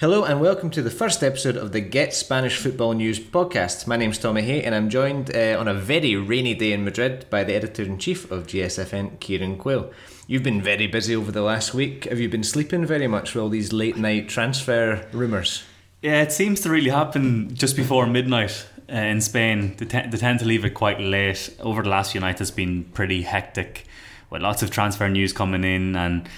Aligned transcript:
Hello 0.00 0.22
and 0.22 0.40
welcome 0.40 0.70
to 0.70 0.80
the 0.80 0.92
first 0.92 1.24
episode 1.24 1.56
of 1.56 1.72
the 1.72 1.80
Get 1.80 2.14
Spanish 2.14 2.56
Football 2.56 2.92
News 2.92 3.18
podcast. 3.18 3.88
My 3.88 3.96
name's 3.96 4.16
Tommy 4.16 4.42
Hay 4.42 4.62
and 4.62 4.72
I'm 4.72 4.90
joined 4.90 5.34
uh, 5.34 5.56
on 5.58 5.66
a 5.66 5.74
very 5.74 6.14
rainy 6.14 6.54
day 6.54 6.72
in 6.72 6.84
Madrid 6.84 7.26
by 7.30 7.42
the 7.42 7.54
editor 7.54 7.82
in 7.82 7.98
chief 7.98 8.30
of 8.30 8.46
GSFN, 8.46 9.18
Kieran 9.18 9.58
Quayle. 9.58 9.90
You've 10.28 10.44
been 10.44 10.62
very 10.62 10.86
busy 10.86 11.16
over 11.16 11.32
the 11.32 11.42
last 11.42 11.74
week. 11.74 12.04
Have 12.04 12.20
you 12.20 12.28
been 12.28 12.44
sleeping 12.44 12.86
very 12.86 13.08
much 13.08 13.32
for 13.32 13.40
all 13.40 13.48
these 13.48 13.72
late 13.72 13.96
night 13.96 14.28
transfer 14.28 15.04
rumours? 15.10 15.64
Yeah, 16.00 16.22
it 16.22 16.30
seems 16.30 16.60
to 16.60 16.70
really 16.70 16.90
happen 16.90 17.52
just 17.56 17.74
before 17.74 18.06
midnight 18.06 18.68
uh, 18.88 18.98
in 18.98 19.20
Spain. 19.20 19.74
They, 19.78 19.86
they 19.86 20.16
tend 20.16 20.38
to 20.38 20.44
leave 20.44 20.64
it 20.64 20.74
quite 20.74 21.00
late. 21.00 21.56
Over 21.58 21.82
the 21.82 21.88
last 21.88 22.12
few 22.12 22.20
nights, 22.20 22.40
it's 22.40 22.52
been 22.52 22.84
pretty 22.84 23.22
hectic 23.22 23.84
with 24.30 24.42
lots 24.42 24.62
of 24.62 24.70
transfer 24.70 25.08
news 25.08 25.32
coming 25.32 25.64
in 25.64 25.96
and 25.96 26.28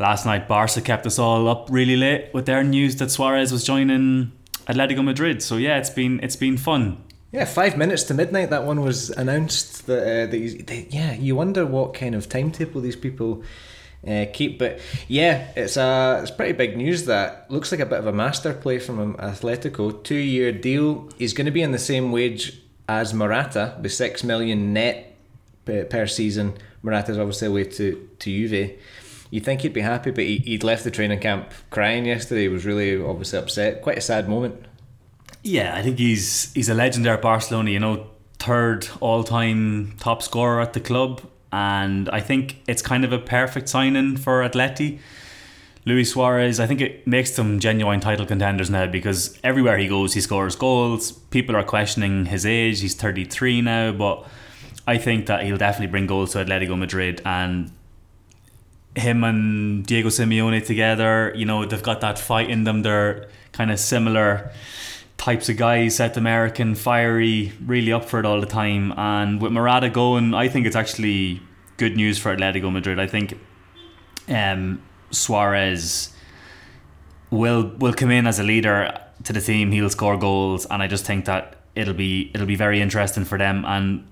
last 0.00 0.24
night 0.26 0.48
Barca 0.48 0.80
kept 0.80 1.06
us 1.06 1.18
all 1.18 1.46
up 1.48 1.68
really 1.70 1.96
late 1.96 2.32
with 2.32 2.46
their 2.46 2.64
news 2.64 2.96
that 2.96 3.10
Suarez 3.10 3.52
was 3.52 3.62
joining 3.62 4.32
Atletico 4.66 5.04
Madrid. 5.04 5.42
So 5.42 5.56
yeah, 5.56 5.78
it's 5.78 5.90
been 5.90 6.18
it's 6.22 6.36
been 6.36 6.56
fun. 6.56 7.04
Yeah, 7.32 7.44
five 7.44 7.76
minutes 7.76 8.02
to 8.04 8.14
midnight. 8.14 8.50
That 8.50 8.64
one 8.64 8.80
was 8.80 9.10
announced. 9.10 9.86
That, 9.86 10.02
uh, 10.02 10.30
that 10.30 10.64
they, 10.66 10.88
yeah, 10.90 11.12
you 11.12 11.36
wonder 11.36 11.64
what 11.64 11.94
kind 11.94 12.16
of 12.16 12.28
timetable 12.28 12.80
these 12.80 12.96
people 12.96 13.44
uh, 14.06 14.24
keep. 14.32 14.58
But 14.58 14.80
yeah, 15.06 15.52
it's 15.54 15.76
a 15.76 16.20
it's 16.22 16.32
pretty 16.32 16.52
big 16.52 16.76
news. 16.76 17.04
That 17.04 17.48
looks 17.48 17.70
like 17.70 17.80
a 17.80 17.86
bit 17.86 18.00
of 18.00 18.06
a 18.06 18.12
master 18.12 18.52
play 18.52 18.80
from 18.80 19.14
Atletico. 19.16 20.02
Two 20.02 20.16
year 20.16 20.50
deal. 20.50 21.08
He's 21.18 21.34
going 21.34 21.44
to 21.44 21.52
be 21.52 21.62
on 21.62 21.70
the 21.70 21.78
same 21.78 22.10
wage 22.10 22.60
as 22.88 23.14
Morata, 23.14 23.76
the 23.80 23.88
six 23.88 24.24
million 24.24 24.72
net 24.72 25.14
per, 25.64 25.84
per 25.84 26.06
season. 26.06 26.54
Morata's 26.82 27.18
obviously 27.18 27.46
away 27.48 27.64
to 27.64 28.08
to 28.18 28.30
Juve 28.30 28.72
you'd 29.30 29.44
think 29.44 29.62
he'd 29.62 29.72
be 29.72 29.80
happy, 29.80 30.10
but 30.10 30.24
he, 30.24 30.44
would 30.52 30.64
left 30.64 30.84
the 30.84 30.90
training 30.90 31.20
camp 31.20 31.50
crying 31.70 32.04
yesterday. 32.04 32.42
He 32.42 32.48
was 32.48 32.66
really 32.66 33.00
obviously 33.02 33.38
upset. 33.38 33.82
Quite 33.82 33.98
a 33.98 34.02
sad 34.02 34.28
moment. 34.28 34.66
Yeah, 35.42 35.74
I 35.74 35.82
think 35.82 35.98
he's 35.98 36.52
he's 36.52 36.68
a 36.68 36.74
legend 36.74 37.06
there 37.06 37.14
at 37.14 37.22
Barcelona. 37.22 37.70
You 37.70 37.80
know, 37.80 38.06
third 38.38 38.88
all 39.00 39.24
time 39.24 39.94
top 39.98 40.22
scorer 40.22 40.60
at 40.60 40.74
the 40.74 40.80
club, 40.80 41.22
and 41.52 42.10
I 42.10 42.20
think 42.20 42.60
it's 42.68 42.82
kind 42.82 43.04
of 43.04 43.12
a 43.12 43.18
perfect 43.18 43.68
signing 43.68 44.16
for 44.16 44.42
Atleti. 44.46 44.98
Luis 45.86 46.12
Suarez, 46.12 46.60
I 46.60 46.66
think 46.66 46.82
it 46.82 47.06
makes 47.06 47.36
them 47.36 47.58
genuine 47.58 48.00
title 48.00 48.26
contenders 48.26 48.68
now 48.68 48.86
because 48.86 49.38
everywhere 49.42 49.78
he 49.78 49.88
goes, 49.88 50.12
he 50.12 50.20
scores 50.20 50.54
goals. 50.54 51.12
People 51.12 51.56
are 51.56 51.62
questioning 51.62 52.26
his 52.26 52.44
age. 52.44 52.82
He's 52.82 52.94
33 52.94 53.62
now, 53.62 53.92
but 53.92 54.26
I 54.86 54.98
think 54.98 55.24
that 55.26 55.44
he'll 55.44 55.56
definitely 55.56 55.90
bring 55.90 56.06
goals 56.06 56.32
to 56.32 56.44
Atletico 56.44 56.76
Madrid 56.78 57.22
and 57.24 57.72
him 58.96 59.24
and 59.24 59.86
Diego 59.86 60.08
Simeone 60.08 60.64
together, 60.64 61.32
you 61.36 61.44
know, 61.44 61.64
they've 61.64 61.82
got 61.82 62.00
that 62.00 62.18
fight 62.18 62.50
in 62.50 62.64
them. 62.64 62.82
They're 62.82 63.28
kind 63.52 63.70
of 63.70 63.78
similar 63.78 64.50
types 65.16 65.48
of 65.48 65.56
guys, 65.56 65.96
South 65.96 66.16
American, 66.16 66.74
fiery, 66.74 67.52
really 67.64 67.92
up 67.92 68.06
for 68.06 68.18
it 68.18 68.26
all 68.26 68.40
the 68.40 68.46
time. 68.46 68.92
And 68.96 69.40
with 69.40 69.52
Morata 69.52 69.90
going, 69.90 70.34
I 70.34 70.48
think 70.48 70.66
it's 70.66 70.76
actually 70.76 71.42
good 71.76 71.96
news 71.96 72.18
for 72.18 72.34
Atletico 72.34 72.72
Madrid. 72.72 72.98
I 72.98 73.06
think 73.06 73.38
um, 74.28 74.82
Suarez 75.10 76.14
will 77.30 77.68
will 77.78 77.92
come 77.92 78.10
in 78.10 78.26
as 78.26 78.38
a 78.38 78.42
leader 78.42 78.92
to 79.24 79.32
the 79.32 79.40
team. 79.40 79.70
He'll 79.72 79.90
score 79.90 80.16
goals, 80.16 80.66
and 80.66 80.82
I 80.82 80.86
just 80.86 81.04
think 81.04 81.26
that 81.26 81.56
it'll 81.74 81.94
be 81.94 82.30
it'll 82.34 82.46
be 82.46 82.56
very 82.56 82.80
interesting 82.80 83.24
for 83.24 83.38
them. 83.38 83.64
And 83.66 84.06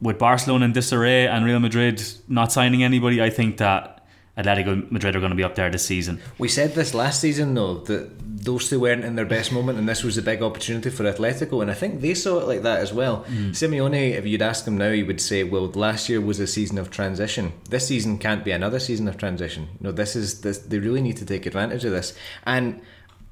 with 0.00 0.18
Barcelona 0.18 0.66
in 0.66 0.72
disarray 0.72 1.26
and 1.26 1.44
Real 1.44 1.60
Madrid 1.60 2.02
not 2.28 2.52
signing 2.52 2.82
anybody, 2.82 3.22
I 3.22 3.30
think 3.30 3.56
that 3.58 3.97
Atletico 4.38 4.90
Madrid 4.90 5.16
are 5.16 5.20
going 5.20 5.30
to 5.30 5.36
be 5.36 5.42
up 5.42 5.56
there 5.56 5.68
this 5.68 5.84
season. 5.84 6.20
We 6.38 6.48
said 6.48 6.74
this 6.74 6.94
last 6.94 7.20
season 7.20 7.54
though 7.54 7.78
that 7.78 8.10
those 8.44 8.70
two 8.70 8.78
weren't 8.78 9.04
in 9.04 9.16
their 9.16 9.26
best 9.26 9.52
moment, 9.52 9.78
and 9.78 9.88
this 9.88 10.04
was 10.04 10.16
a 10.16 10.22
big 10.22 10.42
opportunity 10.42 10.90
for 10.90 11.04
Atletico, 11.04 11.60
and 11.60 11.70
I 11.70 11.74
think 11.74 12.00
they 12.00 12.14
saw 12.14 12.38
it 12.38 12.46
like 12.46 12.62
that 12.62 12.78
as 12.78 12.92
well. 12.92 13.24
Mm. 13.24 13.50
Simeone, 13.50 14.14
if 14.14 14.24
you'd 14.26 14.42
ask 14.42 14.64
him 14.64 14.78
now, 14.78 14.92
he 14.92 15.02
would 15.02 15.20
say, 15.20 15.42
"Well, 15.42 15.66
last 15.66 16.08
year 16.08 16.20
was 16.20 16.38
a 16.38 16.46
season 16.46 16.78
of 16.78 16.90
transition. 16.90 17.52
This 17.68 17.88
season 17.88 18.16
can't 18.18 18.44
be 18.44 18.52
another 18.52 18.78
season 18.78 19.08
of 19.08 19.18
transition. 19.18 19.64
You 19.80 19.88
know, 19.88 19.92
this 19.92 20.14
is 20.14 20.40
this. 20.42 20.58
They 20.58 20.78
really 20.78 21.02
need 21.02 21.16
to 21.16 21.26
take 21.26 21.44
advantage 21.44 21.84
of 21.84 21.90
this." 21.90 22.14
And 22.46 22.80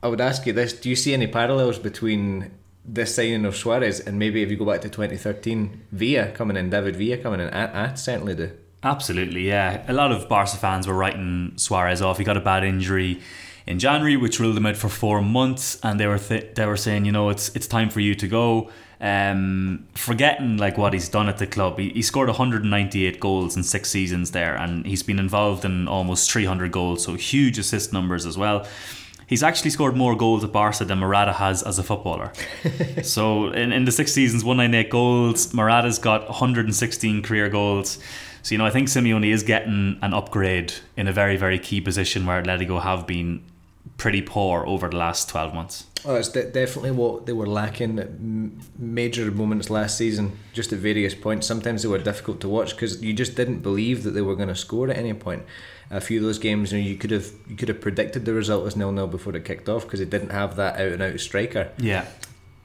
I 0.03 0.09
would 0.09 0.21
ask 0.21 0.45
you 0.45 0.53
this: 0.53 0.73
Do 0.73 0.91
you 0.91 0.97
see 0.97 1.15
any 1.15 1.29
parallels 1.29 1.79
between 1.79 2.51
this 2.85 3.15
signing 3.15 3.45
of 3.45 3.57
Suarez 3.57 4.01
and 4.01 4.19
maybe 4.19 4.43
if 4.43 4.51
you 4.51 4.57
go 4.57 4.65
back 4.65 4.81
to 4.81 4.89
2013, 4.89 5.83
Villa 5.93 6.31
coming 6.33 6.57
in, 6.57 6.71
David 6.71 6.97
Villa 6.97 7.17
coming 7.17 7.41
in? 7.41 7.49
I, 7.51 7.91
I 7.91 7.95
certainly 7.95 8.35
do. 8.35 8.51
Absolutely, 8.83 9.49
yeah. 9.49 9.85
A 9.89 9.93
lot 9.93 10.13
of 10.13 10.29
Barca 10.29 10.57
fans 10.57 10.87
were 10.87 10.95
writing 10.95 11.53
Suarez 11.57 12.03
off. 12.03 12.19
He 12.19 12.25
got 12.25 12.37
a 12.37 12.41
bad 12.41 12.63
injury 12.63 13.21
in 13.67 13.79
January, 13.79 14.17
which 14.17 14.39
ruled 14.39 14.57
him 14.57 14.67
out 14.67 14.77
for 14.77 14.89
four 14.89 15.21
months, 15.23 15.79
and 15.83 15.99
they 15.99 16.07
were 16.07 16.19
th- 16.19 16.55
they 16.55 16.67
were 16.67 16.77
saying, 16.77 17.05
you 17.05 17.13
know, 17.13 17.31
it's 17.31 17.49
it's 17.57 17.67
time 17.67 17.91
for 17.91 18.01
you 18.01 18.15
to 18.15 18.29
go. 18.29 18.71
Um, 18.99 19.87
forgetting 19.95 20.57
like 20.57 20.79
what 20.79 20.95
he's 20.95 21.09
done 21.09 21.29
at 21.29 21.37
the 21.37 21.47
club, 21.47 21.79
he, 21.79 21.91
he 21.91 22.01
scored 22.01 22.29
198 22.29 23.21
goals 23.21 23.57
in 23.57 23.63
six 23.63 23.91
seasons 23.91 24.31
there, 24.31 24.57
and 24.57 24.87
he's 24.87 25.03
been 25.03 25.19
involved 25.19 25.65
in 25.65 25.89
almost 25.89 26.31
300 26.31 26.73
goals, 26.73 27.05
so 27.05 27.15
huge 27.15 27.59
assist 27.59 27.93
numbers 27.93 28.25
as 28.25 28.39
well. 28.39 28.67
He's 29.27 29.43
actually 29.43 29.71
scored 29.71 29.97
more 29.97 30.15
goals 30.15 30.45
at 30.45 30.53
Barca 30.53 30.85
than 30.85 31.01
Morata 31.01 31.33
has 31.33 31.63
as 31.65 31.81
a 31.81 31.83
footballer. 31.83 32.33
so 33.03 33.49
in, 33.49 33.73
in 33.73 33.85
the 33.85 33.91
six 33.91 34.13
seasons, 34.13 34.45
198 34.45 34.89
goals. 34.89 35.53
Morata's 35.53 35.99
got 35.99 36.29
116 36.29 37.23
career 37.23 37.49
goals. 37.49 37.99
So 38.47 38.55
you 38.55 38.59
know, 38.59 38.67
I 38.67 38.71
think 38.71 38.87
Simeone 38.87 39.29
is 39.29 39.43
getting 39.43 39.99
an 40.03 40.15
upgrade 40.15 40.73
in 40.97 41.09
a 41.09 41.13
very 41.13 41.37
very 41.37 41.59
key 41.59 41.81
position 41.81 42.27
where 42.27 42.41
Atletico 42.41 42.81
have 42.81 43.05
been 43.05 43.43
pretty 43.97 44.23
poor 44.23 44.65
over 44.65 44.89
the 44.89 44.97
last 44.97 45.29
12 45.31 45.53
months. 45.53 45.87
Oh, 46.05 46.15
it's 46.15 46.29
de- 46.29 46.49
definitely 46.53 46.93
what 46.93 47.27
they 47.27 47.33
were 47.33 47.49
lacking 47.49 47.99
at 47.99 48.07
m- 48.07 48.61
major 48.79 49.33
moments 49.33 49.69
last 49.69 49.99
season, 49.99 50.39
just 50.53 50.73
at 50.73 50.79
various 50.79 51.13
points. 51.13 51.45
Sometimes 51.45 51.83
they 51.83 51.89
were 51.89 51.99
difficult 51.99 52.41
to 52.43 52.49
watch 52.49 52.71
because 52.71 53.03
you 53.03 53.13
just 53.13 53.35
didn't 53.35 53.63
believe 53.63 54.05
that 54.05 54.13
they 54.13 54.23
were 54.23 54.37
going 54.37 54.49
to 54.49 54.55
score 54.55 54.89
at 54.89 54.97
any 54.97 55.13
point. 55.13 55.43
A 55.91 56.01
few 56.01 56.21
of 56.21 56.25
those 56.25 56.39
games, 56.39 56.73
you, 56.73 56.79
know, 56.79 56.87
you 56.87 56.95
could 56.95 57.11
have 57.11 57.27
you 57.49 57.57
could 57.57 57.69
have 57.69 57.81
predicted 57.81 58.27
the 58.27 58.33
result 58.33 58.65
as 58.69 58.77
nil 58.77 58.93
nil 58.93 59.09
before 59.09 59.35
it 59.35 59.45
kicked 59.45 59.69
off 59.69 59.83
because 59.83 59.99
they 59.99 60.07
didn't 60.07 60.31
have 60.31 60.55
that 60.55 60.81
out 60.81 60.93
and 60.93 61.03
out 61.03 61.19
striker. 61.19 61.73
Yeah. 61.79 62.07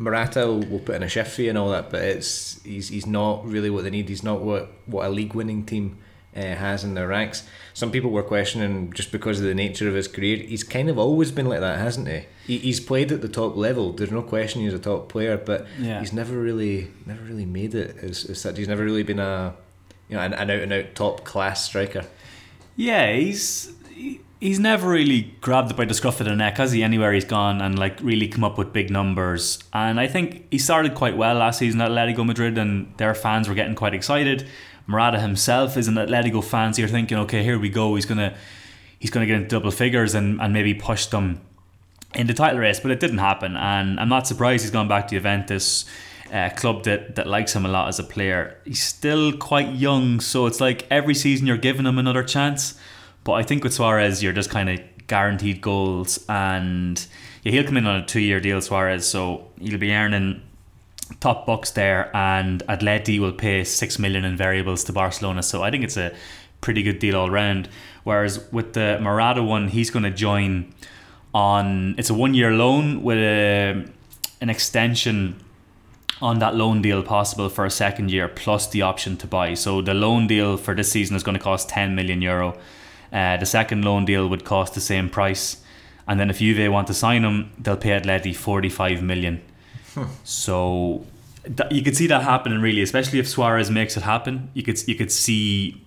Morata 0.02 0.48
will, 0.48 0.62
will 0.62 0.80
put 0.80 0.96
in 0.96 1.04
a 1.04 1.08
shift 1.08 1.36
for 1.36 1.44
you 1.44 1.50
and 1.50 1.58
all 1.58 1.70
that, 1.70 1.92
but 1.92 2.02
it's 2.02 2.62
he's 2.64 2.90
he's 2.90 3.06
not 3.06 3.46
really 3.46 3.70
what 3.70 3.84
they 3.84 3.92
need. 3.92 4.10
He's 4.10 4.24
not 4.24 4.42
what 4.42 4.72
what 4.88 5.06
a 5.06 5.10
league 5.10 5.36
winning 5.36 5.64
team 5.66 6.00
uh, 6.36 6.42
has 6.42 6.84
in 6.84 6.96
their 6.96 7.08
ranks. 7.08 7.44
Some 7.74 7.92
people 7.92 8.10
were 8.10 8.24
questioning 8.24 8.92
just 8.94 9.12
because 9.12 9.40
of 9.40 9.46
the 9.46 9.54
nature 9.54 9.88
of 9.88 9.94
his 9.94 10.08
career. 10.08 10.38
He's 10.38 10.64
kind 10.64 10.90
of 10.90 10.98
always 10.98 11.32
been 11.32 11.48
like 11.48 11.60
that, 11.60 11.78
hasn't 11.78 12.08
he? 12.08 12.26
he 12.48 12.58
he's 12.58 12.80
played 12.80 13.12
at 13.12 13.22
the 13.22 13.30
top 13.30 13.56
level. 13.56 13.94
There's 13.94 14.12
no 14.12 14.24
question 14.24 14.62
he's 14.62 14.74
a 14.74 14.80
top 14.80 15.08
player, 15.08 15.38
but 15.38 15.68
yeah. 15.80 16.00
he's 16.00 16.14
never 16.14 16.38
really 16.38 16.90
never 17.06 17.24
really 17.24 17.46
made 17.46 17.76
it 17.76 17.98
as, 17.98 18.26
as 18.26 18.42
such. 18.42 18.58
He's 18.58 18.68
never 18.68 18.84
really 18.84 19.04
been 19.04 19.20
a 19.20 19.54
you 20.10 20.16
know 20.18 20.24
an, 20.24 20.34
an 20.34 20.50
out 20.50 20.60
and 20.60 20.74
out 20.74 20.96
top 20.96 21.24
class 21.24 21.64
striker. 21.64 22.06
Yeah, 22.76 23.14
he's 23.14 23.74
he's 24.42 24.60
never 24.60 24.90
really 24.90 25.34
grabbed 25.40 25.78
by 25.78 25.86
the 25.86 25.94
scruff 25.94 26.20
of 26.20 26.26
the 26.26 26.36
neck, 26.36 26.58
has 26.58 26.72
he? 26.72 26.84
Anywhere 26.84 27.14
he's 27.14 27.24
gone 27.24 27.62
and 27.62 27.78
like 27.78 28.00
really 28.02 28.28
come 28.28 28.44
up 28.44 28.58
with 28.58 28.74
big 28.74 28.90
numbers. 28.90 29.64
And 29.72 30.00
I 30.00 30.08
think 30.08 30.48
he 30.52 30.58
started 30.58 30.96
quite 30.96 31.16
well 31.16 31.36
last 31.36 31.60
season 31.60 31.80
at 31.80 31.92
Atletico 31.92 32.26
Madrid, 32.26 32.58
and 32.58 32.92
their 32.98 33.14
fans 33.14 33.48
were 33.48 33.56
getting 33.56 33.76
quite 33.76 33.94
excited. 33.94 34.48
Morata 34.88 35.20
himself 35.20 35.78
is 35.78 35.88
an 35.88 35.96
Atletico 35.96 36.44
fan, 36.44 36.74
so 36.74 36.82
you're 36.82 36.90
thinking, 36.90 37.18
okay, 37.20 37.44
here 37.44 37.60
we 37.60 37.70
go. 37.70 37.96
He's 37.96 38.06
gonna 38.06 38.36
he's 39.00 39.12
gonna 39.12 39.28
get 39.28 39.38
into 39.38 39.48
double 39.48 39.72
figures 39.72 40.16
and, 40.16 40.42
and 40.42 40.52
maybe 40.52 40.74
push 40.74 41.06
them 41.06 41.40
in 42.16 42.28
the 42.28 42.34
title 42.34 42.60
race, 42.60 42.80
but 42.80 42.92
it 42.92 43.00
didn't 43.00 43.20
happen. 43.20 43.56
And 43.56 44.00
I'm 44.00 44.10
not 44.10 44.28
surprised 44.28 44.64
he's 44.64 44.72
gone 44.72 44.88
back 44.88 45.08
to 45.10 45.16
Juventus. 45.16 45.86
Uh, 46.32 46.50
club 46.50 46.86
that, 46.86 47.16
that 47.16 47.28
likes 47.28 47.54
him 47.54 47.66
a 47.66 47.68
lot 47.68 47.90
as 47.90 48.00
a 48.00 48.04
player. 48.06 48.58
He's 48.64 48.82
still 48.82 49.34
quite 49.34 49.74
young, 49.74 50.22
so 50.22 50.46
it's 50.46 50.62
like 50.62 50.88
every 50.90 51.14
season 51.14 51.46
you're 51.46 51.58
giving 51.58 51.86
him 51.86 51.98
another 51.98 52.24
chance. 52.24 52.80
But 53.24 53.34
I 53.34 53.44
think 53.44 53.64
with 53.64 53.74
Suarez, 53.74 54.24
you're 54.24 54.34
just 54.34 54.50
kind 54.50 54.70
of 54.70 54.80
guaranteed 55.08 55.62
goals, 55.62 56.26
and 56.30 57.06
yeah, 57.44 57.52
he'll 57.52 57.64
come 57.64 57.78
in 57.78 57.86
on 57.86 57.98
a 57.98 58.06
two-year 58.06 58.40
deal, 58.40 58.62
Suarez, 58.62 59.08
so 59.08 59.48
he'll 59.60 59.78
be 59.78 59.94
earning 59.94 60.42
top 61.20 61.46
bucks 61.46 61.72
there, 61.72 62.16
and 62.16 62.64
Atleti 62.68 63.20
will 63.20 63.34
pay 63.34 63.64
six 63.64 64.00
million 64.00 64.24
in 64.26 64.38
variables 64.38 64.84
to 64.86 64.94
Barcelona. 64.94 65.44
So 65.44 65.62
I 65.62 65.70
think 65.70 65.84
it's 65.84 65.98
a 65.98 66.16
pretty 66.62 66.84
good 66.84 67.00
deal 67.00 67.16
all 67.16 67.30
round. 67.30 67.70
Whereas 68.04 68.52
with 68.52 68.74
the 68.74 69.00
Morata 69.02 69.44
one, 69.44 69.68
he's 69.68 69.90
going 69.90 70.04
to 70.04 70.12
join 70.12 70.74
on 71.34 71.96
it's 71.98 72.10
a 72.10 72.14
one-year 72.14 72.52
loan 72.52 73.04
with 73.04 73.18
a 73.18 73.86
an 74.42 74.50
extension 74.50 75.40
on 76.22 76.40
that 76.40 76.56
loan 76.56 76.82
deal 76.82 77.02
possible 77.02 77.48
for 77.50 77.66
a 77.66 77.70
second 77.70 78.12
year 78.12 78.28
plus 78.28 78.68
the 78.68 78.82
option 78.82 79.18
to 79.18 79.28
buy. 79.28 79.54
So 79.54 79.82
the 79.82 79.94
loan 79.94 80.28
deal 80.28 80.58
for 80.58 80.76
this 80.76 80.92
season 80.92 81.16
is 81.16 81.24
going 81.24 81.38
to 81.38 81.44
cost 81.44 81.70
10 81.70 81.96
million 81.96 82.22
euro 82.22 82.58
uh, 83.12 83.38
the 83.38 83.46
second 83.46 83.84
loan 83.84 84.06
deal 84.06 84.28
would 84.28 84.44
cost 84.44 84.74
the 84.74 84.82
same 84.82 85.10
price, 85.10 85.58
and 86.08 86.20
then 86.20 86.30
if 86.30 86.40
Juve 86.40 86.72
want 86.72 86.88
to 86.88 86.94
sign 86.94 87.24
him, 87.24 87.52
they'll 87.58 87.78
pay 87.78 88.00
Atleti 88.00 88.36
forty 88.36 88.70
five 88.70 89.02
million. 89.02 89.42
So 90.24 91.06
you 91.70 91.82
could 91.82 91.98
see 91.98 92.08
that 92.08 92.24
happening 92.24 92.62
really, 92.62 92.82
especially 92.82 93.20
if 93.20 93.28
Suarez 93.28 93.70
makes 93.70 93.98
it 93.98 94.04
happen. 94.04 94.50
You 94.54 94.64
could 94.64 94.80
you 94.88 94.96
could 94.96 95.12
see 95.12 95.82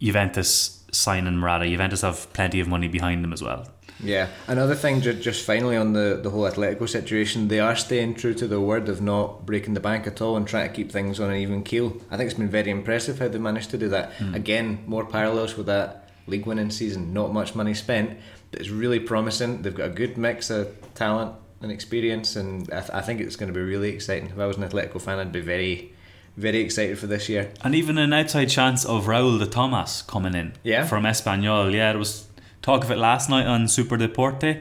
Juventus 0.00 0.84
signing 0.92 1.36
Morata. 1.36 1.66
Juventus 1.68 2.02
have 2.02 2.32
plenty 2.32 2.60
of 2.60 2.68
money 2.68 2.88
behind 2.88 3.22
them 3.22 3.32
as 3.32 3.42
well. 3.42 3.68
Yeah. 3.98 4.28
Another 4.46 4.74
thing, 4.74 5.00
ju- 5.00 5.14
just 5.14 5.46
finally 5.46 5.74
on 5.74 5.94
the, 5.94 6.20
the 6.22 6.28
whole 6.28 6.42
Atletico 6.42 6.86
situation, 6.86 7.48
they 7.48 7.60
are 7.60 7.74
staying 7.74 8.16
true 8.16 8.34
to 8.34 8.46
their 8.46 8.60
word 8.60 8.90
of 8.90 9.00
not 9.00 9.46
breaking 9.46 9.72
the 9.72 9.80
bank 9.80 10.06
at 10.06 10.20
all 10.20 10.36
and 10.36 10.46
trying 10.46 10.68
to 10.68 10.74
keep 10.74 10.92
things 10.92 11.18
on 11.18 11.30
an 11.30 11.36
even 11.36 11.62
keel. 11.62 11.96
I 12.10 12.18
think 12.18 12.28
it's 12.30 12.38
been 12.38 12.50
very 12.50 12.70
impressive 12.70 13.18
how 13.18 13.28
they 13.28 13.38
managed 13.38 13.70
to 13.70 13.78
do 13.78 13.88
that. 13.88 14.12
Again, 14.34 14.84
more 14.86 15.06
parallels 15.06 15.56
with 15.56 15.66
that 15.66 16.05
league 16.26 16.46
winning 16.46 16.70
season. 16.70 17.12
Not 17.12 17.32
much 17.32 17.54
money 17.54 17.74
spent, 17.74 18.18
but 18.50 18.60
it's 18.60 18.70
really 18.70 19.00
promising. 19.00 19.62
They've 19.62 19.74
got 19.74 19.86
a 19.86 19.92
good 19.92 20.16
mix 20.18 20.50
of 20.50 20.68
talent 20.94 21.32
and 21.62 21.72
experience, 21.72 22.36
and 22.36 22.70
I, 22.72 22.80
th- 22.80 22.90
I 22.92 23.00
think 23.00 23.20
it's 23.20 23.36
going 23.36 23.52
to 23.52 23.58
be 23.58 23.64
really 23.64 23.90
exciting. 23.90 24.28
If 24.30 24.38
I 24.38 24.46
was 24.46 24.56
an 24.56 24.64
Atletico 24.68 25.00
fan, 25.00 25.18
I'd 25.18 25.32
be 25.32 25.40
very, 25.40 25.92
very 26.36 26.58
excited 26.60 26.98
for 26.98 27.06
this 27.06 27.28
year. 27.28 27.50
And 27.62 27.74
even 27.74 27.96
an 27.98 28.12
outside 28.12 28.46
chance 28.50 28.84
of 28.84 29.06
Raúl 29.06 29.38
de 29.38 29.46
Tomas 29.46 30.02
coming 30.02 30.34
in 30.34 30.52
Yeah. 30.62 30.84
from 30.84 31.04
Espanyol. 31.04 31.72
Yeah, 31.72 31.92
there 31.92 31.98
was 31.98 32.26
talk 32.62 32.84
of 32.84 32.90
it 32.90 32.98
last 32.98 33.30
night 33.30 33.46
on 33.46 33.68
Super 33.68 33.96
Deporte. 33.96 34.58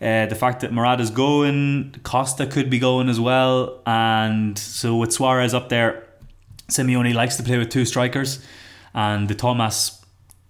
Uh, 0.00 0.26
the 0.26 0.34
fact 0.34 0.60
that 0.60 0.72
Morata's 0.72 1.10
going, 1.10 1.94
Costa 2.02 2.46
could 2.46 2.68
be 2.70 2.78
going 2.80 3.08
as 3.08 3.20
well, 3.20 3.80
and 3.86 4.58
so 4.58 4.96
with 4.96 5.12
Suarez 5.12 5.54
up 5.54 5.68
there, 5.68 6.04
Simeone 6.68 7.14
likes 7.14 7.36
to 7.36 7.42
play 7.44 7.56
with 7.58 7.68
two 7.68 7.84
strikers, 7.84 8.44
and 8.94 9.28
de 9.28 9.34
Tomas, 9.34 10.01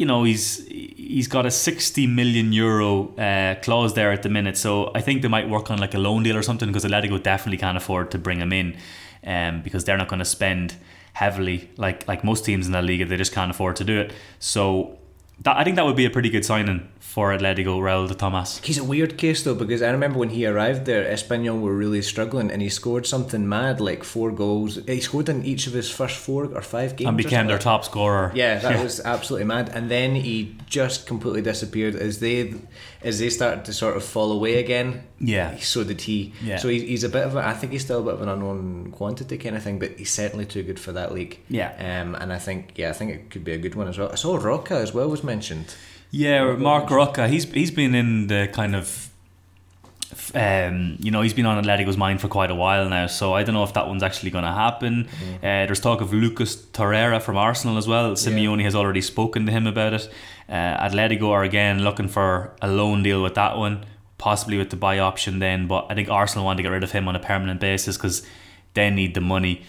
you 0.02 0.06
know, 0.06 0.24
he's 0.24 0.66
he's 0.66 1.28
got 1.28 1.46
a 1.46 1.50
sixty 1.50 2.08
million 2.08 2.52
euro 2.52 3.14
uh, 3.16 3.54
clause 3.62 3.94
there 3.94 4.10
at 4.10 4.24
the 4.24 4.28
minute, 4.28 4.56
so 4.58 4.90
I 4.96 5.00
think 5.00 5.22
they 5.22 5.28
might 5.28 5.48
work 5.48 5.70
on 5.70 5.78
like 5.78 5.94
a 5.94 5.98
loan 5.98 6.24
deal 6.24 6.36
or 6.36 6.42
something 6.42 6.68
because 6.68 6.84
Atletico 6.84 7.22
definitely 7.22 7.58
can't 7.58 7.76
afford 7.76 8.10
to 8.10 8.18
bring 8.18 8.40
him 8.40 8.52
in, 8.52 8.76
um, 9.24 9.62
because 9.62 9.84
they're 9.84 9.96
not 9.96 10.08
going 10.08 10.18
to 10.18 10.24
spend 10.24 10.74
heavily 11.12 11.70
like 11.76 12.08
like 12.08 12.24
most 12.24 12.44
teams 12.44 12.66
in 12.66 12.72
that 12.72 12.82
league. 12.82 13.08
They 13.08 13.16
just 13.16 13.32
can't 13.32 13.52
afford 13.52 13.76
to 13.76 13.84
do 13.84 14.00
it. 14.00 14.12
So 14.40 14.98
that 15.44 15.56
I 15.56 15.62
think 15.62 15.76
that 15.76 15.84
would 15.84 15.94
be 15.94 16.04
a 16.04 16.10
pretty 16.10 16.30
good 16.30 16.44
signing 16.44 16.88
for 17.12 17.30
Atletico, 17.36 17.78
Raúl 17.78 18.08
de 18.08 18.14
Tomas. 18.14 18.58
He's 18.64 18.78
a 18.78 18.84
weird 18.84 19.18
case 19.18 19.42
though 19.42 19.54
because 19.54 19.82
I 19.82 19.90
remember 19.90 20.18
when 20.18 20.30
he 20.30 20.46
arrived 20.46 20.86
there, 20.86 21.04
Espanyol 21.04 21.60
were 21.60 21.76
really 21.76 22.00
struggling, 22.00 22.50
and 22.50 22.62
he 22.62 22.70
scored 22.70 23.06
something 23.06 23.46
mad 23.46 23.82
like 23.82 24.02
four 24.02 24.30
goals. 24.30 24.78
He 24.86 25.00
scored 25.00 25.28
in 25.28 25.44
each 25.44 25.66
of 25.66 25.74
his 25.74 25.90
first 25.90 26.16
four 26.16 26.46
or 26.46 26.62
five 26.62 26.96
games, 26.96 27.08
And 27.08 27.18
became 27.18 27.48
their 27.48 27.58
top 27.58 27.84
scorer. 27.84 28.32
Yeah, 28.34 28.60
that 28.60 28.82
was 28.86 28.98
absolutely 29.04 29.44
mad. 29.44 29.68
And 29.74 29.90
then 29.90 30.14
he 30.14 30.56
just 30.64 31.06
completely 31.06 31.42
disappeared 31.42 31.96
as 31.96 32.20
they 32.20 32.54
as 33.02 33.18
they 33.18 33.28
started 33.28 33.66
to 33.66 33.74
sort 33.74 33.94
of 33.98 34.04
fall 34.04 34.32
away 34.32 34.54
again. 34.58 35.04
Yeah. 35.20 35.58
So 35.58 35.84
did 35.84 36.00
he. 36.00 36.32
Yeah. 36.42 36.56
So 36.56 36.68
he's, 36.68 36.80
he's 36.82 37.04
a 37.04 37.10
bit 37.10 37.24
of 37.26 37.36
a. 37.36 37.46
I 37.46 37.52
think 37.52 37.72
he's 37.72 37.84
still 37.84 38.00
a 38.00 38.04
bit 38.04 38.14
of 38.14 38.22
an 38.22 38.30
unknown 38.30 38.90
quantity 38.90 39.36
kind 39.36 39.54
of 39.54 39.62
thing, 39.62 39.78
but 39.78 39.98
he's 39.98 40.10
certainly 40.10 40.46
too 40.46 40.62
good 40.62 40.80
for 40.80 40.92
that 40.92 41.12
league. 41.12 41.38
Yeah. 41.50 41.72
Um, 41.78 42.14
and 42.14 42.32
I 42.32 42.38
think 42.38 42.72
yeah, 42.76 42.88
I 42.88 42.94
think 42.94 43.10
it 43.10 43.28
could 43.28 43.44
be 43.44 43.52
a 43.52 43.58
good 43.58 43.74
one 43.74 43.88
as 43.88 43.98
well. 43.98 44.10
I 44.10 44.14
saw 44.14 44.38
Roca 44.38 44.76
as 44.76 44.94
well 44.94 45.10
was 45.10 45.22
mentioned. 45.22 45.74
Yeah, 46.14 46.56
Marc 46.56 46.90
Roca. 46.90 47.26
He's 47.26 47.50
he's 47.50 47.70
been 47.70 47.94
in 47.94 48.26
the 48.26 48.46
kind 48.52 48.76
of, 48.76 49.08
um, 50.34 50.96
you 51.00 51.10
know, 51.10 51.22
he's 51.22 51.32
been 51.32 51.46
on 51.46 51.64
Atletico's 51.64 51.96
mind 51.96 52.20
for 52.20 52.28
quite 52.28 52.50
a 52.50 52.54
while 52.54 52.86
now. 52.90 53.06
So 53.06 53.32
I 53.32 53.42
don't 53.42 53.54
know 53.54 53.64
if 53.64 53.72
that 53.72 53.88
one's 53.88 54.02
actually 54.02 54.30
going 54.30 54.44
to 54.44 54.52
happen. 54.52 55.08
Uh, 55.38 55.64
there's 55.64 55.80
talk 55.80 56.02
of 56.02 56.12
Lucas 56.12 56.54
Torreira 56.54 57.20
from 57.20 57.38
Arsenal 57.38 57.78
as 57.78 57.88
well. 57.88 58.12
Simeone 58.12 58.62
has 58.62 58.74
already 58.74 59.00
spoken 59.00 59.46
to 59.46 59.52
him 59.52 59.66
about 59.66 59.94
it. 59.94 60.12
Uh, 60.50 60.86
Atletico 60.86 61.30
are 61.30 61.44
again 61.44 61.82
looking 61.82 62.08
for 62.08 62.52
a 62.60 62.68
loan 62.68 63.02
deal 63.02 63.22
with 63.22 63.34
that 63.36 63.56
one, 63.56 63.86
possibly 64.18 64.58
with 64.58 64.68
the 64.68 64.76
buy 64.76 64.98
option 64.98 65.38
then. 65.38 65.66
But 65.66 65.86
I 65.88 65.94
think 65.94 66.10
Arsenal 66.10 66.44
want 66.44 66.58
to 66.58 66.62
get 66.62 66.68
rid 66.68 66.84
of 66.84 66.92
him 66.92 67.08
on 67.08 67.16
a 67.16 67.20
permanent 67.20 67.58
basis 67.58 67.96
because 67.96 68.22
they 68.74 68.90
need 68.90 69.14
the 69.14 69.22
money 69.22 69.62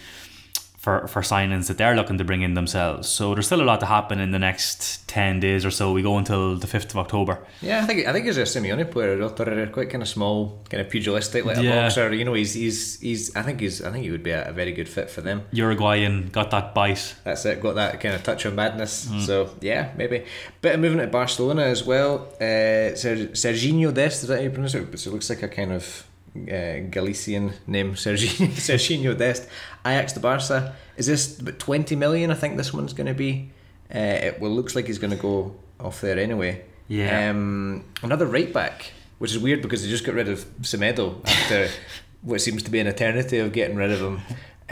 for, 0.83 1.07
for 1.07 1.21
signings 1.21 1.67
that 1.67 1.77
they're 1.77 1.95
looking 1.95 2.17
to 2.17 2.25
bring 2.25 2.41
in 2.41 2.55
themselves. 2.55 3.07
So 3.07 3.33
there's 3.33 3.45
still 3.45 3.61
a 3.61 3.69
lot 3.71 3.79
to 3.79 3.85
happen 3.85 4.19
in 4.19 4.31
the 4.31 4.39
next 4.39 5.07
10 5.07 5.39
days 5.39 5.63
or 5.65 5.71
so. 5.71 5.93
We 5.93 6.01
go 6.01 6.17
until 6.17 6.57
the 6.57 6.67
5th 6.67 6.89
of 6.91 6.97
October. 6.97 7.39
Yeah, 7.61 7.81
I 7.81 7.85
think 7.87 8.05
I 8.05 8.11
think 8.11 8.25
he's 8.25 8.37
a 8.37 8.41
Simeone 8.41 8.91
player. 8.91 9.17
Torreira, 9.17 9.71
quite 9.71 9.89
kind 9.89 10.01
of 10.03 10.09
small, 10.09 10.61
kind 10.69 10.81
of 10.81 10.89
pugilistic, 10.89 11.45
like 11.45 11.55
a 11.57 11.63
Yeah. 11.63 11.83
boxer. 11.83 12.13
You 12.13 12.25
know, 12.25 12.33
he's 12.33 12.53
he's 12.53 12.99
he's. 12.99 13.33
I 13.33 13.43
think 13.43 13.61
he's. 13.61 13.81
I 13.81 13.91
think 13.91 14.03
he 14.03 14.11
would 14.11 14.23
be 14.23 14.31
a, 14.31 14.49
a 14.49 14.51
very 14.51 14.73
good 14.73 14.89
fit 14.89 15.09
for 15.09 15.21
them. 15.21 15.43
Uruguayan 15.51 16.27
got 16.33 16.51
that 16.51 16.73
bite. 16.73 17.15
That's 17.23 17.45
it. 17.45 17.61
Got 17.61 17.75
that 17.75 18.01
kind 18.01 18.13
of 18.15 18.21
touch 18.23 18.43
of 18.43 18.53
madness. 18.53 19.05
Mm. 19.07 19.21
So 19.21 19.49
yeah, 19.61 19.91
maybe. 19.95 20.25
Bit 20.61 20.75
of 20.75 20.81
moving 20.81 20.99
at 20.99 21.11
Barcelona 21.13 21.63
as 21.63 21.85
well. 21.85 22.27
Uh, 22.41 22.93
Ser- 22.95 23.31
Serginho 23.33 23.93
Dest. 23.93 24.23
Is 24.23 24.27
that 24.29 24.37
how 24.39 24.43
you 24.43 24.49
pronounce 24.49 24.75
it? 24.75 24.99
So 24.99 25.09
it 25.09 25.13
looks 25.13 25.29
like 25.29 25.43
a 25.43 25.47
kind 25.47 25.71
of 25.71 26.05
uh, 26.35 26.89
Galician 26.89 27.53
name. 27.67 27.93
Serginho 27.95 28.47
Serginho 28.49 29.17
Dest. 29.17 29.47
Ajax 29.85 30.13
to 30.13 30.19
Barca. 30.19 30.75
Is 30.97 31.07
this 31.07 31.39
about 31.39 31.59
twenty 31.59 31.95
million? 31.95 32.31
I 32.31 32.35
think 32.35 32.57
this 32.57 32.73
one's 32.73 32.93
going 32.93 33.07
to 33.07 33.13
be. 33.13 33.51
Uh, 33.93 33.99
it 33.99 34.39
well 34.39 34.51
looks 34.51 34.75
like 34.75 34.87
he's 34.87 34.99
going 34.99 35.11
to 35.11 35.21
go 35.21 35.55
off 35.79 36.01
there 36.01 36.17
anyway. 36.17 36.63
Yeah. 36.87 37.29
Um, 37.29 37.85
another 38.01 38.25
right 38.25 38.51
back, 38.51 38.91
which 39.19 39.31
is 39.31 39.39
weird 39.39 39.61
because 39.61 39.83
they 39.83 39.89
just 39.89 40.05
got 40.05 40.15
rid 40.15 40.29
of 40.29 40.45
Semedo 40.61 41.25
after 41.27 41.69
what 42.21 42.41
seems 42.41 42.63
to 42.63 42.71
be 42.71 42.79
an 42.79 42.87
eternity 42.87 43.39
of 43.39 43.53
getting 43.53 43.75
rid 43.75 43.91
of 43.91 43.99
him. 44.01 44.21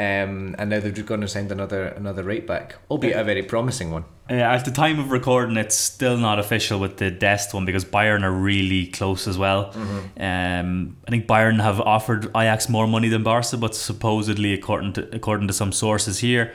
Um, 0.01 0.55
and 0.57 0.69
now 0.69 0.79
they've 0.79 0.93
just 0.93 1.07
gone 1.07 1.21
and 1.21 1.29
signed 1.29 1.51
another 1.51 1.87
another 1.87 2.23
right 2.23 2.45
back, 2.47 2.75
albeit 2.89 3.17
a 3.17 3.23
very 3.23 3.43
promising 3.43 3.91
one. 3.91 4.05
Uh, 4.29 4.35
at 4.35 4.65
the 4.65 4.71
time 4.71 4.99
of 4.99 5.11
recording, 5.11 5.57
it's 5.57 5.75
still 5.75 6.17
not 6.17 6.39
official 6.39 6.79
with 6.79 6.97
the 6.97 7.11
Dest 7.11 7.53
one 7.53 7.65
because 7.65 7.85
Bayern 7.85 8.23
are 8.23 8.31
really 8.31 8.87
close 8.87 9.27
as 9.27 9.37
well. 9.37 9.71
Um, 10.17 10.97
I 11.07 11.11
think 11.11 11.27
Bayern 11.27 11.61
have 11.61 11.79
offered 11.81 12.25
Ajax 12.35 12.69
more 12.69 12.87
money 12.87 13.09
than 13.09 13.23
Barca, 13.23 13.57
but 13.57 13.75
supposedly, 13.75 14.53
according 14.53 14.93
to 14.93 15.15
according 15.15 15.47
to 15.47 15.53
some 15.53 15.71
sources 15.71 16.19
here 16.19 16.53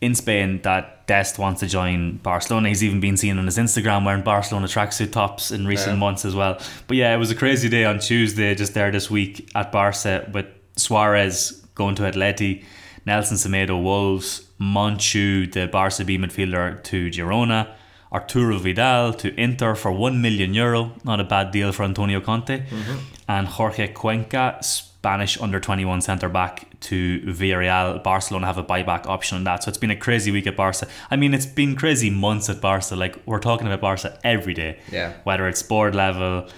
in 0.00 0.14
Spain, 0.14 0.60
that 0.62 1.06
Dest 1.06 1.38
wants 1.38 1.60
to 1.60 1.66
join 1.66 2.18
Barcelona. 2.18 2.68
He's 2.68 2.84
even 2.84 3.00
been 3.00 3.16
seen 3.16 3.38
on 3.38 3.46
his 3.46 3.58
Instagram 3.58 4.04
wearing 4.06 4.22
Barcelona 4.22 4.66
tracksuit 4.66 5.10
tops 5.12 5.50
in 5.50 5.66
recent 5.66 5.94
Yeah. 5.94 5.98
months 6.06 6.24
as 6.24 6.34
well. 6.34 6.58
But 6.86 6.96
yeah, 6.96 7.14
it 7.14 7.18
was 7.18 7.30
a 7.30 7.34
crazy 7.34 7.68
day 7.68 7.84
on 7.84 7.98
Tuesday, 7.98 8.54
just 8.54 8.72
there 8.74 8.90
this 8.90 9.10
week 9.10 9.48
at 9.54 9.72
Barca 9.72 10.28
with 10.32 10.46
Suarez 10.76 11.65
going 11.76 11.94
to 11.94 12.02
Atleti, 12.02 12.64
Nelson 13.06 13.36
Semedo 13.36 13.80
Wolves, 13.80 14.48
Monchu, 14.60 15.50
the 15.52 15.68
Barca 15.68 16.04
B 16.04 16.18
midfielder, 16.18 16.82
to 16.82 17.08
Girona. 17.10 17.68
Arturo 18.12 18.56
Vidal 18.58 19.12
to 19.14 19.38
Inter 19.38 19.74
for 19.74 19.92
1 19.92 20.22
million 20.22 20.54
euro, 20.54 20.92
not 21.04 21.20
a 21.20 21.24
bad 21.24 21.50
deal 21.50 21.72
for 21.72 21.82
Antonio 21.82 22.20
Conte. 22.20 22.60
Mm-hmm. 22.60 22.98
And 23.28 23.48
Jorge 23.48 23.88
Cuenca, 23.88 24.58
Spanish 24.62 25.40
under 25.40 25.60
21 25.60 26.00
centre 26.00 26.28
back 26.28 26.66
to 26.80 27.20
Villarreal. 27.22 28.02
Barcelona 28.02 28.46
have 28.46 28.58
a 28.58 28.64
buyback 28.64 29.06
option 29.06 29.36
on 29.36 29.44
that. 29.44 29.64
So 29.64 29.68
it's 29.68 29.78
been 29.78 29.90
a 29.90 29.96
crazy 29.96 30.30
week 30.30 30.46
at 30.46 30.56
Barca. 30.56 30.86
I 31.10 31.16
mean, 31.16 31.34
it's 31.34 31.46
been 31.46 31.76
crazy 31.76 32.10
months 32.10 32.48
at 32.48 32.60
Barca. 32.60 32.96
Like, 32.96 33.16
we're 33.26 33.40
talking 33.40 33.66
about 33.66 33.80
Barca 33.80 34.18
every 34.24 34.54
day. 34.54 34.78
Yeah. 34.90 35.12
Whether 35.24 35.46
it's 35.48 35.62
board 35.62 35.94
level, 35.94 36.48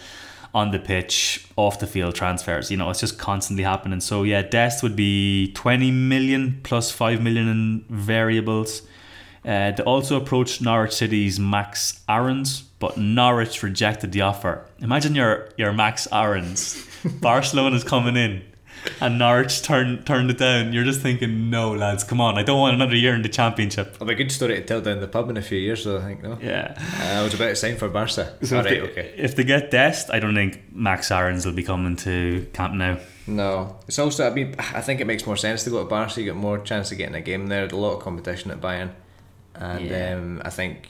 on 0.55 0.71
the 0.71 0.79
pitch, 0.79 1.47
off 1.57 1.79
the 1.79 1.87
field 1.87 2.15
transfers. 2.15 2.71
You 2.71 2.77
know, 2.77 2.91
it's 2.91 3.01
just 3.01 3.19
constantly 3.19 3.65
happening. 3.65 4.01
So 4.01 4.23
yeah, 4.23 4.43
Dest 4.43 4.83
would 4.83 4.97
be 4.97 5.53
20 5.53 5.91
million 5.91 6.61
plus 6.63 6.91
5 6.91 7.23
million 7.23 7.49
in 7.49 7.85
variables. 7.89 8.83
Uh, 9.45 9.71
they 9.71 9.83
also 9.85 10.17
approached 10.17 10.61
Norwich 10.61 10.93
City's 10.93 11.39
Max 11.39 12.01
Aarons, 12.09 12.63
but 12.81 12.99
Norwich 12.99 13.63
rejected 13.63 14.13
the 14.13 14.23
offer. 14.23 14.67
Imagine 14.81 15.15
your 15.15 15.49
your 15.57 15.73
Max 15.73 16.09
Aarons, 16.13 16.85
Barcelona's 17.21 17.85
coming 17.85 18.17
in, 18.17 18.43
and 19.01 19.19
Norwich 19.19 19.63
turned 19.63 20.07
turned 20.07 20.31
it 20.31 20.39
down. 20.39 20.73
You're 20.73 20.85
just 20.85 21.01
thinking, 21.01 21.51
no 21.51 21.73
lads, 21.73 22.05
come 22.05 22.21
on, 22.21 22.39
I 22.39 22.43
don't 22.43 22.59
want 22.61 22.75
another 22.75 22.97
year 22.97 23.15
in 23.15 23.23
the 23.23 23.29
championship. 23.29 23.95
It'll 23.95 24.07
be 24.07 24.15
a 24.15 24.17
good 24.17 24.33
story 24.33 24.55
to 24.57 24.63
tell 24.65 24.81
down 24.81 25.01
the 25.01 25.09
pub 25.09 25.31
in 25.31 25.37
a 25.37 25.43
few 25.43 25.59
years, 25.59 25.85
though. 25.85 25.99
I 25.99 26.03
think 26.03 26.23
no. 26.23 26.39
Yeah. 26.41 26.75
Uh, 27.01 27.21
I 27.21 27.23
was 27.23 27.35
about 27.35 27.49
to 27.49 27.57
sign 27.57 27.77
for 27.77 27.89
Barca. 27.89 28.09
So 28.13 28.25
All 28.25 28.43
if, 28.43 28.53
right, 28.53 28.65
they, 28.65 28.81
okay. 28.81 29.15
if 29.17 29.37
they 29.37 29.45
get 29.45 29.71
Dest, 29.71 30.11
I 30.11 30.19
don't 30.21 30.35
think 30.35 30.73
Max 30.73 31.11
Aarons 31.11 31.45
will 31.47 31.53
be 31.53 31.63
coming 31.63 31.97
to 31.97 32.47
Camp 32.53 32.75
Nou. 32.75 32.97
No, 33.27 33.77
it's 33.87 33.99
also. 33.99 34.27
I 34.27 34.33
mean, 34.33 34.55
I 34.59 34.81
think 34.81 35.01
it 35.01 35.07
makes 35.07 35.27
more 35.27 35.37
sense 35.37 35.65
to 35.65 35.71
go 35.71 35.83
to 35.83 35.89
Barca. 35.89 36.21
You 36.21 36.27
get 36.27 36.37
more 36.37 36.59
chance 36.59 36.91
of 36.93 36.99
getting 36.99 37.15
a 37.15 37.21
game 37.21 37.49
there. 37.49 37.61
There's 37.61 37.73
a 37.73 37.77
lot 37.77 37.97
of 37.97 38.03
competition 38.03 38.51
at 38.51 38.61
Bayern, 38.61 38.91
and 39.55 39.85
Yeah. 39.85 40.15
um, 40.15 40.43
I 40.45 40.51
think, 40.51 40.89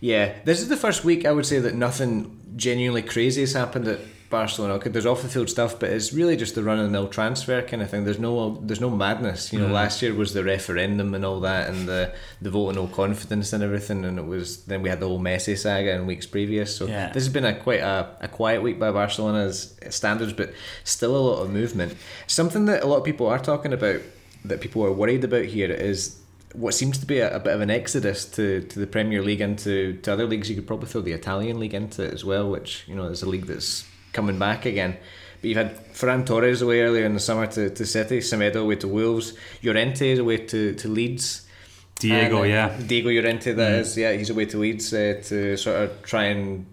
yeah, 0.00 0.32
this 0.44 0.60
is 0.60 0.68
the 0.68 0.76
first 0.76 1.04
week 1.04 1.26
I 1.26 1.32
would 1.32 1.44
say 1.44 1.58
that 1.58 1.74
nothing 1.74 2.40
genuinely 2.56 3.02
crazy 3.02 3.42
has 3.42 3.52
happened 3.52 3.86
at 3.88 4.00
Barcelona. 4.30 4.74
Okay, 4.74 4.90
there's 4.90 5.06
off 5.06 5.22
the 5.22 5.28
field 5.28 5.48
stuff, 5.48 5.78
but 5.78 5.90
it's 5.90 6.12
really 6.12 6.36
just 6.36 6.54
the 6.54 6.62
run 6.62 6.78
of 6.78 6.84
the 6.84 6.90
mill 6.90 7.08
transfer 7.08 7.62
kind 7.62 7.82
of 7.82 7.90
thing. 7.90 8.04
There's 8.04 8.18
no, 8.18 8.58
there's 8.62 8.80
no 8.80 8.90
madness. 8.90 9.52
You 9.52 9.58
know, 9.58 9.68
mm. 9.68 9.72
last 9.72 10.02
year 10.02 10.14
was 10.14 10.34
the 10.34 10.44
referendum 10.44 11.14
and 11.14 11.24
all 11.24 11.40
that, 11.40 11.68
and 11.70 11.88
the 11.88 12.14
the 12.40 12.50
vote 12.50 12.70
of 12.70 12.76
no 12.76 12.86
confidence 12.86 13.52
and 13.52 13.62
everything, 13.62 14.04
and 14.04 14.18
it 14.18 14.26
was 14.26 14.64
then 14.64 14.82
we 14.82 14.88
had 14.88 15.00
the 15.00 15.08
whole 15.08 15.20
Messi 15.20 15.56
saga 15.56 15.92
in 15.94 16.06
weeks 16.06 16.26
previous. 16.26 16.76
So 16.76 16.86
Yeah. 16.86 17.12
this 17.12 17.24
has 17.24 17.32
been 17.32 17.44
a 17.44 17.54
quite 17.54 17.80
a, 17.80 18.16
a 18.20 18.28
quiet 18.28 18.62
week 18.62 18.78
by 18.78 18.90
Barcelona's 18.90 19.76
standards, 19.90 20.32
but 20.32 20.52
still 20.84 21.16
a 21.16 21.18
lot 21.18 21.42
of 21.42 21.50
movement. 21.50 21.96
Something 22.26 22.66
that 22.66 22.82
a 22.82 22.86
lot 22.86 22.98
of 22.98 23.04
people 23.04 23.26
are 23.26 23.38
talking 23.38 23.72
about 23.72 24.00
that 24.44 24.60
people 24.60 24.84
are 24.84 24.92
worried 24.92 25.24
about 25.24 25.46
here 25.46 25.70
is 25.70 26.18
what 26.54 26.74
seems 26.74 26.98
to 26.98 27.06
be 27.06 27.18
a, 27.18 27.36
a 27.36 27.40
bit 27.40 27.54
of 27.54 27.60
an 27.60 27.70
exodus 27.70 28.24
to, 28.24 28.62
to 28.62 28.78
the 28.78 28.86
Premier 28.86 29.22
League 29.22 29.40
and 29.40 29.58
to, 29.60 29.94
to 30.02 30.12
other 30.12 30.26
leagues. 30.26 30.48
You 30.48 30.56
could 30.56 30.66
probably 30.66 30.88
throw 30.88 31.00
the 31.00 31.12
Italian 31.12 31.60
league 31.60 31.74
into 31.74 32.04
it 32.04 32.14
as 32.14 32.24
well, 32.24 32.48
which 32.50 32.84
you 32.86 32.94
know 32.94 33.04
is 33.04 33.22
a 33.22 33.28
league 33.28 33.46
that's 33.46 33.84
coming 34.12 34.38
back 34.38 34.66
again. 34.66 34.96
But 35.40 35.48
you've 35.48 35.56
had 35.58 35.76
Ferran 35.92 36.26
Torres 36.26 36.62
away 36.62 36.80
earlier 36.80 37.04
in 37.04 37.14
the 37.14 37.20
summer 37.20 37.46
to, 37.46 37.70
to 37.70 37.86
City, 37.86 38.18
Semedo 38.18 38.56
away 38.62 38.76
to 38.76 38.88
Wolves, 38.88 39.34
Llorente 39.62 40.10
is 40.10 40.18
away 40.18 40.38
to, 40.46 40.74
to 40.74 40.88
Leeds. 40.88 41.46
Diego, 42.00 42.42
And, 42.42 42.52
uh, 42.52 42.54
yeah. 42.54 42.80
Diego 42.86 43.10
Llorente, 43.10 43.52
that 43.52 43.72
is, 43.80 43.96
yeah, 43.96 44.12
he's 44.12 44.30
away 44.30 44.46
to 44.46 44.58
Leeds 44.58 44.92
uh, 44.92 45.20
to 45.24 45.56
sort 45.56 45.76
of 45.82 46.02
try 46.02 46.24
and 46.24 46.66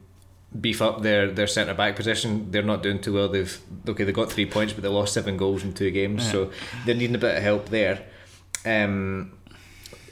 beef 0.60 0.82
up 0.82 1.02
their, 1.02 1.30
their 1.32 1.48
centre 1.48 1.74
back 1.74 1.96
position. 1.96 2.50
They're 2.52 2.62
not 2.64 2.82
doing 2.84 3.00
too 3.02 3.14
well. 3.14 3.28
They've 3.30 3.60
okay, 3.90 4.04
they 4.04 4.12
got 4.12 4.32
three 4.32 4.46
points, 4.46 4.74
but 4.74 4.84
they 4.84 4.88
lost 4.90 5.14
seven 5.14 5.36
goals 5.38 5.64
in 5.64 5.74
two 5.74 5.92
games, 5.92 6.26
Yeah. 6.26 6.32
so 6.32 6.52
they're 6.86 6.96
needing 6.96 7.16
a 7.16 7.20
bit 7.20 7.36
of 7.38 7.44
help 7.44 7.70
there. 7.70 8.04
Um, 8.66 9.34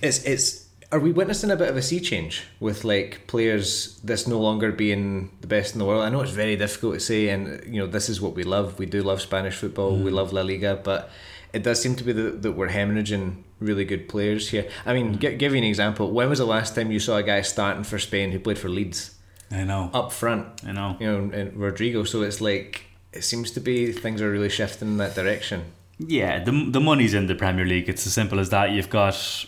it's 0.01 0.23
it's 0.25 0.62
are 0.93 0.99
we 0.99 1.11
witnessing 1.11 1.49
a 1.49 1.55
bit 1.55 1.69
of 1.69 1.75
a 1.75 1.81
sea 1.81 1.99
change 1.99 2.43
with 2.59 2.83
like 2.85 3.25
players 3.25 3.99
this 4.03 4.27
no 4.27 4.39
longer 4.39 4.71
being 4.71 5.31
the 5.41 5.47
best 5.47 5.73
in 5.73 5.79
the 5.79 5.85
world? 5.85 6.03
I 6.03 6.09
know 6.09 6.21
it's 6.21 6.31
very 6.31 6.55
difficult 6.55 6.93
to 6.93 6.99
say, 6.99 7.29
and 7.29 7.63
you 7.65 7.81
know 7.81 7.87
this 7.87 8.09
is 8.09 8.21
what 8.21 8.35
we 8.35 8.43
love. 8.43 8.77
We 8.77 8.85
do 8.85 9.01
love 9.01 9.19
Spanish 9.19 9.55
football. 9.55 9.97
We 9.97 10.11
mm. 10.11 10.13
love 10.13 10.31
La 10.31 10.43
Liga, 10.43 10.79
but 10.81 11.09
it 11.51 11.63
does 11.63 11.81
seem 11.81 11.95
to 11.95 12.03
be 12.03 12.13
that, 12.13 12.43
that 12.43 12.51
we're 12.51 12.69
hemorrhaging 12.69 13.41
really 13.59 13.85
good 13.85 14.07
players 14.07 14.51
here. 14.51 14.69
I 14.85 14.93
mean, 14.93 15.15
mm. 15.15 15.19
gi- 15.19 15.35
give 15.37 15.53
you 15.53 15.57
an 15.57 15.63
example. 15.63 16.11
When 16.11 16.29
was 16.29 16.37
the 16.37 16.45
last 16.45 16.75
time 16.75 16.91
you 16.91 16.99
saw 16.99 17.17
a 17.17 17.23
guy 17.23 17.41
starting 17.41 17.83
for 17.83 17.97
Spain 17.97 18.31
who 18.31 18.39
played 18.39 18.59
for 18.59 18.69
Leeds 18.69 19.15
I 19.49 19.63
know. 19.63 19.89
up 19.95 20.13
front? 20.13 20.63
I 20.63 20.73
know. 20.73 20.95
You 20.99 21.07
know, 21.07 21.33
and 21.33 21.57
Rodrigo. 21.57 22.03
So 22.03 22.21
it's 22.21 22.39
like 22.39 22.83
it 23.11 23.23
seems 23.23 23.49
to 23.51 23.59
be 23.59 23.91
things 23.91 24.21
are 24.21 24.29
really 24.29 24.49
shifting 24.49 24.89
in 24.89 24.97
that 24.97 25.15
direction. 25.15 25.63
Yeah, 25.97 26.43
the 26.43 26.51
the 26.69 26.79
money's 26.79 27.15
in 27.15 27.25
the 27.25 27.35
Premier 27.35 27.65
League. 27.65 27.89
It's 27.89 28.05
as 28.05 28.13
simple 28.13 28.39
as 28.39 28.49
that. 28.49 28.71
You've 28.71 28.89
got 28.89 29.47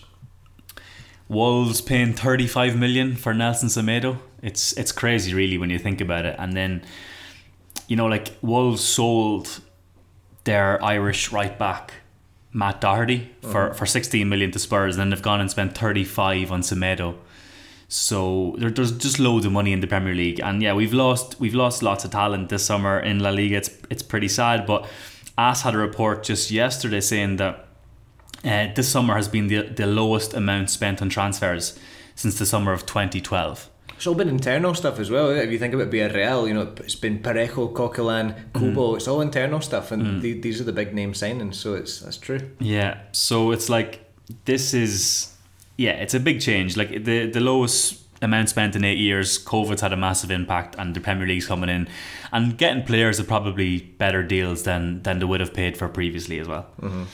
Wolves 1.28 1.82
paying 1.82 2.14
thirty 2.14 2.48
five 2.48 2.78
million 2.78 3.16
for 3.16 3.34
Nelson 3.34 3.70
Semedo. 3.70 4.18
It's 4.42 4.74
it's 4.74 4.92
crazy, 4.92 5.34
really, 5.34 5.58
when 5.58 5.70
you 5.70 5.80
think 5.80 6.02
about 6.02 6.26
it. 6.26 6.36
And 6.38 6.54
then, 6.54 6.84
you 7.88 7.96
know, 7.96 8.06
like 8.06 8.34
Wolves 8.42 8.84
sold 8.84 9.62
their 10.44 10.84
Irish 10.84 11.32
right 11.32 11.58
back 11.58 11.94
Matt 12.54 12.80
Doherty 12.80 13.32
for 13.42 13.66
uh-huh. 13.66 13.74
for 13.74 13.86
sixteen 13.86 14.30
million 14.30 14.52
to 14.52 14.60
Spurs, 14.60 14.96
and 14.96 15.02
then 15.02 15.10
they've 15.10 15.22
gone 15.22 15.42
and 15.42 15.50
spent 15.50 15.76
thirty 15.76 16.04
five 16.04 16.52
on 16.52 16.62
Semedo. 16.62 17.16
So 17.88 18.56
there, 18.58 18.70
there's 18.70 18.92
just 18.98 19.20
loads 19.20 19.46
of 19.46 19.52
money 19.52 19.72
in 19.72 19.80
the 19.80 19.88
Premier 19.88 20.16
League, 20.16 20.40
and 20.40 20.62
yeah, 20.62 20.74
we've 20.74 20.94
lost 20.94 21.40
we've 21.40 21.56
lost 21.56 21.84
lots 21.84 22.06
of 22.06 22.12
talent 22.12 22.50
this 22.50 22.66
summer 22.66 23.00
in 23.00 23.20
La 23.20 23.30
Liga. 23.30 23.58
It's 23.58 23.72
it's 23.90 24.04
pretty 24.04 24.28
sad, 24.28 24.66
but 24.66 24.88
AS 25.38 25.64
had 25.64 25.74
a 25.74 25.78
report 25.78 26.24
just 26.24 26.50
yesterday 26.52 27.02
saying 27.02 27.38
that 27.38 27.65
uh, 28.46 28.68
this 28.74 28.88
summer 28.88 29.16
has 29.16 29.28
been 29.28 29.48
the 29.48 29.64
the 29.64 29.86
lowest 29.86 30.34
amount 30.34 30.70
spent 30.70 31.02
on 31.02 31.10
transfers 31.10 31.78
since 32.16 32.40
the 32.40 32.46
summer 32.46 32.72
of 32.72 32.86
2012. 32.86 33.70
It's 33.96 34.08
all 34.08 34.16
been 34.16 34.30
internal 34.30 34.74
stuff 34.74 35.00
as 35.00 35.10
well. 35.10 35.30
If 35.30 35.50
you 35.52 35.58
think 35.58 35.74
about 35.74 35.90
Villarreal, 35.90 36.48
you 36.48 36.54
know, 36.54 36.74
it's 36.78 36.96
been 36.96 37.20
Parejo, 37.20 37.74
Coquelin, 37.74 38.36
Kubo. 38.54 38.96
It's 38.96 39.08
all 39.08 39.22
internal 39.22 39.62
stuff, 39.62 39.92
and 39.92 40.22
the, 40.22 40.40
these 40.40 40.60
are 40.60 40.66
the 40.66 40.74
big 40.74 40.94
name 40.94 41.14
signings. 41.14 41.56
So 41.56 41.76
it's 41.76 42.02
that's 42.02 42.18
true. 42.18 42.40
Yeah, 42.60 43.00
so 43.14 43.52
it's 43.52 43.70
like 43.70 44.06
this 44.44 44.74
is 44.74 45.34
yeah, 45.78 45.92
it's 45.92 46.14
a 46.14 46.20
big 46.20 46.42
change. 46.42 46.76
Like 46.76 47.06
the 47.06 47.28
the 47.28 47.40
lowest 47.40 48.05
amount 48.22 48.50
spent 48.50 48.76
in 48.76 48.84
eight 48.84 48.98
years, 48.98 49.44
COVID's 49.44 49.82
had 49.82 49.94
a 49.94 49.98
massive 49.98 50.32
impact, 50.32 50.76
and 50.78 50.96
the 50.96 51.00
Premier 51.00 51.28
League's 51.28 51.48
coming 51.48 51.70
in 51.70 51.88
and 52.32 52.58
getting 52.58 52.84
players 52.84 53.20
at 53.20 53.28
probably 53.28 53.80
better 53.80 54.24
deals 54.24 54.64
than 54.64 55.04
than 55.04 55.20
they 55.20 55.26
would 55.26 55.40
have 55.40 55.54
paid 55.54 55.78
for 55.78 55.88
previously 55.88 56.40
as 56.40 56.48
well. 56.48 56.68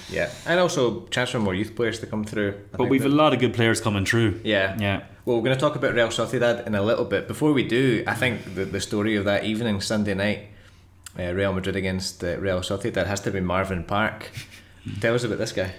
Yeah, 0.10 0.30
and 0.46 0.60
also 0.60 1.06
chance 1.08 1.32
for 1.32 1.40
more 1.40 1.54
youth 1.54 1.76
players 1.76 2.00
to 2.00 2.08
come 2.08 2.24
through. 2.24 2.54
I 2.74 2.78
But 2.78 2.90
we've 2.90 3.06
a 3.06 3.10
lot 3.10 3.34
of 3.34 3.40
good 3.40 3.54
players 3.54 3.82
coming 3.82 4.06
through. 4.06 4.42
yeah, 4.44 4.76
Yeah. 4.80 5.04
Well, 5.24 5.38
we're 5.38 5.44
going 5.44 5.56
to 5.56 5.62
talk 5.62 5.76
about 5.76 5.94
Real 5.94 6.08
Sociedad 6.08 6.66
in 6.66 6.74
a 6.74 6.82
little 6.82 7.06
bit. 7.06 7.28
Before 7.28 7.54
we 7.54 7.64
do, 7.64 8.04
I 8.08 8.16
think 8.16 8.56
the, 8.56 8.66
the 8.66 8.82
story 8.82 9.16
of 9.16 9.26
that 9.26 9.44
evening, 9.44 9.80
Sunday 9.80 10.16
night, 10.16 10.48
uh, 11.20 11.32
Real 11.34 11.54
Madrid 11.54 11.76
against 11.76 12.24
uh, 12.24 12.40
Real 12.40 12.62
Sociedad, 12.62 13.06
has 13.06 13.20
to 13.22 13.32
be 13.32 13.40
Marvin 13.40 13.84
Park. 13.84 14.32
Tell 15.00 15.14
us 15.14 15.24
about 15.24 15.38
this 15.38 15.52
guy. 15.52 15.76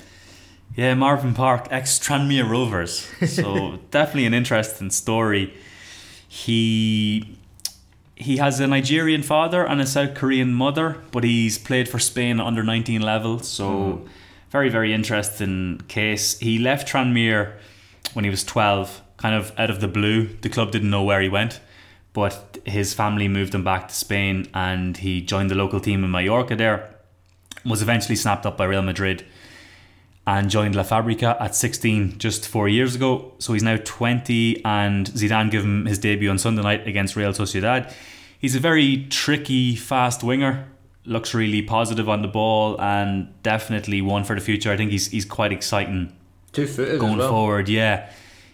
Yeah, 0.74 0.94
Marvin 0.94 1.34
Park, 1.34 1.68
ex 1.70 1.98
Tranmere 1.98 2.48
Rovers. 2.48 3.06
So 3.28 3.78
definitely 3.90 4.26
an 4.26 4.34
interesting 4.34 4.90
story. 4.90 5.52
He 6.26 7.38
he 8.14 8.38
has 8.38 8.60
a 8.60 8.66
Nigerian 8.66 9.22
father 9.22 9.66
and 9.66 9.80
a 9.80 9.86
South 9.86 10.14
Korean 10.14 10.52
mother, 10.54 10.96
but 11.10 11.24
he's 11.24 11.58
played 11.58 11.88
for 11.88 11.98
Spain 11.98 12.40
under 12.40 12.62
19 12.62 13.02
level. 13.02 13.38
So 13.40 13.68
hmm. 13.68 14.08
very 14.50 14.70
very 14.70 14.94
interesting 14.94 15.82
case. 15.88 16.38
He 16.38 16.58
left 16.58 16.88
Tranmere 16.88 17.52
when 18.14 18.24
he 18.24 18.30
was 18.30 18.44
12, 18.44 19.02
kind 19.18 19.34
of 19.34 19.52
out 19.58 19.68
of 19.68 19.80
the 19.80 19.88
blue. 19.88 20.28
The 20.40 20.48
club 20.48 20.72
didn't 20.72 20.90
know 20.90 21.02
where 21.02 21.20
he 21.20 21.28
went, 21.28 21.60
but 22.14 22.58
his 22.64 22.94
family 22.94 23.28
moved 23.28 23.54
him 23.54 23.64
back 23.64 23.88
to 23.88 23.94
Spain 23.94 24.48
and 24.54 24.96
he 24.96 25.20
joined 25.20 25.50
the 25.50 25.54
local 25.54 25.80
team 25.80 26.02
in 26.02 26.10
Mallorca 26.10 26.56
there. 26.56 26.94
Was 27.64 27.82
eventually 27.82 28.16
snapped 28.16 28.46
up 28.46 28.56
by 28.56 28.64
Real 28.64 28.82
Madrid 28.82 29.24
and 30.26 30.48
joined 30.50 30.74
La 30.74 30.82
Fabrica 30.84 31.36
at 31.40 31.54
16 31.54 32.18
just 32.18 32.46
four 32.46 32.68
years 32.68 32.94
ago. 32.94 33.32
So 33.38 33.52
he's 33.52 33.62
now 33.62 33.76
20, 33.76 34.64
and 34.64 35.06
Zidane 35.10 35.50
gave 35.50 35.64
him 35.64 35.86
his 35.86 35.98
debut 35.98 36.30
on 36.30 36.38
Sunday 36.38 36.62
night 36.62 36.86
against 36.86 37.16
Real 37.16 37.32
Sociedad. 37.32 37.92
He's 38.38 38.54
a 38.54 38.60
very 38.60 39.06
tricky, 39.10 39.74
fast 39.76 40.22
winger. 40.22 40.68
Looks 41.04 41.34
really 41.34 41.62
positive 41.62 42.08
on 42.08 42.22
the 42.22 42.28
ball, 42.28 42.80
and 42.80 43.32
definitely 43.42 44.00
one 44.02 44.22
for 44.24 44.36
the 44.36 44.40
future. 44.40 44.70
I 44.70 44.76
think 44.76 44.92
he's 44.92 45.08
he's 45.08 45.24
quite 45.24 45.50
exciting 45.52 46.12
Two 46.52 46.66
footed 46.68 47.00
going 47.00 47.14
as 47.14 47.18
well. 47.18 47.28
forward. 47.30 47.68
Yeah, 47.68 48.08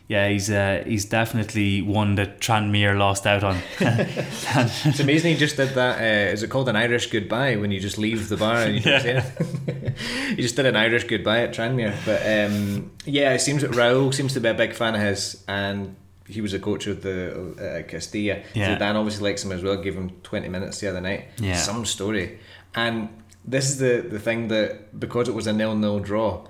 yeah, 0.08 0.26
he's 0.30 0.48
uh, 0.50 0.84
he's 0.86 1.04
definitely 1.04 1.82
one 1.82 2.14
that 2.14 2.40
Tranmere 2.40 2.96
lost 2.98 3.26
out 3.26 3.44
on. 3.44 3.58
It's 3.80 5.00
amazing 5.00 5.34
he 5.34 5.38
just 5.38 5.56
did 5.56 5.74
that. 5.74 5.98
Uh, 6.00 6.32
is 6.32 6.42
it 6.42 6.48
called 6.48 6.70
an 6.70 6.76
Irish 6.76 7.10
goodbye 7.10 7.56
when 7.56 7.70
you 7.70 7.78
just 7.78 7.98
leave 7.98 8.30
the 8.30 8.38
bar 8.38 8.62
and 8.62 8.76
you 8.76 8.80
say 8.80 9.12
anything? 9.12 9.94
he 10.36 10.42
just 10.42 10.56
did 10.56 10.64
an 10.64 10.76
Irish 10.76 11.04
goodbye 11.04 11.40
at 11.40 11.52
Tranmere. 11.52 11.94
But 12.06 12.22
um, 12.22 12.90
yeah, 13.04 13.34
it 13.34 13.40
seems 13.40 13.60
that 13.60 13.72
Raul 13.72 14.14
seems 14.14 14.32
to 14.32 14.40
be 14.40 14.48
a 14.48 14.54
big 14.54 14.72
fan 14.72 14.94
of 14.94 15.02
his, 15.02 15.44
and 15.46 15.94
he 16.26 16.40
was 16.40 16.54
a 16.54 16.58
coach 16.58 16.86
of 16.86 17.02
the 17.02 17.82
uh, 17.82 17.88
Castilla. 17.88 18.42
Yeah. 18.54 18.78
Dan 18.78 18.96
obviously 18.96 19.28
likes 19.30 19.44
him 19.44 19.52
as 19.52 19.62
well. 19.62 19.76
Gave 19.76 19.94
him 19.94 20.10
twenty 20.22 20.48
minutes 20.48 20.80
the 20.80 20.88
other 20.88 21.02
night. 21.02 21.28
Yeah. 21.36 21.56
some 21.56 21.84
story. 21.84 22.38
And 22.74 23.10
this 23.44 23.68
is 23.68 23.76
the 23.78 24.08
the 24.08 24.18
thing 24.18 24.48
that 24.48 24.98
because 24.98 25.28
it 25.28 25.34
was 25.34 25.46
a 25.46 25.52
nil 25.52 25.74
nil 25.74 26.00
draw, 26.00 26.46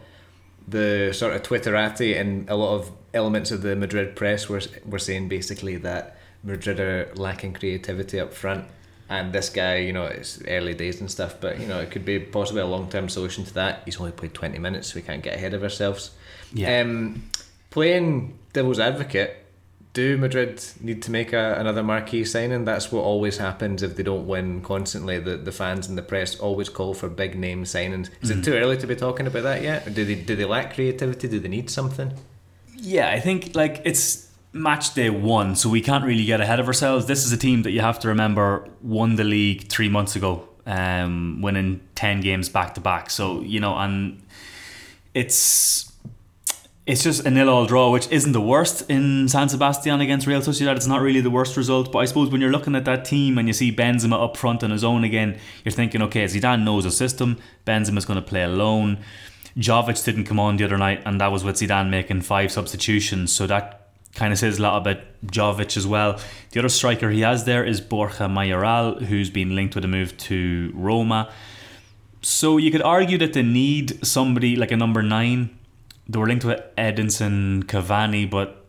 the 0.68 1.12
sort 1.12 1.34
of 1.34 1.42
Twitterati 1.42 2.18
and 2.20 2.48
a 2.50 2.56
lot 2.56 2.74
of 2.74 2.90
elements 3.14 3.50
of 3.50 3.62
the 3.62 3.74
Madrid 3.74 4.16
press 4.16 4.48
were 4.48 4.60
were 4.84 4.98
saying 4.98 5.28
basically 5.28 5.76
that 5.76 6.16
Madrid 6.42 6.78
are 6.80 7.10
lacking 7.14 7.54
creativity 7.54 8.20
up 8.20 8.32
front. 8.32 8.66
And 9.10 9.32
this 9.32 9.48
guy, 9.48 9.78
you 9.78 9.94
know, 9.94 10.04
it's 10.04 10.42
early 10.46 10.74
days 10.74 11.00
and 11.00 11.10
stuff, 11.10 11.40
but 11.40 11.58
you 11.58 11.66
know, 11.66 11.80
it 11.80 11.90
could 11.90 12.04
be 12.04 12.18
possibly 12.18 12.60
a 12.60 12.66
long 12.66 12.90
term 12.90 13.08
solution 13.08 13.44
to 13.44 13.54
that. 13.54 13.82
He's 13.86 13.98
only 13.98 14.12
played 14.12 14.34
twenty 14.34 14.58
minutes, 14.58 14.92
so 14.92 14.96
we 14.96 15.02
can't 15.02 15.22
get 15.22 15.34
ahead 15.34 15.54
of 15.54 15.62
ourselves. 15.62 16.10
Yeah. 16.52 16.80
Um, 16.80 17.22
playing 17.70 18.38
devil's 18.52 18.78
advocate, 18.78 19.46
do 19.98 20.16
Madrid 20.16 20.64
need 20.80 21.02
to 21.02 21.10
make 21.10 21.32
a, 21.32 21.56
another 21.58 21.82
marquee 21.82 22.24
signing? 22.24 22.64
That's 22.64 22.92
what 22.92 23.02
always 23.02 23.38
happens 23.38 23.82
if 23.82 23.96
they 23.96 24.04
don't 24.04 24.28
win 24.28 24.62
constantly. 24.62 25.18
The 25.18 25.36
the 25.36 25.50
fans 25.50 25.88
and 25.88 25.98
the 25.98 26.02
press 26.02 26.38
always 26.38 26.68
call 26.68 26.94
for 26.94 27.08
big 27.08 27.36
name 27.36 27.64
signings. 27.64 28.08
Is 28.22 28.30
it 28.30 28.44
too 28.44 28.54
early 28.54 28.76
to 28.76 28.86
be 28.86 28.94
talking 28.94 29.26
about 29.26 29.42
that 29.42 29.60
yet? 29.60 29.88
Or 29.88 29.90
do 29.90 30.04
they 30.04 30.14
do 30.14 30.36
they 30.36 30.44
lack 30.44 30.74
creativity? 30.74 31.26
Do 31.26 31.40
they 31.40 31.48
need 31.48 31.68
something? 31.68 32.12
Yeah, 32.76 33.10
I 33.10 33.18
think 33.18 33.56
like 33.56 33.82
it's 33.84 34.30
match 34.52 34.94
day 34.94 35.10
one, 35.10 35.56
so 35.56 35.68
we 35.68 35.80
can't 35.80 36.04
really 36.04 36.24
get 36.24 36.40
ahead 36.40 36.60
of 36.60 36.68
ourselves. 36.68 37.06
This 37.06 37.26
is 37.26 37.32
a 37.32 37.36
team 37.36 37.62
that 37.62 37.72
you 37.72 37.80
have 37.80 37.98
to 38.00 38.08
remember 38.08 38.68
won 38.80 39.16
the 39.16 39.24
league 39.24 39.68
three 39.68 39.88
months 39.88 40.14
ago, 40.14 40.48
um, 40.64 41.42
winning 41.42 41.80
ten 41.96 42.20
games 42.20 42.48
back 42.48 42.76
to 42.76 42.80
back. 42.80 43.10
So 43.10 43.40
you 43.40 43.58
know, 43.58 43.76
and 43.76 44.22
it's 45.12 45.87
it's 46.88 47.02
just 47.02 47.26
a 47.26 47.30
nil 47.30 47.50
all 47.50 47.66
draw, 47.66 47.90
which 47.90 48.10
isn't 48.10 48.32
the 48.32 48.40
worst 48.40 48.90
in 48.90 49.28
San 49.28 49.50
Sebastian 49.50 50.00
against 50.00 50.26
Real 50.26 50.40
Sociedad. 50.40 50.74
It's 50.74 50.86
not 50.86 51.02
really 51.02 51.20
the 51.20 51.28
worst 51.28 51.54
result, 51.54 51.92
but 51.92 51.98
I 51.98 52.06
suppose 52.06 52.30
when 52.30 52.40
you're 52.40 52.50
looking 52.50 52.74
at 52.74 52.86
that 52.86 53.04
team 53.04 53.36
and 53.36 53.46
you 53.46 53.52
see 53.52 53.70
Benzema 53.70 54.24
up 54.24 54.38
front 54.38 54.64
on 54.64 54.70
his 54.70 54.82
own 54.82 55.04
again, 55.04 55.38
you're 55.66 55.72
thinking, 55.72 56.00
okay, 56.00 56.24
Zidane 56.24 56.64
knows 56.64 56.86
a 56.86 56.90
system. 56.90 57.36
Benzema's 57.66 58.06
going 58.06 58.18
to 58.18 58.26
play 58.26 58.42
alone. 58.42 59.00
Jovic 59.54 60.02
didn't 60.02 60.24
come 60.24 60.40
on 60.40 60.56
the 60.56 60.64
other 60.64 60.78
night, 60.78 61.02
and 61.04 61.20
that 61.20 61.30
was 61.30 61.44
with 61.44 61.56
Zidane 61.56 61.90
making 61.90 62.22
five 62.22 62.50
substitutions. 62.50 63.34
So 63.34 63.46
that 63.46 63.90
kind 64.14 64.32
of 64.32 64.38
says 64.38 64.58
a 64.58 64.62
lot 64.62 64.78
about 64.78 65.02
Jovic 65.26 65.76
as 65.76 65.86
well. 65.86 66.18
The 66.52 66.60
other 66.60 66.70
striker 66.70 67.10
he 67.10 67.20
has 67.20 67.44
there 67.44 67.66
is 67.66 67.82
Borja 67.82 68.30
Mayoral, 68.30 69.00
who's 69.00 69.28
been 69.28 69.54
linked 69.54 69.74
with 69.74 69.84
a 69.84 69.88
move 69.88 70.16
to 70.16 70.72
Roma. 70.74 71.30
So 72.22 72.56
you 72.56 72.70
could 72.70 72.80
argue 72.80 73.18
that 73.18 73.34
they 73.34 73.42
need 73.42 74.06
somebody 74.06 74.56
like 74.56 74.72
a 74.72 74.76
number 74.76 75.02
nine. 75.02 75.57
They 76.08 76.18
were 76.18 76.26
linked 76.26 76.44
with 76.44 76.60
Edinson 76.76 77.64
Cavani, 77.64 78.28
but 78.28 78.64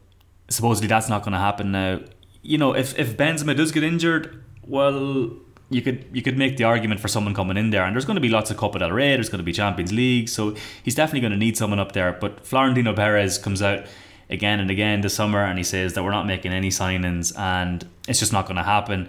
supposedly 0.49 0.87
that's 0.87 1.09
not 1.09 1.23
going 1.23 1.33
to 1.33 1.39
happen 1.39 1.71
now. 1.71 2.01
You 2.41 2.57
know, 2.57 2.73
if 2.73 2.97
if 2.97 3.15
Benzema 3.15 3.55
does 3.55 3.71
get 3.71 3.83
injured, 3.83 4.43
well, 4.65 5.31
you 5.69 5.81
could 5.81 6.05
you 6.11 6.21
could 6.21 6.37
make 6.37 6.57
the 6.57 6.63
argument 6.63 6.99
for 6.99 7.07
someone 7.07 7.33
coming 7.33 7.57
in 7.57 7.69
there, 7.69 7.83
and 7.83 7.95
there's 7.95 8.05
going 8.05 8.15
to 8.15 8.21
be 8.21 8.29
lots 8.29 8.51
of 8.51 8.57
Copa 8.57 8.79
del 8.79 8.91
Rey, 8.91 9.13
there's 9.15 9.29
going 9.29 9.39
to 9.39 9.43
be 9.43 9.53
Champions 9.53 9.93
League, 9.93 10.27
so 10.29 10.55
he's 10.83 10.95
definitely 10.95 11.21
going 11.21 11.31
to 11.31 11.37
need 11.37 11.57
someone 11.57 11.79
up 11.79 11.91
there. 11.91 12.11
But 12.13 12.45
Florentino 12.45 12.93
Perez 12.93 13.37
comes 13.37 13.61
out 13.61 13.85
again 14.29 14.59
and 14.59 14.69
again 14.69 15.01
this 15.01 15.13
summer, 15.13 15.43
and 15.43 15.57
he 15.57 15.63
says 15.63 15.93
that 15.93 16.03
we're 16.03 16.11
not 16.11 16.25
making 16.25 16.51
any 16.51 16.69
signings, 16.69 17.37
and 17.37 17.87
it's 18.07 18.19
just 18.19 18.33
not 18.33 18.45
going 18.45 18.57
to 18.57 18.63
happen. 18.63 19.07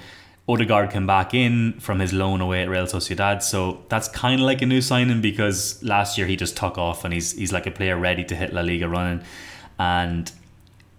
Odegaard 0.52 0.90
came 0.90 1.06
back 1.06 1.34
in 1.34 1.74
from 1.80 2.00
his 2.00 2.12
loan 2.12 2.40
away 2.40 2.62
at 2.62 2.68
Real 2.68 2.86
Sociedad, 2.86 3.42
so 3.42 3.82
that's 3.88 4.08
kind 4.08 4.40
of 4.40 4.46
like 4.46 4.62
a 4.62 4.66
new 4.66 4.80
signing 4.80 5.20
because 5.20 5.82
last 5.82 6.18
year 6.18 6.26
he 6.26 6.36
just 6.36 6.56
took 6.56 6.78
off 6.78 7.04
and 7.04 7.14
he's 7.14 7.32
he's 7.32 7.52
like 7.52 7.66
a 7.66 7.70
player 7.70 7.96
ready 7.96 8.24
to 8.24 8.34
hit 8.34 8.52
La 8.52 8.60
Liga 8.62 8.88
running, 8.88 9.22
and 9.78 10.32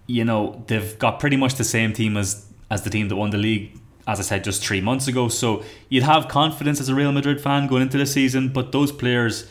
you 0.08 0.24
know 0.24 0.63
they've 0.67 0.98
got 1.00 1.20
pretty 1.20 1.38
much 1.38 1.55
the 1.55 1.63
same 1.63 1.93
team 1.93 2.17
as 2.17 2.46
as 2.70 2.84
the 2.84 2.89
team 2.89 3.10
that 3.10 3.15
won 3.15 3.31
the 3.31 3.38
league 3.38 3.77
as 4.08 4.20
I 4.20 4.24
said, 4.24 4.43
just 4.43 4.65
three 4.65 4.81
months 4.81 5.08
ago. 5.08 5.27
So 5.27 5.63
you'd 5.89 6.03
have 6.03 6.27
confidence 6.27 6.79
as 6.79 6.89
a 6.89 6.96
Real 6.96 7.12
Madrid 7.12 7.39
fan 7.39 7.67
going 7.67 7.84
into 7.84 7.98
the 7.98 8.05
season, 8.05 8.50
but 8.50 8.72
those 8.72 8.91
players 8.91 9.48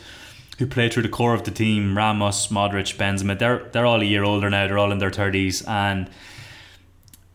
who 0.57 0.67
play 0.67 0.89
through 0.89 1.03
the 1.03 1.09
core 1.09 1.33
of 1.33 1.43
the 1.43 1.51
team, 1.51 1.97
Ramos, 1.97 2.47
Modric, 2.47 2.95
Benzema, 2.97 3.37
they're 3.37 3.63
they're 3.71 3.85
all 3.85 4.01
a 4.01 4.05
year 4.05 4.23
older 4.23 4.49
now. 4.49 4.67
They're 4.67 4.77
all 4.77 4.91
in 4.91 4.99
their 4.99 5.11
thirties, 5.11 5.63
and 5.63 6.09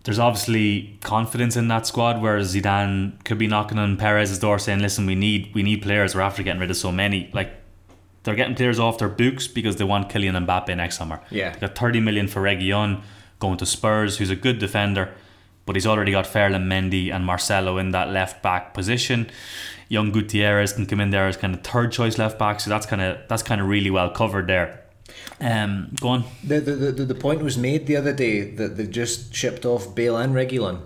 there's 0.07 0.21
obviously 0.21 0.97
confidence 1.03 1.57
in 1.57 1.67
that 1.67 1.85
squad. 1.85 2.23
Whereas 2.23 2.55
Zidane 2.55 3.23
could 3.25 3.39
be 3.39 3.49
knocking 3.49 3.77
on 3.77 3.97
Perez's 3.97 4.39
door 4.39 4.57
saying, 4.61 4.79
"Listen, 4.79 5.05
we 5.05 5.17
need 5.17 5.53
we 5.53 5.65
need 5.65 5.83
players. 5.83 6.15
We're 6.15 6.21
after 6.21 6.45
getting 6.45 6.61
rid 6.61 6.71
of 6.71 6.77
so 6.77 6.93
many." 6.93 7.29
Like 7.35 7.51
they're 8.23 8.37
getting 8.37 8.55
players 8.55 8.79
off 8.79 8.99
their 8.99 9.09
books 9.09 9.49
because 9.49 9.77
they 9.77 9.85
want 9.85 10.09
Kylian 10.09 10.47
Mbappe 10.47 10.75
next 10.77 10.97
summer. 10.97 11.21
Yeah, 11.29 11.51
they 11.51 11.59
got 11.59 11.77
30 11.77 11.99
million 12.01 12.29
for 12.29 12.41
Reguilon 12.41 13.03
going 13.41 13.59
to 13.59 13.67
Spurs, 13.67 14.19
who's 14.19 14.31
a 14.31 14.37
good 14.37 14.61
defender, 14.61 15.13
but 15.67 15.75
he's 15.75 15.87
already 15.87 16.13
got 16.13 16.25
Ferland 16.25 16.71
Mendy 16.71 17.13
and 17.13 17.27
Marcelo 17.27 17.77
in 17.77 17.91
that 17.91 18.09
left 18.11 18.45
back 18.45 18.75
position. 18.75 19.29
Young 19.89 20.13
Gutierrez 20.13 20.73
can 20.73 20.87
come 20.87 21.01
in 21.01 21.11
there 21.11 21.27
as 21.27 21.37
kind 21.37 21.53
of 21.53 21.63
third 21.63 21.91
choice 21.91 22.17
left 22.17 22.39
back, 22.39 22.61
so 22.61 22.71
that's 22.71 22.87
kind 22.87 23.03
of 23.03 23.19
that's 23.29 23.43
kind 23.43 23.61
of 23.61 23.67
really 23.67 23.91
well 23.91 24.11
covered 24.11 24.47
there. 24.47 24.86
Um, 25.41 25.95
go 26.01 26.09
on. 26.09 26.25
The, 26.43 26.61
the, 26.61 26.73
the, 26.73 27.05
the 27.05 27.15
point 27.15 27.43
was 27.43 27.59
made 27.59 27.87
the 27.87 27.97
other 27.97 28.13
day 28.13 28.51
that 28.53 28.77
they 28.77 28.87
just 28.87 29.35
shipped 29.35 29.65
off 29.65 29.95
Bale 29.95 30.17
and 30.17 30.35
Reguilon. 30.35 30.83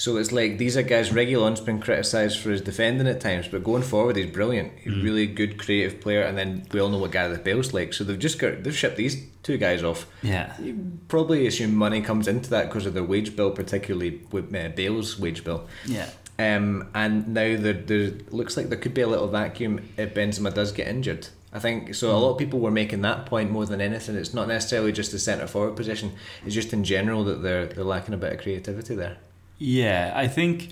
So 0.00 0.16
it's 0.16 0.32
like 0.32 0.56
these 0.56 0.78
are 0.78 0.82
guys. 0.82 1.10
Reguilon's 1.10 1.60
been 1.60 1.78
criticised 1.78 2.38
for 2.38 2.48
his 2.48 2.62
defending 2.62 3.06
at 3.06 3.20
times, 3.20 3.48
but 3.48 3.62
going 3.62 3.82
forward, 3.82 4.16
he's 4.16 4.30
brilliant. 4.30 4.72
He's 4.78 4.94
mm. 4.94 5.02
really 5.02 5.26
good, 5.26 5.58
creative 5.58 6.00
player. 6.00 6.22
And 6.22 6.38
then 6.38 6.66
we 6.72 6.80
all 6.80 6.88
know 6.88 6.96
what 6.96 7.12
Gareth 7.12 7.44
Bale's 7.44 7.74
like. 7.74 7.92
So 7.92 8.04
they've 8.04 8.18
just 8.18 8.38
got 8.38 8.62
they've 8.62 8.74
shipped 8.74 8.96
these 8.96 9.22
two 9.42 9.58
guys 9.58 9.84
off. 9.84 10.06
Yeah, 10.22 10.58
you 10.58 10.98
probably 11.08 11.46
assume 11.46 11.74
money 11.74 12.00
comes 12.00 12.28
into 12.28 12.48
that 12.48 12.68
because 12.68 12.86
of 12.86 12.94
their 12.94 13.04
wage 13.04 13.36
bill, 13.36 13.50
particularly 13.50 14.22
with 14.32 14.54
uh, 14.54 14.70
Bale's 14.70 15.18
wage 15.18 15.44
bill. 15.44 15.68
Yeah. 15.84 16.08
Um, 16.38 16.88
and 16.94 17.28
now 17.28 17.58
there, 17.58 17.74
there 17.74 18.12
looks 18.30 18.56
like 18.56 18.70
there 18.70 18.78
could 18.78 18.94
be 18.94 19.02
a 19.02 19.06
little 19.06 19.28
vacuum 19.28 19.86
if 19.98 20.14
Benzema 20.14 20.54
does 20.54 20.72
get 20.72 20.88
injured. 20.88 21.28
I 21.52 21.58
think 21.58 21.94
so. 21.94 22.10
A 22.10 22.14
hmm. 22.14 22.22
lot 22.22 22.30
of 22.32 22.38
people 22.38 22.60
were 22.60 22.70
making 22.70 23.02
that 23.02 23.26
point 23.26 23.50
more 23.50 23.66
than 23.66 23.80
anything. 23.80 24.16
It's 24.16 24.34
not 24.34 24.48
necessarily 24.48 24.92
just 24.92 25.12
the 25.12 25.18
centre 25.18 25.46
forward 25.46 25.76
position. 25.76 26.12
It's 26.44 26.54
just 26.54 26.72
in 26.72 26.84
general 26.84 27.24
that 27.24 27.42
they're 27.42 27.66
they're 27.66 27.84
lacking 27.84 28.14
a 28.14 28.18
bit 28.18 28.32
of 28.32 28.40
creativity 28.40 28.94
there. 28.94 29.18
Yeah, 29.58 30.12
I 30.14 30.28
think 30.28 30.70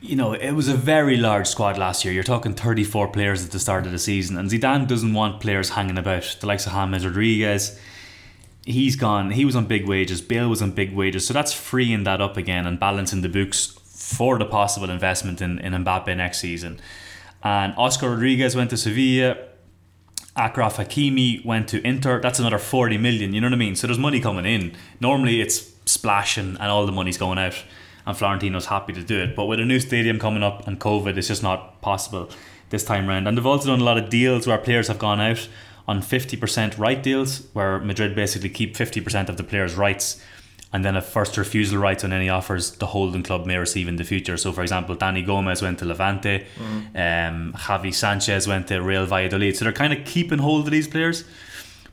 you 0.00 0.16
know 0.16 0.32
it 0.32 0.52
was 0.52 0.68
a 0.68 0.74
very 0.74 1.16
large 1.16 1.46
squad 1.46 1.78
last 1.78 2.04
year. 2.04 2.12
You're 2.12 2.24
talking 2.24 2.54
34 2.54 3.08
players 3.08 3.44
at 3.44 3.52
the 3.52 3.60
start 3.60 3.86
of 3.86 3.92
the 3.92 3.98
season, 3.98 4.36
and 4.36 4.50
Zidane 4.50 4.88
doesn't 4.88 5.14
want 5.14 5.40
players 5.40 5.70
hanging 5.70 5.98
about. 5.98 6.38
The 6.40 6.46
likes 6.46 6.66
of 6.66 6.72
James 6.72 7.06
Rodriguez, 7.06 7.78
he's 8.66 8.96
gone. 8.96 9.30
He 9.30 9.44
was 9.44 9.54
on 9.54 9.66
big 9.66 9.86
wages. 9.86 10.20
Bale 10.20 10.48
was 10.48 10.60
on 10.60 10.72
big 10.72 10.92
wages, 10.92 11.26
so 11.26 11.32
that's 11.32 11.52
freeing 11.52 12.02
that 12.02 12.20
up 12.20 12.36
again 12.36 12.66
and 12.66 12.80
balancing 12.80 13.22
the 13.22 13.28
books 13.28 13.78
for 13.86 14.38
the 14.38 14.44
possible 14.44 14.90
investment 14.90 15.40
in 15.40 15.60
in 15.60 15.72
Mbappe 15.84 16.16
next 16.16 16.38
season. 16.40 16.80
And 17.44 17.74
Oscar 17.76 18.10
Rodriguez 18.10 18.56
went 18.56 18.70
to 18.70 18.76
Sevilla. 18.76 19.36
Achraf 20.36 20.84
Hakimi 20.84 21.44
went 21.44 21.68
to 21.68 21.86
Inter. 21.86 22.20
That's 22.20 22.40
another 22.40 22.58
40 22.58 22.98
million, 22.98 23.32
you 23.34 23.40
know 23.40 23.46
what 23.46 23.54
I 23.54 23.56
mean? 23.56 23.76
So 23.76 23.86
there's 23.86 23.98
money 23.98 24.20
coming 24.20 24.44
in. 24.44 24.74
Normally 25.00 25.40
it's 25.40 25.72
splashing 25.84 26.56
and 26.58 26.70
all 26.70 26.86
the 26.86 26.92
money's 26.92 27.16
going 27.16 27.38
out, 27.38 27.62
and 28.04 28.16
Florentino's 28.16 28.66
happy 28.66 28.92
to 28.94 29.02
do 29.02 29.20
it. 29.20 29.36
But 29.36 29.46
with 29.46 29.60
a 29.60 29.64
new 29.64 29.78
stadium 29.78 30.18
coming 30.18 30.42
up 30.42 30.66
and 30.66 30.80
COVID, 30.80 31.16
it's 31.16 31.28
just 31.28 31.42
not 31.42 31.80
possible 31.82 32.30
this 32.70 32.84
time 32.84 33.06
round. 33.06 33.28
And 33.28 33.36
they've 33.36 33.46
also 33.46 33.68
done 33.68 33.80
a 33.80 33.84
lot 33.84 33.96
of 33.96 34.10
deals 34.10 34.46
where 34.46 34.58
players 34.58 34.88
have 34.88 34.98
gone 34.98 35.20
out 35.20 35.48
on 35.86 36.00
50% 36.00 36.78
right 36.78 37.00
deals, 37.00 37.46
where 37.52 37.78
Madrid 37.78 38.16
basically 38.16 38.48
keep 38.48 38.74
50% 38.74 39.28
of 39.28 39.36
the 39.36 39.44
players' 39.44 39.74
rights 39.74 40.20
and 40.74 40.84
then 40.84 40.96
a 40.96 41.00
first 41.00 41.36
refusal 41.36 41.78
right 41.78 42.02
on 42.04 42.12
any 42.12 42.28
offers 42.28 42.72
the 42.72 42.86
holding 42.86 43.22
club 43.22 43.46
may 43.46 43.56
receive 43.56 43.86
in 43.86 43.94
the 43.94 44.02
future. 44.02 44.36
So, 44.36 44.50
for 44.52 44.60
example, 44.60 44.96
Dani 44.96 45.24
Gomez 45.24 45.62
went 45.62 45.78
to 45.78 45.84
Levante, 45.84 46.44
mm. 46.58 47.28
um, 47.28 47.52
Javi 47.52 47.94
Sanchez 47.94 48.48
went 48.48 48.66
to 48.66 48.80
Real 48.80 49.06
Valladolid. 49.06 49.56
So 49.56 49.64
they're 49.64 49.72
kind 49.72 49.92
of 49.92 50.04
keeping 50.04 50.40
hold 50.40 50.64
of 50.64 50.72
these 50.72 50.88
players, 50.88 51.22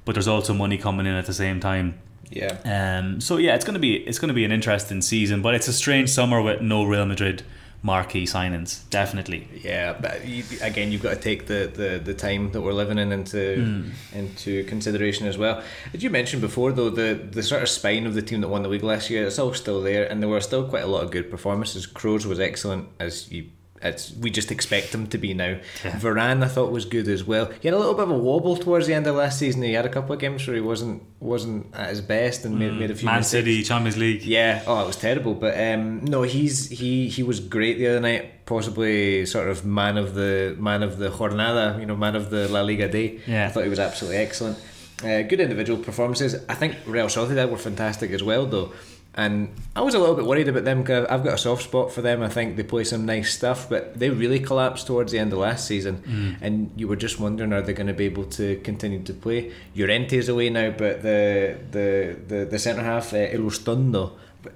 but 0.04 0.14
there's 0.14 0.28
also 0.28 0.56
money 0.56 0.80
coming 0.80 1.06
in 1.06 1.14
at 1.14 1.28
the 1.28 1.34
same 1.34 1.60
time. 1.60 2.00
Yeah. 2.32 2.58
Um. 2.66 3.22
So 3.22 3.38
yeah, 3.38 3.54
it's 3.54 3.66
gonna 3.66 3.78
be 3.78 3.98
it's 3.98 4.18
gonna 4.18 4.34
be 4.34 4.46
an 4.46 4.52
interesting 4.52 5.04
season, 5.04 5.44
but 5.44 5.54
it's 5.54 5.68
a 5.68 5.74
strange 5.74 6.10
summer 6.10 6.42
with 6.42 6.62
no 6.62 6.84
Real 6.84 7.06
Madrid 7.06 7.44
marquee 7.84 8.26
signings. 8.26 8.88
Definitely. 8.90 9.48
Yeah, 9.64 9.94
but 9.94 10.26
you, 10.26 10.44
again, 10.62 10.92
you've 10.92 11.02
got 11.02 11.16
to 11.16 11.20
take 11.20 11.48
the, 11.48 11.72
the, 11.74 12.00
the 12.04 12.14
time 12.14 12.52
that 12.52 12.62
we're 12.62 12.74
living 12.74 12.98
in 12.98 13.12
into 13.12 13.38
mm. 13.38 13.92
into 14.14 14.64
consideration 14.66 15.28
as 15.28 15.38
well. 15.38 15.64
As 15.94 16.04
you 16.04 16.10
mentioned 16.10 16.42
before, 16.42 16.72
though, 16.72 16.90
the 16.90 17.14
the 17.14 17.44
sort 17.44 17.62
of 17.62 17.70
spine 17.70 18.06
of 18.06 18.14
the 18.14 18.22
team 18.22 18.42
that 18.42 18.48
won 18.48 18.64
the 18.64 18.70
league 18.70 18.84
last 18.84 19.10
year, 19.10 19.26
it's 19.26 19.40
all 19.40 19.54
still 19.54 19.82
there, 19.82 20.06
and 20.06 20.22
there 20.22 20.30
were 20.30 20.42
still 20.42 20.68
quite 20.68 20.84
a 20.84 20.88
lot 20.88 21.04
of 21.04 21.12
good 21.12 21.30
performances. 21.30 21.86
Crows 21.86 22.26
was 22.26 22.40
excellent, 22.40 22.88
as 23.00 23.32
you 23.32 23.50
it's 23.84 24.14
we 24.14 24.30
just 24.30 24.52
expect 24.52 24.94
him 24.94 25.08
to 25.08 25.18
be 25.18 25.34
now. 25.34 25.60
Yeah. 25.84 25.92
Varane 25.92 26.44
I 26.44 26.48
thought 26.48 26.72
was 26.72 26.86
good 26.86 27.08
as 27.08 27.24
well. 27.24 27.52
He 27.62 27.68
had 27.68 27.74
a 27.74 27.80
little 27.80 27.94
bit 27.94 28.04
of 28.04 28.12
a 28.12 28.18
wobble 28.18 28.58
towards 28.58 28.88
the 28.88 28.94
end 28.94 29.08
of 29.08 29.16
last 29.16 29.40
season. 29.40 29.64
He 29.64 29.74
had 29.74 29.86
a 29.86 29.90
couple 29.90 30.14
of 30.14 30.20
games 30.20 30.46
where 30.46 30.56
he 30.56 30.62
wasn't 30.62 31.04
wasn't 31.20 31.74
at 31.76 31.90
his 31.90 32.02
best 32.02 32.46
and 32.46 32.56
mm. 32.56 32.60
made, 32.60 32.74
made 32.74 32.92
a 32.92 32.96
few 32.96 33.06
Man 33.06 33.20
mistakes. 33.20 33.46
City 33.46 33.64
Champions 33.64 33.98
League. 33.98 34.24
Yeah, 34.24 34.64
oh 34.68 34.84
it 34.84 34.88
was 34.88 34.98
terrible. 34.98 35.34
But 35.34 35.60
um, 35.60 36.06
no, 36.06 36.22
he's 36.22 36.70
he 36.70 37.10
he 37.10 37.24
was 37.24 37.40
great 37.40 37.78
the 37.78 37.88
other 37.88 38.00
night. 38.00 38.46
Possibly 38.46 39.26
sort 39.26 39.48
of 39.48 39.66
man 39.66 39.98
of 39.98 40.14
the 40.14 40.56
man 40.60 40.84
of 40.84 40.98
the 40.98 41.10
jornada, 41.10 41.80
you 41.80 41.86
know, 41.86 41.96
man 41.96 42.16
of 42.16 42.30
the 42.30 42.48
La 42.50 42.62
Liga 42.62 42.88
day. 42.88 43.20
Yeah, 43.26 43.48
I 43.48 43.50
thought 43.50 43.64
he 43.64 43.70
was 43.70 43.80
absolutely 43.80 44.18
excellent. 44.18 44.58
Uh, 45.04 45.24
good 45.24 45.40
individual 45.40 45.82
performances. 45.82 46.36
I 46.48 46.54
think 46.54 46.76
Real 46.86 47.08
Sociedad 47.08 47.50
were 47.50 47.58
fantastic 47.58 48.12
as 48.12 48.22
well, 48.22 48.46
though. 48.46 48.72
And 49.14 49.54
I 49.76 49.82
was 49.82 49.94
a 49.94 50.00
little 50.00 50.16
bit 50.16 50.26
worried 50.26 50.48
about 50.48 50.64
them 50.64 50.82
because 50.82 51.06
I've 51.08 51.24
got 51.24 51.34
a 51.34 51.38
soft 51.38 51.64
spot 51.64 51.92
for 51.92 52.02
them. 52.02 52.22
I 52.22 52.30
think 52.30 52.56
they 52.56 52.64
play 52.64 52.86
some 52.86 53.06
nice 53.06 53.34
stuff, 53.34 53.68
but 53.70 54.00
they 54.00 54.10
really 54.10 54.40
collapsed 54.40 54.88
towards 54.88 55.12
the 55.12 55.20
end 55.20 55.34
of 55.34 55.40
last 55.40 55.68
season. 55.68 55.98
Mm. 56.08 56.42
And 56.42 56.72
you 56.78 56.88
were 56.88 56.96
just 56.96 57.20
wondering, 57.20 57.52
are 57.52 57.62
they 57.62 57.74
going 57.74 57.88
to 57.88 57.94
be 57.94 58.06
able 58.06 58.24
to 58.26 58.56
continue 58.58 59.04
to 59.04 59.14
play? 59.14 59.52
Llorente's 59.76 60.30
away 60.30 60.50
now, 60.50 60.70
but 60.70 61.02
the 61.02 61.58
the 61.72 62.16
the, 62.26 62.46
the 62.46 62.60
centre 62.60 62.84
half, 62.84 63.14
uh, 63.14 63.18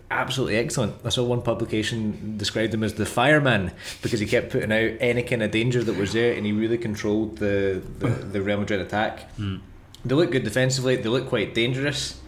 absolutely 0.09 0.55
excellent. 0.55 0.95
I 1.03 1.09
saw 1.09 1.23
one 1.25 1.41
publication 1.41 2.37
described 2.37 2.73
him 2.73 2.83
as 2.83 2.93
the 2.93 3.05
fireman 3.05 3.71
because 4.01 4.19
he 4.19 4.25
kept 4.25 4.51
putting 4.51 4.71
out 4.71 4.97
any 4.99 5.23
kind 5.23 5.43
of 5.43 5.51
danger 5.51 5.83
that 5.83 5.97
was 5.97 6.13
there, 6.13 6.33
and 6.33 6.45
he 6.45 6.53
really 6.53 6.77
controlled 6.77 7.39
the 7.39 7.81
the, 7.99 8.07
the 8.33 8.41
Real 8.41 8.59
Madrid 8.59 8.79
attack. 8.79 9.35
Mm. 9.37 9.59
They 10.05 10.15
look 10.15 10.31
good 10.31 10.43
defensively. 10.43 10.95
They 10.95 11.09
look 11.09 11.27
quite 11.27 11.53
dangerous. 11.53 12.21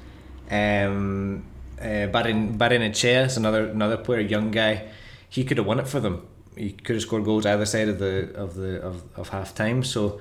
Um, 0.49 1.45
uh, 1.81 2.07
Barin 2.07 2.57
Barrenechea 2.57 3.25
is 3.25 3.37
another 3.37 3.69
another 3.69 3.97
player, 3.97 4.21
young 4.21 4.51
guy. 4.51 4.89
He 5.29 5.43
could 5.43 5.57
have 5.57 5.67
won 5.67 5.79
it 5.79 5.87
for 5.87 5.99
them. 5.99 6.25
He 6.55 6.71
could 6.71 6.95
have 6.95 7.03
scored 7.03 7.25
goals 7.25 7.45
either 7.45 7.65
side 7.65 7.89
of 7.89 7.99
the 7.99 8.33
of 8.35 8.55
the 8.55 8.81
of, 8.81 9.03
of 9.15 9.29
half 9.29 9.53
time. 9.53 9.83
So 9.83 10.19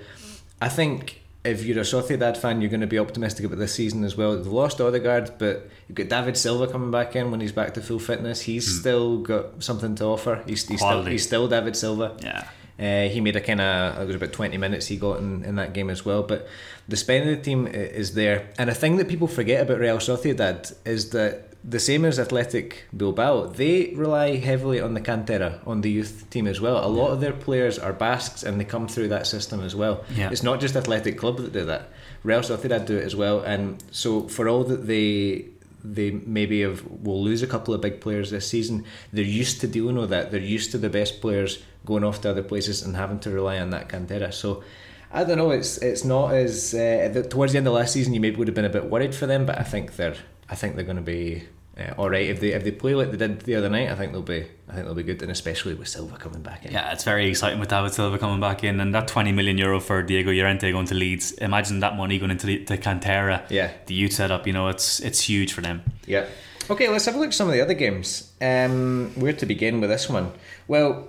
I 0.61 0.69
think 0.69 1.23
if 1.47 1.64
you're 1.64 1.79
a 1.79 1.83
Sociedad 1.83 2.37
fan, 2.37 2.61
you're 2.61 2.71
going 2.71 2.81
to 2.81 2.87
be 2.87 2.99
optimistic 2.99 3.47
about 3.47 3.59
this 3.59 3.73
season 3.75 4.05
as 4.05 4.16
well. 4.16 4.37
They've 4.37 4.47
lost 4.47 4.81
Odegaard, 4.81 5.38
but 5.38 5.69
you've 5.88 5.97
got 5.97 6.09
David 6.09 6.37
Silva 6.37 6.66
coming 6.66 6.90
back 6.90 7.14
in 7.14 7.31
when 7.31 7.40
he's 7.40 7.53
back 7.53 7.75
to 7.75 7.81
full 7.81 7.99
fitness. 7.99 8.42
He's 8.42 8.66
hmm. 8.66 8.81
still 8.81 9.19
got 9.19 9.62
something 9.62 9.95
to 9.97 10.05
offer. 10.05 10.42
He's, 10.47 10.66
he's 10.66 10.81
still 10.81 11.05
he's 11.05 11.25
still 11.25 11.49
David 11.49 11.77
Silva. 11.77 12.16
Yeah. 12.23 12.49
Uh, 12.79 13.09
he 13.09 13.23
made 13.23 13.35
a 13.35 13.40
kind 13.40 13.61
of 13.61 14.03
it 14.03 14.07
was 14.07 14.16
about 14.16 14.35
20 14.35 14.59
minutes 14.59 14.87
he 14.87 14.99
got 14.99 15.19
in, 15.19 15.42
in 15.47 15.57
that 15.57 15.73
game 15.73 15.88
as 15.88 16.05
well 16.05 16.23
but 16.23 16.47
the 16.87 16.95
spine 16.95 17.23
of 17.23 17.29
the 17.29 17.38
team 17.38 17.66
is 17.66 18.12
there 18.12 18.51
and 18.59 18.69
a 18.69 18.75
thing 18.75 18.99
that 18.99 19.09
people 19.09 19.27
forget 19.27 19.62
about 19.62 19.79
Real 19.79 19.97
Sociedad 19.97 20.75
is 20.85 21.09
that 21.09 21.46
the 21.68 21.81
same 21.81 22.05
as 22.05 22.18
Athletic 22.18 22.85
Bilbao 22.96 23.46
they 23.46 23.92
rely 23.94 24.37
heavily 24.37 24.81
on 24.81 24.94
the 24.94 25.00
cantera 25.00 25.66
on 25.66 25.81
the 25.81 25.90
youth 25.90 26.29
team 26.31 26.46
as 26.46 26.61
well 26.61 26.85
a 26.85 26.88
lot 26.88 27.11
of 27.11 27.20
their 27.20 27.33
players 27.33 27.79
are 27.79 27.92
Basques 27.92 28.42
and 28.44 28.61
they 28.61 28.64
come 28.64 28.87
through 28.87 29.09
that 29.09 29.26
system 29.26 29.61
as 29.61 29.74
well 29.74 30.05
yeah. 30.14 30.31
it's 30.31 30.42
not 30.42 30.61
just 30.61 30.76
Athletic 30.76 31.18
Club 31.18 31.38
that 31.38 31.52
do 31.52 31.64
that 31.64 31.90
Real 32.22 32.40
Sociedad 32.40 32.87
do 32.87 32.96
it 32.96 33.05
as 33.05 33.16
well 33.16 33.40
and 33.40 33.83
so 33.90 34.29
for 34.29 34.48
all 34.48 34.64
that 34.64 34.87
they 34.87 35.46
they 35.94 36.11
maybe 36.11 36.62
have 36.62 36.85
will 36.85 37.22
lose 37.22 37.42
a 37.42 37.46
couple 37.46 37.72
of 37.72 37.81
big 37.81 38.00
players 38.00 38.31
this 38.31 38.48
season. 38.48 38.85
They're 39.12 39.24
used 39.24 39.61
to 39.61 39.68
dealing 39.68 39.96
with 39.96 40.11
that. 40.11 40.31
They're 40.31 40.40
used 40.40 40.72
to 40.72 40.79
the 40.79 40.90
best 40.90 41.20
players 41.20 41.62
going 41.85 42.02
off 42.02 42.20
to 42.22 42.31
other 42.31 42.42
places 42.42 42.83
and 42.83 42.96
having 42.96 43.20
to 43.20 43.31
rely 43.31 43.59
on 43.59 43.70
that 43.70 43.88
cantera. 43.88 44.35
So 44.35 44.64
I 45.12 45.24
don't 45.24 45.38
know. 45.38 45.50
It's 45.50 45.79
it's 45.79 46.05
not 46.05 46.35
as 46.35 46.74
uh, 46.74 47.11
the, 47.12 47.22
towards 47.22 47.52
the 47.52 47.59
end 47.59 47.68
of 47.68 47.74
last 47.74 47.92
season. 47.92 48.14
You 48.14 48.20
maybe 48.20 48.37
would 48.37 48.48
have 48.48 48.55
been 48.55 48.64
a 48.64 48.70
bit 48.70 48.87
worried 48.87 49.14
for 49.14 49.26
them, 49.26 49.46
but 49.46 49.59
I 49.59 49.62
think 49.62 49.96
they're 49.96 50.16
I 50.48 50.55
think 50.55 50.74
they're 50.74 50.85
going 50.85 50.96
to 50.96 51.02
be 51.02 51.44
uh, 51.79 51.93
all 51.99 52.09
right 52.09 52.27
if 52.29 52.41
they 52.41 52.53
if 52.53 52.65
they 52.65 52.71
play 52.71 52.95
like 52.95 53.11
they 53.11 53.19
did 53.19 53.41
the 53.43 53.55
other 53.55 53.69
night. 53.69 53.91
I 53.91 53.95
think 53.95 54.12
they'll 54.12 54.23
be 54.23 54.47
I 54.69 54.73
think 54.73 54.87
they'll 54.87 54.95
be 54.95 55.03
good, 55.03 55.21
and 55.23 55.31
especially 55.31 55.75
with 55.75 55.89
Silva 55.89 56.17
coming 56.17 56.41
back 56.41 56.65
in. 56.65 56.73
Yeah, 56.73 56.93
it's 56.93 57.05
very 57.05 57.29
exciting 57.29 57.61
with 57.61 57.69
David 57.69 57.93
Silva 57.93 58.19
coming 58.19 58.41
back 58.41 58.65
in, 58.65 58.81
and 58.81 58.95
that 58.95 59.09
twenty 59.09 59.33
million 59.33 59.59
euro 59.59 59.79
for 59.79 60.03
Diego 60.03 60.33
Llorente 60.33 60.73
going 60.73 60.87
to 60.87 60.95
Leeds. 60.95 61.33
Imagine 61.33 61.81
that 61.81 61.97
money 61.97 62.19
going 62.19 62.31
into 62.31 62.47
the 62.47 62.65
to 62.65 62.79
Cantera. 62.79 63.49
Yeah, 63.51 63.73
the 63.87 63.95
youth 63.95 64.12
setup. 64.12 64.47
You 64.47 64.55
know, 64.55 64.69
it's 64.69 65.01
it's 65.01 65.21
huge 65.21 65.53
for 65.53 65.61
them. 65.61 65.83
Yeah. 66.07 66.27
Okay, 66.69 66.89
let's 66.89 67.05
have 67.05 67.15
a 67.15 67.19
look 67.19 67.29
at 67.29 67.35
some 67.35 67.47
of 67.47 67.55
the 67.55 67.61
other 67.61 67.75
games. 67.75 68.33
Um, 68.41 69.12
where 69.15 69.35
to 69.35 69.47
begin 69.47 69.81
with 69.81 69.91
this 69.91 70.09
one? 70.09 70.33
Well, 70.67 71.09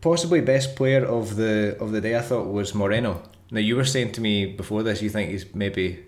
possibly 0.00 0.42
best 0.42 0.76
player 0.76 1.04
of 1.04 1.36
the 1.36 1.76
of 1.80 1.92
the 1.92 2.00
day 2.00 2.16
I 2.16 2.20
thought 2.20 2.48
was 2.52 2.74
Moreno. 2.74 3.22
Now 3.50 3.60
you 3.60 3.76
were 3.76 3.84
saying 3.84 4.12
to 4.12 4.20
me 4.20 4.44
before 4.44 4.82
this 4.82 5.00
you 5.00 5.08
think 5.08 5.30
he's 5.30 5.54
maybe 5.54 6.04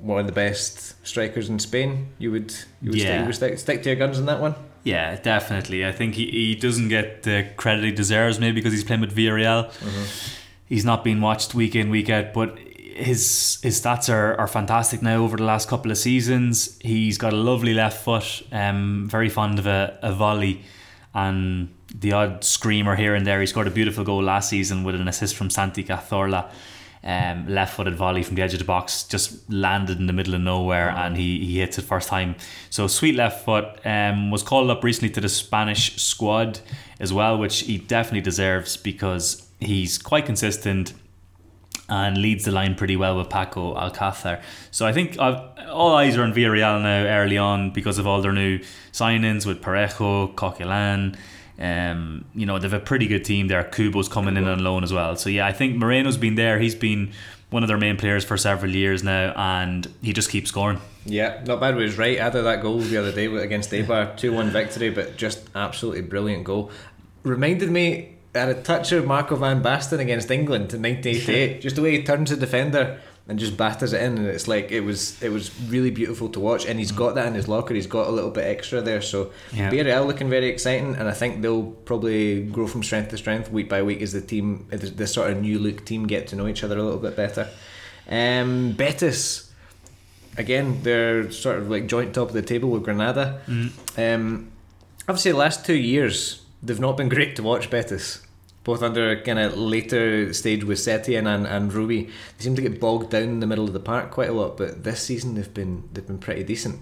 one 0.00 0.20
of 0.20 0.26
the 0.26 0.32
best 0.32 0.94
strikers 1.06 1.48
in 1.48 1.58
Spain. 1.58 2.08
You 2.18 2.32
would 2.32 2.54
you 2.80 2.90
would, 2.90 2.98
yeah. 2.98 3.04
stick, 3.04 3.20
you 3.20 3.26
would 3.26 3.34
stick, 3.34 3.58
stick 3.58 3.82
to 3.82 3.90
your 3.90 3.96
guns 3.96 4.18
on 4.18 4.26
that 4.26 4.40
one. 4.40 4.54
Yeah, 4.84 5.16
definitely. 5.20 5.84
I 5.84 5.92
think 5.92 6.14
he, 6.14 6.30
he 6.30 6.54
doesn't 6.54 6.88
get 6.88 7.24
the 7.24 7.48
credit 7.56 7.84
he 7.84 7.92
deserves, 7.92 8.38
maybe 8.38 8.54
because 8.54 8.72
he's 8.72 8.84
playing 8.84 9.00
with 9.00 9.14
Villarreal. 9.14 9.70
He's 10.66 10.84
not 10.84 11.04
being 11.04 11.20
watched 11.20 11.54
week 11.54 11.74
in, 11.74 11.90
week 11.90 12.10
out, 12.10 12.32
but 12.32 12.58
his 12.58 13.58
his 13.62 13.80
stats 13.80 14.12
are, 14.12 14.34
are 14.36 14.48
fantastic 14.48 15.02
now 15.02 15.16
over 15.16 15.36
the 15.36 15.44
last 15.44 15.68
couple 15.68 15.90
of 15.90 15.98
seasons. 15.98 16.78
He's 16.80 17.18
got 17.18 17.32
a 17.32 17.36
lovely 17.36 17.74
left 17.74 18.02
foot, 18.02 18.42
um, 18.52 19.08
very 19.08 19.28
fond 19.28 19.58
of 19.58 19.66
a, 19.66 19.98
a 20.02 20.12
volley 20.12 20.62
and 21.14 21.74
the 21.94 22.12
odd 22.12 22.44
screamer 22.44 22.96
here 22.96 23.14
and 23.14 23.26
there. 23.26 23.40
He 23.40 23.46
scored 23.46 23.66
a 23.66 23.70
beautiful 23.70 24.04
goal 24.04 24.22
last 24.22 24.50
season 24.50 24.84
with 24.84 24.94
an 24.94 25.08
assist 25.08 25.36
from 25.36 25.50
Santi 25.50 25.84
Cazorla. 25.84 26.50
Um, 27.04 27.46
left 27.48 27.76
footed 27.76 27.94
volley 27.94 28.24
from 28.24 28.34
the 28.34 28.42
edge 28.42 28.54
of 28.54 28.58
the 28.58 28.64
box 28.64 29.04
just 29.04 29.48
landed 29.50 29.98
in 29.98 30.06
the 30.06 30.12
middle 30.12 30.34
of 30.34 30.40
nowhere 30.40 30.90
and 30.90 31.16
he, 31.16 31.44
he 31.44 31.60
hits 31.60 31.78
it 31.78 31.82
first 31.82 32.08
time. 32.08 32.34
So 32.70 32.88
sweet 32.88 33.14
left 33.14 33.44
foot 33.44 33.78
um, 33.84 34.30
was 34.30 34.42
called 34.42 34.68
up 34.68 34.82
recently 34.82 35.10
to 35.10 35.20
the 35.20 35.28
Spanish 35.28 35.96
squad 35.96 36.60
as 36.98 37.12
well, 37.12 37.38
which 37.38 37.60
he 37.60 37.78
definitely 37.78 38.22
deserves 38.22 38.76
because 38.76 39.48
he's 39.60 39.96
quite 39.96 40.26
consistent 40.26 40.92
and 41.88 42.18
leads 42.18 42.44
the 42.44 42.52
line 42.52 42.74
pretty 42.74 42.96
well 42.96 43.16
with 43.16 43.30
Paco 43.30 43.74
Alcácer. 43.74 44.42
So 44.70 44.86
I 44.86 44.92
think 44.92 45.18
I've, 45.18 45.40
all 45.70 45.94
eyes 45.94 46.16
are 46.16 46.22
on 46.22 46.34
Villarreal 46.34 46.82
now 46.82 47.06
early 47.06 47.38
on 47.38 47.70
because 47.70 47.98
of 47.98 48.06
all 48.06 48.20
their 48.20 48.32
new 48.32 48.58
signings 48.92 49.46
with 49.46 49.62
Parejo, 49.62 50.34
Coquelin. 50.34 51.16
Um, 51.58 52.24
you 52.34 52.46
know, 52.46 52.58
they 52.58 52.68
have 52.68 52.72
a 52.72 52.84
pretty 52.84 53.06
good 53.06 53.24
team 53.24 53.48
there. 53.48 53.64
Kubo's 53.64 54.08
coming 54.08 54.36
in 54.36 54.46
on 54.46 54.62
loan 54.62 54.84
as 54.84 54.92
well. 54.92 55.16
So 55.16 55.28
yeah, 55.28 55.46
I 55.46 55.52
think 55.52 55.76
Moreno's 55.76 56.16
been 56.16 56.36
there. 56.36 56.58
He's 56.58 56.74
been 56.74 57.12
one 57.50 57.62
of 57.62 57.68
their 57.68 57.78
main 57.78 57.96
players 57.96 58.24
for 58.24 58.36
several 58.36 58.70
years 58.70 59.02
now, 59.02 59.32
and 59.34 59.92
he 60.02 60.12
just 60.12 60.30
keeps 60.30 60.50
scoring. 60.50 60.80
Yeah, 61.04 61.42
not 61.46 61.60
bad. 61.60 61.74
He 61.74 61.82
was 61.82 61.96
right. 61.98 62.18
Added 62.18 62.42
that 62.42 62.62
goal 62.62 62.78
the 62.80 62.96
other 62.96 63.12
day 63.12 63.26
against 63.26 63.70
Eibar, 63.70 64.16
two 64.16 64.32
one 64.32 64.50
victory, 64.50 64.90
but 64.90 65.16
just 65.16 65.48
absolutely 65.54 66.02
brilliant 66.02 66.44
goal. 66.44 66.70
Reminded 67.22 67.70
me 67.70 68.16
at 68.34 68.48
a 68.48 68.54
touch 68.54 68.92
of 68.92 69.06
Marco 69.06 69.36
van 69.36 69.62
Basten 69.62 69.98
against 69.98 70.30
England 70.30 70.72
in 70.74 70.82
1988. 70.82 71.60
just 71.62 71.76
the 71.76 71.82
way 71.82 71.96
he 71.96 72.02
turns 72.02 72.30
the 72.30 72.36
defender 72.36 73.00
and 73.28 73.38
just 73.38 73.56
batters 73.58 73.92
it 73.92 74.00
in, 74.02 74.16
and 74.18 74.26
it's 74.26 74.48
like 74.48 74.72
it 74.72 74.80
was 74.80 75.22
it 75.22 75.28
was 75.28 75.50
really 75.68 75.90
beautiful 75.90 76.28
to 76.30 76.40
watch. 76.40 76.64
And 76.66 76.78
he's 76.78 76.92
got 76.92 77.14
that 77.14 77.26
in 77.26 77.34
his 77.34 77.46
locker. 77.46 77.74
He's 77.74 77.86
got 77.86 78.08
a 78.08 78.10
little 78.10 78.30
bit 78.30 78.46
extra 78.46 78.80
there. 78.80 79.02
So 79.02 79.32
Yeah. 79.52 79.70
Villarreal 79.70 80.06
looking 80.06 80.30
very 80.30 80.48
exciting, 80.48 80.96
and 80.96 81.08
I 81.08 81.12
think 81.12 81.42
they'll 81.42 81.70
probably 81.84 82.42
grow 82.44 82.66
from 82.66 82.82
strength 82.82 83.10
to 83.10 83.18
strength 83.18 83.50
week 83.52 83.68
by 83.68 83.82
week 83.82 84.00
as 84.02 84.12
the 84.12 84.20
team, 84.22 84.66
this 84.70 85.12
sort 85.12 85.30
of 85.30 85.40
new 85.42 85.58
look 85.58 85.84
team, 85.84 86.06
get 86.06 86.26
to 86.28 86.36
know 86.36 86.48
each 86.48 86.64
other 86.64 86.78
a 86.78 86.82
little 86.82 86.98
bit 87.00 87.16
better. 87.16 87.48
Um, 88.10 88.72
Betis 88.72 89.52
again, 90.38 90.80
they're 90.82 91.30
sort 91.30 91.58
of 91.58 91.68
like 91.68 91.86
joint 91.86 92.14
top 92.14 92.28
of 92.28 92.34
the 92.34 92.42
table 92.42 92.70
with 92.70 92.84
Granada. 92.84 93.40
Um, 93.98 94.50
obviously, 95.08 95.32
the 95.32 95.36
last 95.38 95.66
two 95.66 95.74
years 95.76 96.42
they've 96.62 96.80
not 96.80 96.96
been 96.96 97.08
great 97.08 97.36
to 97.36 97.42
watch. 97.42 97.68
Betis, 97.70 98.22
both 98.68 98.82
under 98.82 99.18
kind 99.22 99.38
of 99.38 99.56
later 99.56 100.30
stage 100.34 100.62
with 100.62 100.76
Setien 100.76 101.26
and, 101.26 101.46
and 101.46 101.72
Rubi, 101.72 102.04
they 102.04 102.44
seem 102.44 102.54
to 102.54 102.60
get 102.60 102.78
bogged 102.78 103.08
down 103.08 103.22
in 103.22 103.40
the 103.40 103.46
middle 103.46 103.64
of 103.64 103.72
the 103.72 103.80
park 103.80 104.10
quite 104.10 104.28
a 104.28 104.32
lot. 104.34 104.58
But 104.58 104.84
this 104.84 105.00
season 105.00 105.36
they've 105.36 105.54
been 105.54 105.88
they've 105.90 106.06
been 106.06 106.18
pretty 106.18 106.44
decent. 106.44 106.78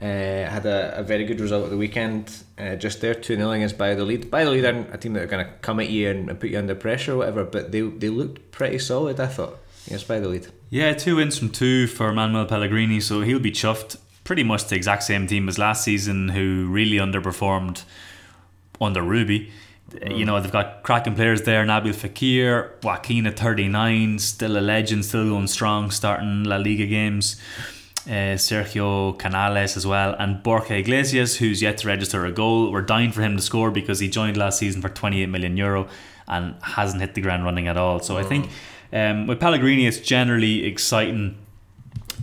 Uh, 0.00 0.04
had 0.48 0.64
a, 0.64 0.96
a 0.96 1.02
very 1.02 1.24
good 1.24 1.40
result 1.40 1.64
at 1.64 1.70
the 1.70 1.76
weekend, 1.76 2.32
uh, 2.56 2.76
just 2.76 3.00
there 3.00 3.14
2 3.14 3.34
0 3.34 3.50
against 3.50 3.76
Valladolid. 3.76 4.26
Valladolid 4.26 4.64
aren't 4.64 4.94
a 4.94 4.96
team 4.96 5.14
that 5.14 5.24
are 5.24 5.26
going 5.26 5.44
to 5.44 5.52
come 5.54 5.80
at 5.80 5.90
you 5.90 6.08
and, 6.08 6.30
and 6.30 6.38
put 6.38 6.50
you 6.50 6.58
under 6.58 6.76
pressure 6.76 7.14
or 7.14 7.16
whatever, 7.16 7.42
but 7.42 7.72
they, 7.72 7.80
they 7.80 8.10
looked 8.10 8.52
pretty 8.52 8.78
solid, 8.78 9.18
I 9.18 9.26
thought, 9.26 9.58
against 9.88 10.08
lead. 10.08 10.46
Yeah, 10.70 10.92
two 10.92 11.16
wins 11.16 11.36
from 11.36 11.50
two 11.50 11.88
for 11.88 12.12
Manuel 12.12 12.46
Pellegrini, 12.46 13.00
so 13.00 13.22
he'll 13.22 13.40
be 13.40 13.50
chuffed. 13.50 13.96
Pretty 14.22 14.44
much 14.44 14.66
the 14.66 14.76
exact 14.76 15.02
same 15.02 15.26
team 15.26 15.48
as 15.48 15.58
last 15.58 15.82
season, 15.82 16.28
who 16.28 16.68
really 16.70 16.98
underperformed 16.98 17.82
under 18.80 19.02
Rubi. 19.02 19.50
You 20.04 20.24
know, 20.24 20.40
they've 20.40 20.50
got 20.50 20.82
cracking 20.82 21.14
players 21.14 21.42
there 21.42 21.64
Nabil 21.64 21.94
Fekir, 21.94 22.82
Joaquin 22.82 23.26
at 23.26 23.38
39, 23.38 24.18
still 24.18 24.58
a 24.58 24.60
legend, 24.60 25.04
still 25.04 25.28
going 25.28 25.46
strong, 25.46 25.90
starting 25.90 26.44
La 26.44 26.56
Liga 26.56 26.86
games. 26.86 27.40
Uh, 28.06 28.36
Sergio 28.36 29.18
Canales 29.18 29.78
as 29.78 29.86
well, 29.86 30.14
and 30.18 30.42
Borja 30.42 30.74
Iglesias, 30.74 31.36
who's 31.36 31.62
yet 31.62 31.78
to 31.78 31.88
register 31.88 32.26
a 32.26 32.32
goal. 32.32 32.70
We're 32.70 32.82
dying 32.82 33.12
for 33.12 33.22
him 33.22 33.36
to 33.36 33.42
score 33.42 33.70
because 33.70 33.98
he 33.98 34.10
joined 34.10 34.36
last 34.36 34.58
season 34.58 34.82
for 34.82 34.90
28 34.90 35.26
million 35.26 35.56
euro 35.56 35.88
and 36.28 36.54
hasn't 36.62 37.00
hit 37.00 37.14
the 37.14 37.22
ground 37.22 37.44
running 37.44 37.66
at 37.66 37.78
all. 37.78 38.00
So 38.00 38.18
I 38.18 38.22
think 38.22 38.50
um, 38.92 39.26
with 39.26 39.40
Pellegrini, 39.40 39.86
it's 39.86 40.00
generally 40.00 40.66
exciting. 40.66 41.38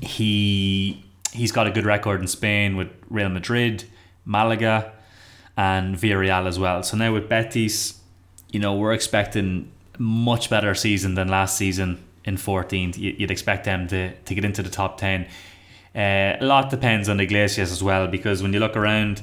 He 0.01 1.03
he's 1.33 1.51
got 1.51 1.65
a 1.65 1.71
good 1.71 1.85
record 1.85 2.21
in 2.21 2.27
Spain 2.27 2.75
with 2.75 2.89
Real 3.09 3.29
Madrid, 3.29 3.85
Malaga, 4.25 4.91
and 5.57 5.95
Villarreal 5.95 6.47
as 6.47 6.57
well. 6.59 6.83
So 6.83 6.97
now 6.97 7.13
with 7.13 7.27
Betis, 7.29 7.99
you 8.51 8.59
know 8.59 8.75
we're 8.75 8.93
expecting 8.93 9.71
much 9.97 10.49
better 10.49 10.73
season 10.75 11.15
than 11.15 11.27
last 11.27 11.57
season 11.57 12.03
in 12.25 12.37
14th. 12.37 12.97
You- 12.97 13.15
You'd 13.17 13.31
expect 13.31 13.65
them 13.65 13.87
to, 13.87 14.13
to 14.13 14.35
get 14.35 14.45
into 14.45 14.63
the 14.63 14.69
top 14.69 14.97
10. 14.97 15.27
Uh, 15.93 16.37
a 16.39 16.45
lot 16.45 16.69
depends 16.69 17.09
on 17.09 17.19
Iglesias 17.19 17.71
as 17.71 17.83
well 17.83 18.07
because 18.07 18.41
when 18.41 18.53
you 18.53 18.59
look 18.59 18.77
around, 18.77 19.21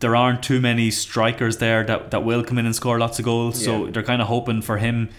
there 0.00 0.16
aren't 0.16 0.42
too 0.42 0.60
many 0.60 0.90
strikers 0.90 1.58
there 1.58 1.84
that, 1.84 2.10
that 2.10 2.24
will 2.24 2.42
come 2.42 2.58
in 2.58 2.66
and 2.66 2.74
score 2.74 2.98
lots 2.98 3.18
of 3.18 3.24
goals. 3.24 3.62
So 3.62 3.86
they're 3.90 4.02
kind 4.02 4.22
of 4.22 4.28
hoping 4.28 4.62
for 4.62 4.78
him 4.78 5.10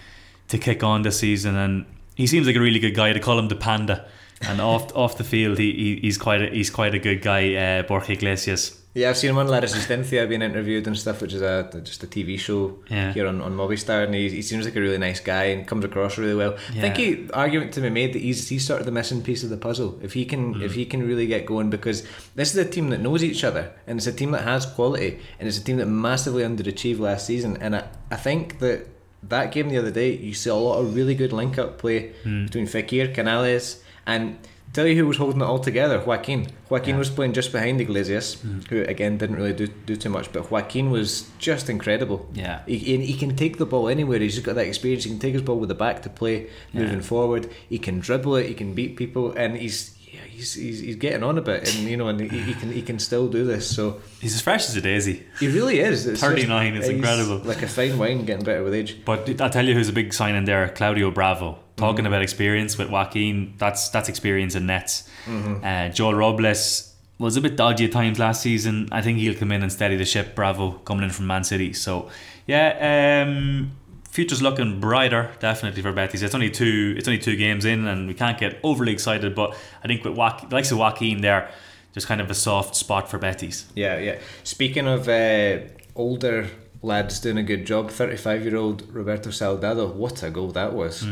to 0.48 0.58
kick 0.58 0.82
on 0.82 1.02
this 1.02 1.18
season. 1.20 1.56
And 1.56 1.86
he 2.16 2.26
seems 2.26 2.46
like 2.46 2.56
a 2.56 2.60
really 2.60 2.80
good 2.80 2.94
guy. 2.94 3.12
They 3.12 3.20
call 3.20 3.38
him 3.38 3.48
the 3.48 3.54
Panda. 3.56 4.06
And 4.42 4.60
off 4.60 4.94
off 4.96 5.16
the 5.16 5.24
field, 5.24 5.58
he, 5.58 5.72
he 5.72 6.00
he's 6.02 6.18
quite 6.18 6.42
a, 6.42 6.46
he's 6.50 6.68
quite 6.68 6.94
a 6.96 6.98
good 6.98 7.22
guy, 7.22 7.54
uh, 7.54 7.82
Borja 7.84 8.12
Iglesias. 8.12 8.76
Yeah, 8.94 9.08
I've 9.08 9.16
seen 9.16 9.30
him 9.30 9.38
on 9.38 9.48
La 9.48 9.58
Resistencia 9.58 10.28
being 10.28 10.42
interviewed 10.42 10.86
and 10.86 10.98
stuff, 10.98 11.22
which 11.22 11.32
is 11.32 11.40
a 11.40 11.66
just 11.82 12.02
a 12.04 12.06
TV 12.06 12.38
show 12.38 12.78
Yeah. 12.90 13.12
here 13.14 13.26
on, 13.26 13.40
on 13.40 13.52
Movistar, 13.56 14.04
and 14.04 14.14
he, 14.14 14.28
he 14.28 14.42
seems 14.42 14.66
like 14.66 14.76
a 14.76 14.80
really 14.80 14.98
nice 14.98 15.18
guy 15.18 15.44
and 15.44 15.66
comes 15.66 15.82
across 15.86 16.18
really 16.18 16.34
well. 16.34 16.56
I 16.76 16.80
think 16.82 16.96
he 16.98 17.30
argument 17.32 17.72
to 17.72 17.80
be 17.80 17.88
made 17.88 18.12
that 18.12 18.20
he's 18.20 18.48
he's 18.50 18.66
sort 18.66 18.80
of 18.80 18.86
the 18.86 18.92
missing 18.92 19.22
piece 19.22 19.42
of 19.44 19.48
the 19.48 19.56
puzzle. 19.56 19.98
If 20.02 20.12
he 20.12 20.26
can 20.26 20.54
Mm. 20.56 20.62
if 20.62 20.74
he 20.74 20.84
can 20.84 21.06
really 21.06 21.26
get 21.26 21.46
going, 21.46 21.70
because 21.70 22.04
this 22.34 22.50
is 22.52 22.58
a 22.58 22.68
team 22.68 22.90
that 22.90 23.00
knows 23.00 23.24
each 23.24 23.44
other, 23.44 23.72
and 23.86 23.98
it's 23.98 24.06
a 24.06 24.12
team 24.12 24.30
that 24.32 24.42
has 24.44 24.66
quality, 24.66 25.18
and 25.38 25.48
it's 25.48 25.56
a 25.58 25.64
team 25.64 25.78
that 25.78 25.86
massively 25.86 26.42
underachieved 26.42 26.98
last 26.98 27.26
season, 27.26 27.56
and 27.62 27.74
I, 27.76 27.84
I 28.10 28.16
think 28.16 28.58
that 28.58 28.88
that 29.22 29.52
game 29.52 29.70
the 29.70 29.78
other 29.78 29.90
day, 29.92 30.10
you 30.16 30.34
see 30.34 30.50
a 30.50 30.54
lot 30.54 30.78
of 30.80 30.94
really 30.94 31.14
good 31.14 31.32
link 31.32 31.56
up 31.58 31.78
play 31.78 32.12
Hmm. 32.24 32.44
between 32.44 32.66
Fekir, 32.66 33.14
Canales, 33.14 33.82
and 34.04 34.36
tell 34.72 34.86
you 34.86 34.96
who 34.96 35.06
was 35.06 35.18
holding 35.18 35.40
it 35.40 35.44
all 35.44 35.58
together 35.58 36.00
Joaquin. 36.00 36.46
Joaquin 36.68 36.94
Yeah. 36.94 36.98
was 36.98 37.10
playing 37.10 37.32
just 37.32 37.52
behind 37.52 37.80
Iglesias, 37.80 38.34
hmm. 38.34 38.60
who 38.70 38.82
again 38.82 39.18
didn't 39.18 39.36
really 39.36 39.52
do, 39.52 39.66
do 39.66 39.96
too 39.96 40.08
much, 40.08 40.32
but 40.32 40.50
Joaquin 40.50 40.90
was 40.90 41.30
just 41.38 41.68
incredible. 41.68 42.28
Yeah. 42.34 42.60
He, 42.66 42.78
he, 42.78 43.04
he 43.04 43.14
can 43.14 43.36
take 43.36 43.58
the 43.58 43.66
ball 43.66 43.88
anywhere. 43.88 44.18
He's 44.18 44.34
just 44.34 44.46
got 44.46 44.54
that 44.54 44.66
experience. 44.66 45.04
He 45.04 45.10
can 45.10 45.18
take 45.18 45.34
his 45.34 45.42
ball 45.42 45.58
with 45.58 45.68
the 45.68 45.74
back 45.74 46.02
to 46.02 46.10
play, 46.10 46.48
moving 46.72 47.00
forward. 47.02 47.50
He 47.68 47.78
can 47.78 48.00
dribble 48.00 48.36
it. 48.36 48.46
He 48.46 48.54
can 48.54 48.74
beat 48.74 48.96
people, 48.96 49.32
and 49.32 49.56
he's 49.56 49.94
yeah, 50.12 50.20
he's, 50.28 50.52
he's, 50.54 50.80
he's 50.80 50.96
getting 50.96 51.22
on 51.22 51.38
a 51.38 51.40
bit, 51.40 51.74
and 51.74 51.88
you 51.88 51.96
know, 51.96 52.08
and 52.08 52.20
he, 52.20 52.28
he 52.40 52.52
can 52.54 52.70
he 52.70 52.82
can 52.82 52.98
still 52.98 53.28
do 53.28 53.44
this. 53.44 53.68
So 53.74 54.00
He's 54.20 54.34
as 54.34 54.42
fresh 54.42 54.68
as 54.68 54.76
a 54.76 54.80
daisy. 54.82 55.24
he 55.40 55.48
really 55.48 55.80
is. 55.80 56.04
39 56.04 56.74
is 56.76 56.88
incredible. 56.88 57.38
Like 57.38 57.62
a 57.62 57.66
fine 57.68 57.96
wine, 57.98 58.24
getting 58.26 58.44
better 58.44 58.62
with 58.62 58.74
age. 58.74 59.02
But 59.04 59.40
I'll 59.40 59.48
tell 59.50 59.66
you 59.66 59.72
who's 59.74 59.88
a 59.88 59.92
big 59.92 60.12
sign 60.12 60.34
in 60.34 60.44
there, 60.44 60.68
Claudio 60.68 61.10
Bravo. 61.10 61.58
Talking 61.76 62.04
about 62.06 62.20
experience 62.22 62.76
with 62.76 62.90
Joaquin, 62.90 63.54
that's 63.56 63.88
that's 63.88 64.08
experience 64.10 64.54
in 64.54 64.66
nets. 64.66 65.08
Uh, 65.26 65.88
Joel 65.88 66.14
Robles 66.14 66.94
was 67.18 67.36
a 67.36 67.40
bit 67.40 67.56
dodgy 67.56 67.86
at 67.86 67.92
times 67.92 68.18
last 68.18 68.42
season. 68.42 68.88
I 68.92 69.00
think 69.00 69.18
he'll 69.18 69.34
come 69.34 69.50
in 69.52 69.62
and 69.62 69.72
steady 69.72 69.96
the 69.96 70.04
ship. 70.04 70.34
Bravo 70.34 70.72
coming 70.84 71.04
in 71.04 71.10
from 71.10 71.26
Man 71.26 71.44
City. 71.44 71.72
So 71.72 72.10
yeah, 72.46 73.24
um, 73.26 73.72
future's 74.12 74.42
looking 74.42 74.78
brighter 74.78 75.32
definitely 75.40 75.82
for 75.82 75.90
Betis. 75.90 76.22
It's 76.22 76.34
only 76.34 76.50
two 76.50 76.94
it's 76.96 77.08
only 77.08 77.18
two 77.18 77.34
games 77.34 77.64
in, 77.64 77.88
and 77.88 78.06
we 78.06 78.14
can't 78.14 78.38
get 78.38 78.60
overly 78.62 78.92
excited. 78.92 79.34
But 79.34 79.56
I 79.82 79.88
think 79.88 80.04
with 80.04 80.14
Joaquin, 80.16 80.48
the 80.50 80.54
likes 80.54 80.70
of 80.70 80.78
Joaquin 80.78 81.22
there, 81.22 81.50
just 81.92 82.06
kind 82.06 82.20
of 82.20 82.30
a 82.30 82.34
soft 82.34 82.76
spot 82.76 83.10
for 83.10 83.18
Betis. 83.18 83.66
Yeah, 83.74 83.98
yeah. 83.98 84.18
Speaking 84.44 84.86
of 84.86 85.08
uh, 85.08 85.58
older 85.96 86.48
lads 86.82 87.20
doing 87.20 87.38
a 87.38 87.42
good 87.42 87.66
job, 87.66 87.90
thirty-five-year-old 87.90 88.94
Roberto 88.94 89.30
Soldado. 89.30 89.88
What 89.88 90.22
a 90.22 90.30
goal 90.30 90.52
that 90.52 90.72
was! 90.74 91.02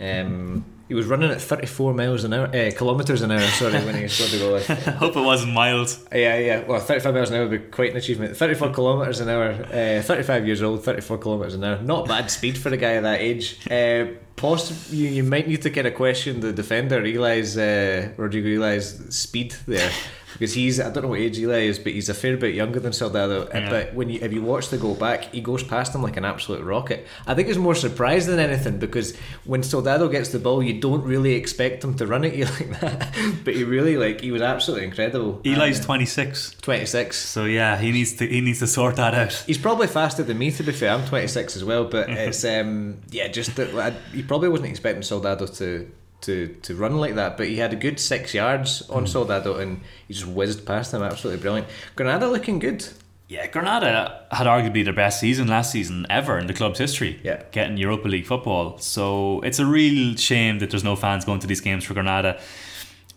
Um, 0.00 0.64
he 0.90 0.94
was 0.94 1.06
running 1.06 1.30
at 1.30 1.40
thirty-four 1.40 1.94
miles 1.94 2.24
an 2.24 2.32
hour, 2.32 2.48
uh, 2.48 2.72
kilometers 2.76 3.22
an 3.22 3.30
hour. 3.30 3.40
Sorry, 3.40 3.74
when 3.84 3.94
he 3.94 4.08
scored 4.08 4.32
the 4.32 4.38
goal. 4.38 4.56
I 4.56 4.90
hope 4.98 5.14
it 5.14 5.20
wasn't 5.20 5.52
mild. 5.52 5.96
Yeah, 6.10 6.36
yeah. 6.36 6.64
Well, 6.66 6.80
35 6.80 7.14
miles 7.14 7.30
an 7.30 7.36
hour 7.36 7.46
would 7.46 7.62
be 7.62 7.70
quite 7.70 7.92
an 7.92 7.96
achievement. 7.96 8.36
34 8.36 8.74
kilometres 8.74 9.20
an 9.20 9.28
hour, 9.28 9.50
uh, 9.52 10.02
35 10.02 10.46
years 10.46 10.62
old, 10.62 10.82
34 10.84 11.18
kilometres 11.18 11.54
an 11.54 11.62
hour. 11.62 11.80
Not 11.80 12.08
bad 12.08 12.28
speed 12.28 12.58
for 12.58 12.70
a 12.70 12.76
guy 12.76 12.90
of 12.94 13.04
that 13.04 13.20
age. 13.20 13.64
Uh, 13.70 14.18
Possibly, 14.40 14.98
you, 14.98 15.08
you 15.10 15.22
might 15.22 15.46
need 15.46 15.62
to 15.62 15.70
kind 15.70 15.86
of 15.86 15.94
question 15.94 16.40
the 16.40 16.52
defender 16.52 17.04
Ely's 17.04 17.58
uh, 17.58 18.08
Rodrigo 18.16 18.48
Ely's 18.48 19.14
speed 19.14 19.54
there 19.66 19.90
because 20.32 20.54
he's 20.54 20.80
I 20.80 20.90
don't 20.90 21.02
know 21.02 21.08
what 21.10 21.18
age 21.20 21.38
Ely 21.38 21.60
is, 21.62 21.78
but 21.78 21.92
he's 21.92 22.08
a 22.08 22.14
fair 22.14 22.36
bit 22.36 22.54
younger 22.54 22.80
than 22.80 22.92
Soldado. 22.92 23.48
Yeah. 23.52 23.68
But 23.68 23.94
when 23.94 24.08
you 24.08 24.20
if 24.22 24.32
you 24.32 24.42
watch 24.42 24.68
the 24.68 24.78
goal 24.78 24.94
back, 24.94 25.24
he 25.24 25.40
goes 25.40 25.62
past 25.62 25.94
him 25.94 26.02
like 26.02 26.16
an 26.16 26.24
absolute 26.24 26.62
rocket. 26.64 27.06
I 27.26 27.34
think 27.34 27.48
it's 27.48 27.58
more 27.58 27.74
surprise 27.74 28.26
than 28.26 28.38
anything 28.38 28.78
because 28.78 29.14
when 29.44 29.62
Soldado 29.62 30.08
gets 30.08 30.30
the 30.30 30.38
ball, 30.38 30.62
you 30.62 30.80
don't 30.80 31.04
really 31.04 31.34
expect 31.34 31.84
him 31.84 31.94
to 31.96 32.06
run 32.06 32.24
at 32.24 32.34
you 32.34 32.44
like 32.58 32.80
that, 32.80 33.12
but 33.44 33.54
he 33.54 33.64
really 33.64 33.96
like 33.98 34.22
he 34.22 34.30
was 34.30 34.40
absolutely 34.42 34.86
incredible. 34.86 35.40
Ely's 35.44 35.80
26, 35.80 36.56
twenty 36.62 36.86
six. 36.86 37.16
so 37.18 37.44
yeah, 37.44 37.76
he 37.76 37.92
needs 37.92 38.14
to 38.14 38.26
he 38.26 38.40
needs 38.40 38.60
to 38.60 38.66
sort 38.66 38.96
that 38.96 39.14
out. 39.14 39.32
He's 39.46 39.58
probably 39.58 39.88
faster 39.88 40.22
than 40.22 40.38
me, 40.38 40.50
to 40.52 40.62
be 40.62 40.72
fair. 40.72 40.92
I'm 40.94 41.04
26 41.06 41.56
as 41.56 41.64
well, 41.64 41.84
but 41.84 42.08
it's 42.26 42.44
um 42.44 42.98
yeah, 43.10 43.28
just 43.28 43.56
that 43.56 43.94
he 44.12 44.22
probably 44.30 44.48
wasn't 44.48 44.70
expecting 44.70 45.02
Soldado 45.02 45.44
to 45.44 45.90
to 46.20 46.54
to 46.62 46.76
run 46.76 46.98
like 46.98 47.16
that, 47.16 47.36
but 47.36 47.48
he 47.48 47.56
had 47.56 47.72
a 47.72 47.76
good 47.76 47.98
six 47.98 48.32
yards 48.32 48.88
on 48.88 49.00
hmm. 49.02 49.06
Soldado 49.06 49.58
and 49.58 49.80
he 50.06 50.14
just 50.14 50.28
whizzed 50.28 50.64
past 50.64 50.94
him. 50.94 51.02
Absolutely 51.02 51.42
brilliant. 51.42 51.66
Granada 51.96 52.28
looking 52.28 52.60
good. 52.60 52.86
Yeah, 53.26 53.48
Granada 53.48 54.26
had 54.30 54.46
arguably 54.46 54.84
their 54.84 54.92
best 54.92 55.18
season 55.18 55.48
last 55.48 55.72
season 55.72 56.06
ever 56.08 56.38
in 56.38 56.46
the 56.46 56.54
club's 56.54 56.78
history. 56.78 57.18
Yeah. 57.24 57.42
Getting 57.50 57.76
Europa 57.76 58.06
League 58.06 58.24
football. 58.24 58.78
So 58.78 59.40
it's 59.40 59.58
a 59.58 59.66
real 59.66 60.14
shame 60.14 60.60
that 60.60 60.70
there's 60.70 60.84
no 60.84 60.94
fans 60.94 61.24
going 61.24 61.40
to 61.40 61.48
these 61.48 61.60
games 61.60 61.82
for 61.82 61.94
Granada. 61.94 62.40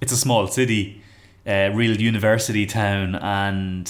It's 0.02 0.12
a 0.12 0.18
small 0.18 0.48
city, 0.48 1.04
a 1.46 1.70
real 1.70 1.96
university 2.02 2.66
town, 2.66 3.14
and 3.14 3.88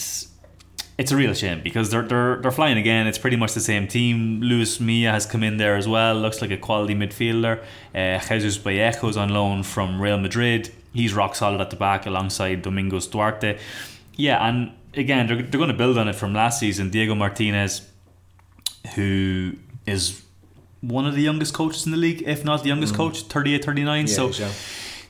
it's 1.04 1.12
a 1.12 1.18
real 1.18 1.34
shame 1.34 1.60
because 1.62 1.90
they're, 1.90 2.08
they're 2.12 2.38
they're 2.38 2.52
flying 2.52 2.78
again. 2.78 3.08
It's 3.08 3.18
pretty 3.18 3.36
much 3.36 3.54
the 3.54 3.60
same 3.60 3.88
team. 3.88 4.40
Luis 4.42 4.80
Milla 4.80 5.12
has 5.12 5.26
come 5.26 5.44
in 5.44 5.58
there 5.58 5.76
as 5.76 5.86
well. 5.86 6.16
Looks 6.16 6.42
like 6.42 6.52
a 6.52 6.58
quality 6.58 6.96
midfielder. 6.96 7.60
Uh, 7.94 8.20
Jesus 8.26 8.56
Vallejo's 8.58 9.18
on 9.18 9.30
loan 9.30 9.64
from 9.64 10.02
Real 10.02 10.18
Madrid. 10.18 10.72
He's 10.94 11.14
rock 11.14 11.36
solid 11.36 11.60
at 11.60 11.70
the 11.72 11.76
back 11.76 12.06
alongside 12.06 12.62
Domingos 12.62 13.08
Duarte. 13.08 13.60
Yeah, 14.16 14.48
and 14.48 14.72
again, 14.96 15.28
they're, 15.28 15.42
they're 15.42 15.60
going 15.64 15.76
to 15.78 15.82
build 15.84 15.98
on 15.98 16.08
it 16.08 16.16
from 16.16 16.34
last 16.34 16.60
season. 16.60 16.90
Diego 16.90 17.16
Martinez, 17.16 17.82
who 18.96 19.54
is 19.86 20.24
one 20.80 21.06
of 21.06 21.16
the 21.16 21.22
youngest 21.22 21.54
coaches 21.54 21.86
in 21.86 21.92
the 21.92 21.98
league, 21.98 22.24
if 22.26 22.46
not 22.46 22.64
the 22.64 22.70
youngest 22.70 22.96
coach, 22.96 23.24
38, 23.24 23.66
39. 23.66 24.08
so 24.08 24.28
he's. 24.28 24.40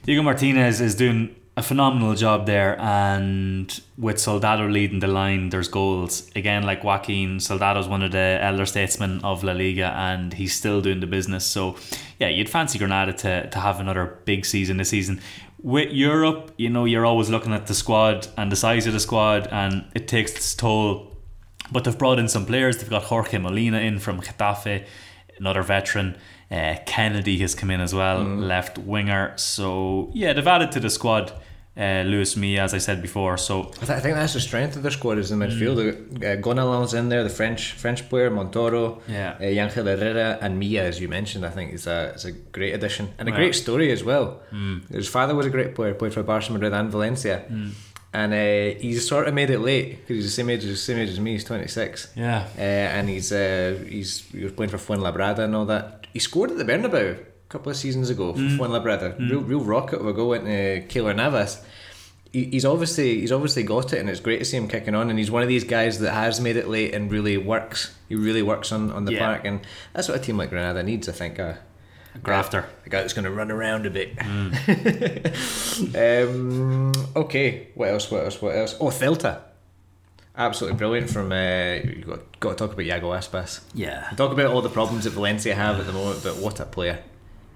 Diego 0.06 0.24
Martinez 0.24 0.82
is 0.82 0.96
doing 0.96 1.36
a 1.56 1.62
phenomenal 1.62 2.16
job 2.16 2.48
there, 2.48 2.80
and 2.80 3.80
with 3.98 4.20
Soldado 4.20 4.68
leading 4.68 5.00
the 5.00 5.08
line, 5.08 5.50
there's 5.50 5.68
goals 5.68 6.32
again. 6.36 6.64
Like 6.64 6.84
Joaquin, 6.84 7.40
Soldado's 7.40 7.88
one 7.88 8.02
of 8.02 8.12
the 8.12 8.40
elder 8.42 8.66
statesmen 8.66 9.22
of 9.24 9.44
La 9.44 9.54
Liga, 9.54 9.94
and 9.96 10.34
he's 10.34 10.56
still 10.56 10.82
doing 10.82 11.00
the 11.00 11.08
business. 11.08 11.46
So, 11.46 11.76
yeah, 12.20 12.30
you'd 12.30 12.50
fancy 12.50 12.80
Granada 12.80 13.14
to 13.14 13.50
to 13.50 13.60
have 13.60 13.80
another 13.80 14.18
big 14.26 14.46
season 14.46 14.78
this 14.78 14.90
season. 14.90 15.22
With 15.62 15.92
Europe, 15.92 16.52
you 16.58 16.70
know, 16.70 16.86
you're 16.86 17.06
always 17.06 17.30
looking 17.30 17.54
at 17.54 17.68
the 17.68 17.76
squad 17.76 18.28
and 18.36 18.52
the 18.52 18.56
size 18.56 18.88
of 18.88 18.94
the 18.94 19.00
squad, 19.00 19.48
and 19.52 19.86
it 19.94 20.08
takes 20.08 20.32
its 20.32 20.56
toll. 20.56 21.16
But 21.72 21.84
they've 21.84 21.98
brought 21.98 22.18
in 22.18 22.28
some 22.28 22.48
players. 22.48 22.78
They've 22.78 22.90
got 22.90 23.04
Jorge 23.04 23.38
Molina 23.38 23.78
in 23.78 24.00
from 24.00 24.22
Getafe, 24.22 24.86
another 25.38 25.62
veteran. 25.62 26.18
Uh, 26.52 26.76
Kennedy 26.86 27.38
has 27.40 27.56
come 27.56 27.72
in 27.72 27.82
as 27.82 27.94
well, 27.94 28.24
left 28.24 28.78
winger. 28.78 29.34
So 29.38 30.12
yeah, 30.14 30.34
they've 30.34 30.48
added 30.48 30.72
to 30.74 30.80
the 30.80 30.90
squad. 30.90 31.32
Uh, 31.76 32.04
Luis 32.06 32.36
Milla, 32.38 32.62
as 32.62 32.76
I 32.76 32.78
said 32.78 33.02
before. 33.02 33.36
So 33.36 33.62
I, 33.82 33.86
th- 33.86 33.90
I 33.90 34.00
think 34.00 34.14
that's 34.16 34.34
the 34.34 34.40
strength 34.40 34.76
of 34.76 34.84
their 34.84 34.92
squad 34.92 35.18
is 35.18 35.32
the 35.32 35.36
midfield. 35.36 35.78
Mm. 35.80 36.18
Uh, 36.18 36.40
Gonalons 36.40 36.94
in 36.94 37.10
there, 37.10 37.24
the 37.24 37.32
French 37.32 37.72
French 37.72 38.08
player 38.10 38.30
Montoro, 38.30 39.02
Yeah. 39.08 39.38
uh, 39.40 39.44
Yangel 39.44 39.86
Herrera, 39.86 40.38
and 40.40 40.60
Milla, 40.60 40.84
as 40.84 41.02
you 41.02 41.08
mentioned. 41.10 41.44
I 41.44 41.50
think 41.50 41.74
is 41.74 41.88
a 41.88 42.14
is 42.14 42.26
a 42.26 42.32
great 42.32 42.76
addition 42.76 43.10
and 43.18 43.28
a 43.28 43.32
Yeah. 43.32 43.38
great 43.38 43.56
story 43.56 43.92
as 43.92 44.04
well. 44.04 44.42
His 44.92 45.08
father 45.10 45.34
was 45.34 45.48
a 45.48 45.50
great 45.50 45.74
player, 45.74 45.96
played 45.96 46.14
for 46.14 46.22
Barcelona 46.22 46.60
Madrid 46.60 46.74
and 46.80 46.92
Valencia, 46.92 47.42
and 48.14 48.34
uh, 48.34 48.80
he's 48.80 49.08
sort 49.08 49.28
of 49.28 49.34
made 49.34 49.50
it 49.50 49.60
late 49.60 49.98
because 50.02 50.18
he's 50.18 50.26
the 50.26 50.32
same 50.32 50.50
age 50.50 50.64
as 50.66 50.82
same 50.82 50.98
age 51.00 51.10
as 51.10 51.20
me. 51.20 51.32
He's 51.34 51.44
twenty 51.44 51.68
six. 51.68 52.08
yeah, 52.16 52.48
Uh, 52.58 52.62
and 52.62 53.10
he's 53.10 53.32
uh, 53.32 53.84
he's 53.88 54.22
he 54.32 54.44
was 54.44 54.54
playing 54.54 54.70
for 54.70 54.78
Fuenlabrada 54.78 55.40
and 55.40 55.56
all 55.56 55.66
that. 55.66 56.06
He 56.14 56.20
scored 56.20 56.52
at 56.52 56.58
the 56.58 56.66
Bernabeu 56.66 57.20
a 57.20 57.50
couple 57.50 57.72
of 57.72 57.78
seasons 57.78 58.10
ago 58.10 58.34
for 58.34 58.40
Fuenlabrada. 58.40 59.18
Real 59.20 59.42
real 59.42 59.62
rocket 59.64 60.00
of 60.00 60.08
a 60.08 60.14
goal 60.14 60.34
into 60.34 60.86
Keylor 60.88 61.16
Navas. 61.16 61.62
He, 62.32 62.46
he's 62.46 62.66
obviously 62.66 63.20
he's 63.22 63.32
obviously 63.32 63.64
got 63.64 63.94
it, 63.94 64.00
and 64.00 64.10
it's 64.10 64.20
great 64.20 64.40
to 64.40 64.46
see 64.46 64.58
him 64.58 64.68
kicking 64.68 64.96
on. 64.96 65.10
And 65.10 65.18
he's 65.20 65.30
one 65.32 65.42
of 65.44 65.48
these 65.48 65.64
guys 65.64 66.00
that 66.00 66.12
has 66.14 66.40
made 66.42 66.56
it 66.58 66.68
late 66.68 66.94
and 66.94 67.12
really 67.12 67.38
works. 67.38 67.96
He 68.10 68.16
really 68.16 68.42
works 68.42 68.72
on, 68.72 68.92
on 68.92 69.06
the 69.06 69.14
Yeah. 69.14 69.20
park, 69.26 69.46
and 69.46 69.60
that's 69.94 70.08
what 70.08 70.18
a 70.18 70.22
team 70.22 70.38
like 70.38 70.50
Granada 70.50 70.82
needs. 70.84 71.08
I 71.10 71.12
think. 71.14 71.40
Uh, 71.40 71.54
grafter. 72.22 72.68
a 72.86 72.90
guy 72.90 73.02
that's 73.02 73.14
going 73.14 73.26
to 73.26 73.32
run 73.32 73.52
around 73.52 73.86
a 73.86 73.90
bit. 73.90 74.18
um, 75.96 76.92
okay, 77.16 77.70
what 77.76 77.90
else? 77.90 78.12
What 78.12 78.26
else? 78.26 78.42
What 78.42 78.56
else? 78.56 78.76
Oh, 78.80 78.88
Celta. 78.88 79.42
Absolutely 80.36 80.78
brilliant 80.78 81.10
from. 81.10 81.32
Uh, 81.32 81.76
you 81.84 82.04
got, 82.08 82.40
got 82.40 82.50
to 82.52 82.56
talk 82.56 82.74
about 82.74 82.86
Iago 82.86 83.12
Aspas. 83.12 83.62
Yeah, 83.74 84.10
Talk 84.16 84.32
about 84.32 84.48
all 84.48 84.62
the 84.62 84.70
problems 84.70 85.04
that 85.04 85.12
Valencia 85.12 85.54
have 85.54 85.80
at 85.80 85.86
the 85.86 85.94
moment, 85.94 86.24
but 86.24 86.38
what 86.38 86.60
a 86.60 86.66
player! 86.66 87.04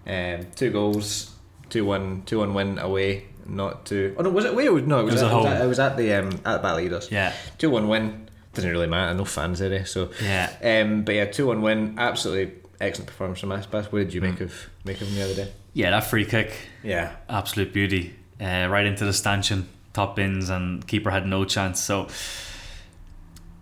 Um, 0.06 0.46
two 0.56 0.70
goals, 0.70 1.34
two 1.70 1.86
one, 1.86 2.22
two 2.26 2.40
one 2.40 2.54
win 2.54 2.78
away. 2.78 3.26
Not 3.48 3.86
two. 3.88 4.16
Oh 4.18 4.22
no, 4.22 4.30
was 4.30 4.46
it 4.46 4.52
away? 4.52 4.66
No, 4.66 5.00
it 5.00 5.04
was, 5.04 5.16
was 5.16 5.24
at, 5.24 5.32
at 5.32 5.32
it 5.32 5.36
was 5.36 5.46
home. 5.46 5.46
at, 5.48 5.62
it 5.62 5.68
was 5.68 5.80
at 5.80 5.98
the 5.98 6.14
um, 6.14 6.40
at 6.46 7.12
yeah, 7.12 7.34
Two 7.58 7.72
one 7.72 7.88
win. 7.88 8.30
Doesn't 8.54 8.70
really 8.70 8.88
matter. 8.88 9.14
No 9.16 9.26
fans 9.26 9.60
there, 9.60 9.86
so 9.86 10.12
yeah. 10.22 10.52
um, 10.62 11.04
but 11.04 11.16
yeah, 11.16 11.26
two 11.26 11.48
one 11.48 11.64
win. 11.64 11.96
Absolutely 11.98 12.54
excellent 12.80 13.08
performance 13.08 13.40
from 13.40 13.50
Aspas. 13.50 13.92
What 13.92 14.00
did 14.00 14.14
you 14.14 14.22
make 14.22 14.36
mm. 14.36 14.42
of 14.42 14.70
make 14.86 15.02
of 15.02 15.08
him 15.08 15.16
the 15.16 15.24
other 15.24 15.36
day? 15.36 15.52
Yeah, 15.74 15.92
that 15.92 16.06
free 16.06 16.26
kick, 16.26 16.54
Yeah, 16.84 17.16
absolute 17.30 17.74
beauty. 17.74 18.16
Uh, 18.40 18.68
right 18.70 18.86
into 18.86 19.04
the 19.06 19.14
stanchion, 19.14 19.68
top 19.94 20.16
bins, 20.16 20.50
and 20.50 20.86
keeper 20.88 21.10
had 21.10 21.26
no 21.26 21.46
chance. 21.46 21.82
So 21.82 22.08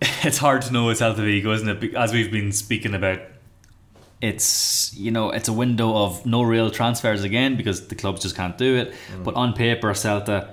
it's 0.00 0.38
hard 0.38 0.62
to 0.62 0.72
know 0.72 0.86
with 0.86 1.00
Celta 1.00 1.16
Vigo, 1.16 1.52
isn't 1.52 1.68
it? 1.68 1.94
As 1.94 2.12
we've 2.12 2.30
been 2.30 2.52
speaking 2.52 2.94
about, 2.94 3.20
it's 4.20 4.94
you 4.94 5.10
know 5.10 5.30
it's 5.30 5.48
a 5.48 5.52
window 5.52 5.94
of 5.96 6.24
no 6.24 6.42
real 6.42 6.70
transfers 6.70 7.22
again 7.22 7.56
because 7.56 7.88
the 7.88 7.94
clubs 7.94 8.22
just 8.22 8.36
can't 8.36 8.56
do 8.56 8.76
it. 8.76 8.94
Mm. 9.12 9.24
But 9.24 9.34
on 9.34 9.52
paper, 9.52 9.90
Celta 9.92 10.50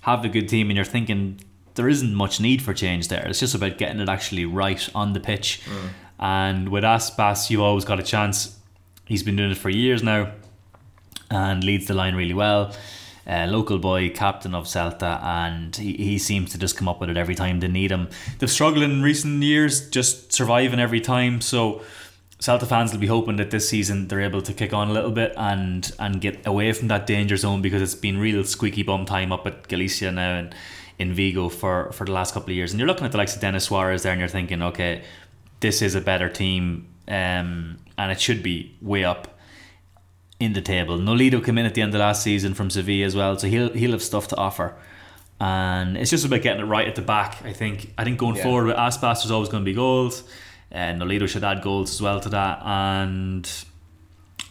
have 0.00 0.24
a 0.24 0.28
good 0.28 0.48
team, 0.48 0.70
and 0.70 0.76
you're 0.76 0.84
thinking 0.84 1.40
there 1.74 1.88
isn't 1.88 2.14
much 2.14 2.40
need 2.40 2.62
for 2.62 2.72
change 2.72 3.08
there. 3.08 3.26
It's 3.26 3.40
just 3.40 3.54
about 3.54 3.78
getting 3.78 4.00
it 4.00 4.08
actually 4.08 4.44
right 4.44 4.88
on 4.94 5.12
the 5.12 5.20
pitch. 5.20 5.62
Mm. 5.64 5.88
And 6.18 6.68
with 6.68 6.84
Aspas, 6.84 7.50
you've 7.50 7.60
always 7.60 7.84
got 7.84 8.00
a 8.00 8.02
chance. 8.02 8.58
He's 9.04 9.22
been 9.22 9.36
doing 9.36 9.50
it 9.50 9.58
for 9.58 9.70
years 9.70 10.02
now 10.02 10.32
and 11.30 11.64
leads 11.64 11.86
the 11.86 11.94
line 11.94 12.14
really 12.14 12.34
well. 12.34 12.74
Uh, 13.26 13.46
local 13.48 13.78
boy, 13.78 14.10
captain 14.10 14.54
of 14.54 14.64
Celta, 14.64 15.22
and 15.22 15.74
he, 15.76 15.94
he 15.94 16.18
seems 16.18 16.52
to 16.52 16.58
just 16.58 16.76
come 16.76 16.88
up 16.88 17.00
with 17.00 17.08
it 17.08 17.16
every 17.16 17.34
time 17.34 17.60
they 17.60 17.68
need 17.68 17.90
him. 17.90 18.08
They've 18.38 18.50
struggled 18.50 18.84
in 18.84 19.02
recent 19.02 19.42
years, 19.42 19.88
just 19.88 20.32
surviving 20.32 20.78
every 20.78 21.00
time. 21.00 21.40
So 21.40 21.80
Celta 22.38 22.66
fans 22.66 22.92
will 22.92 23.00
be 23.00 23.06
hoping 23.06 23.36
that 23.36 23.50
this 23.50 23.66
season 23.66 24.08
they're 24.08 24.20
able 24.20 24.42
to 24.42 24.52
kick 24.52 24.74
on 24.74 24.90
a 24.90 24.92
little 24.92 25.10
bit 25.10 25.32
and 25.38 25.90
and 25.98 26.20
get 26.20 26.46
away 26.46 26.72
from 26.72 26.88
that 26.88 27.06
danger 27.06 27.38
zone 27.38 27.62
because 27.62 27.80
it's 27.80 27.94
been 27.94 28.18
real 28.18 28.44
squeaky 28.44 28.82
bum 28.82 29.06
time 29.06 29.32
up 29.32 29.46
at 29.46 29.68
Galicia 29.68 30.12
now 30.12 30.34
and 30.34 30.54
in 30.98 31.12
Vigo 31.12 31.48
for, 31.48 31.90
for 31.92 32.04
the 32.04 32.12
last 32.12 32.34
couple 32.34 32.50
of 32.50 32.56
years. 32.56 32.72
And 32.72 32.78
you're 32.78 32.86
looking 32.86 33.04
at 33.04 33.12
the 33.12 33.18
likes 33.18 33.34
of 33.34 33.40
Denis 33.40 33.64
Suarez 33.64 34.02
there, 34.02 34.12
and 34.12 34.20
you're 34.20 34.28
thinking, 34.28 34.62
okay, 34.62 35.02
this 35.64 35.80
is 35.82 35.94
a 35.94 36.00
better 36.00 36.28
team, 36.28 36.86
um, 37.08 37.78
and 37.96 38.12
it 38.12 38.20
should 38.20 38.42
be 38.42 38.56
way 38.82 39.02
up 39.12 39.22
in 40.38 40.52
the 40.52 40.60
table. 40.60 40.98
Nolito 40.98 41.42
came 41.42 41.56
in 41.60 41.64
at 41.64 41.74
the 41.74 41.80
end 41.82 41.94
of 41.94 42.00
last 42.00 42.22
season 42.22 42.52
from 42.54 42.68
Sevilla 42.68 43.06
as 43.06 43.14
well, 43.16 43.38
so 43.38 43.46
he'll 43.48 43.72
he'll 43.72 43.92
have 43.92 44.02
stuff 44.02 44.28
to 44.28 44.36
offer. 44.36 44.68
And 45.40 45.96
it's 45.96 46.10
just 46.10 46.24
about 46.26 46.42
getting 46.42 46.60
it 46.64 46.68
right 46.76 46.86
at 46.86 46.96
the 46.96 47.02
back. 47.02 47.42
I 47.44 47.52
think. 47.60 47.76
I 47.96 48.04
think 48.04 48.18
going 48.18 48.36
Yeah. 48.36 48.42
forward 48.42 48.66
with 48.66 48.76
Aspas, 48.76 49.16
there's 49.22 49.30
always 49.30 49.48
going 49.48 49.64
to 49.64 49.70
be 49.72 49.74
goals, 49.74 50.22
and 50.70 51.00
Nolito 51.00 51.26
should 51.28 51.44
add 51.44 51.62
goals 51.62 51.90
as 51.94 52.00
well 52.02 52.20
to 52.20 52.28
that. 52.28 52.60
And 52.64 53.44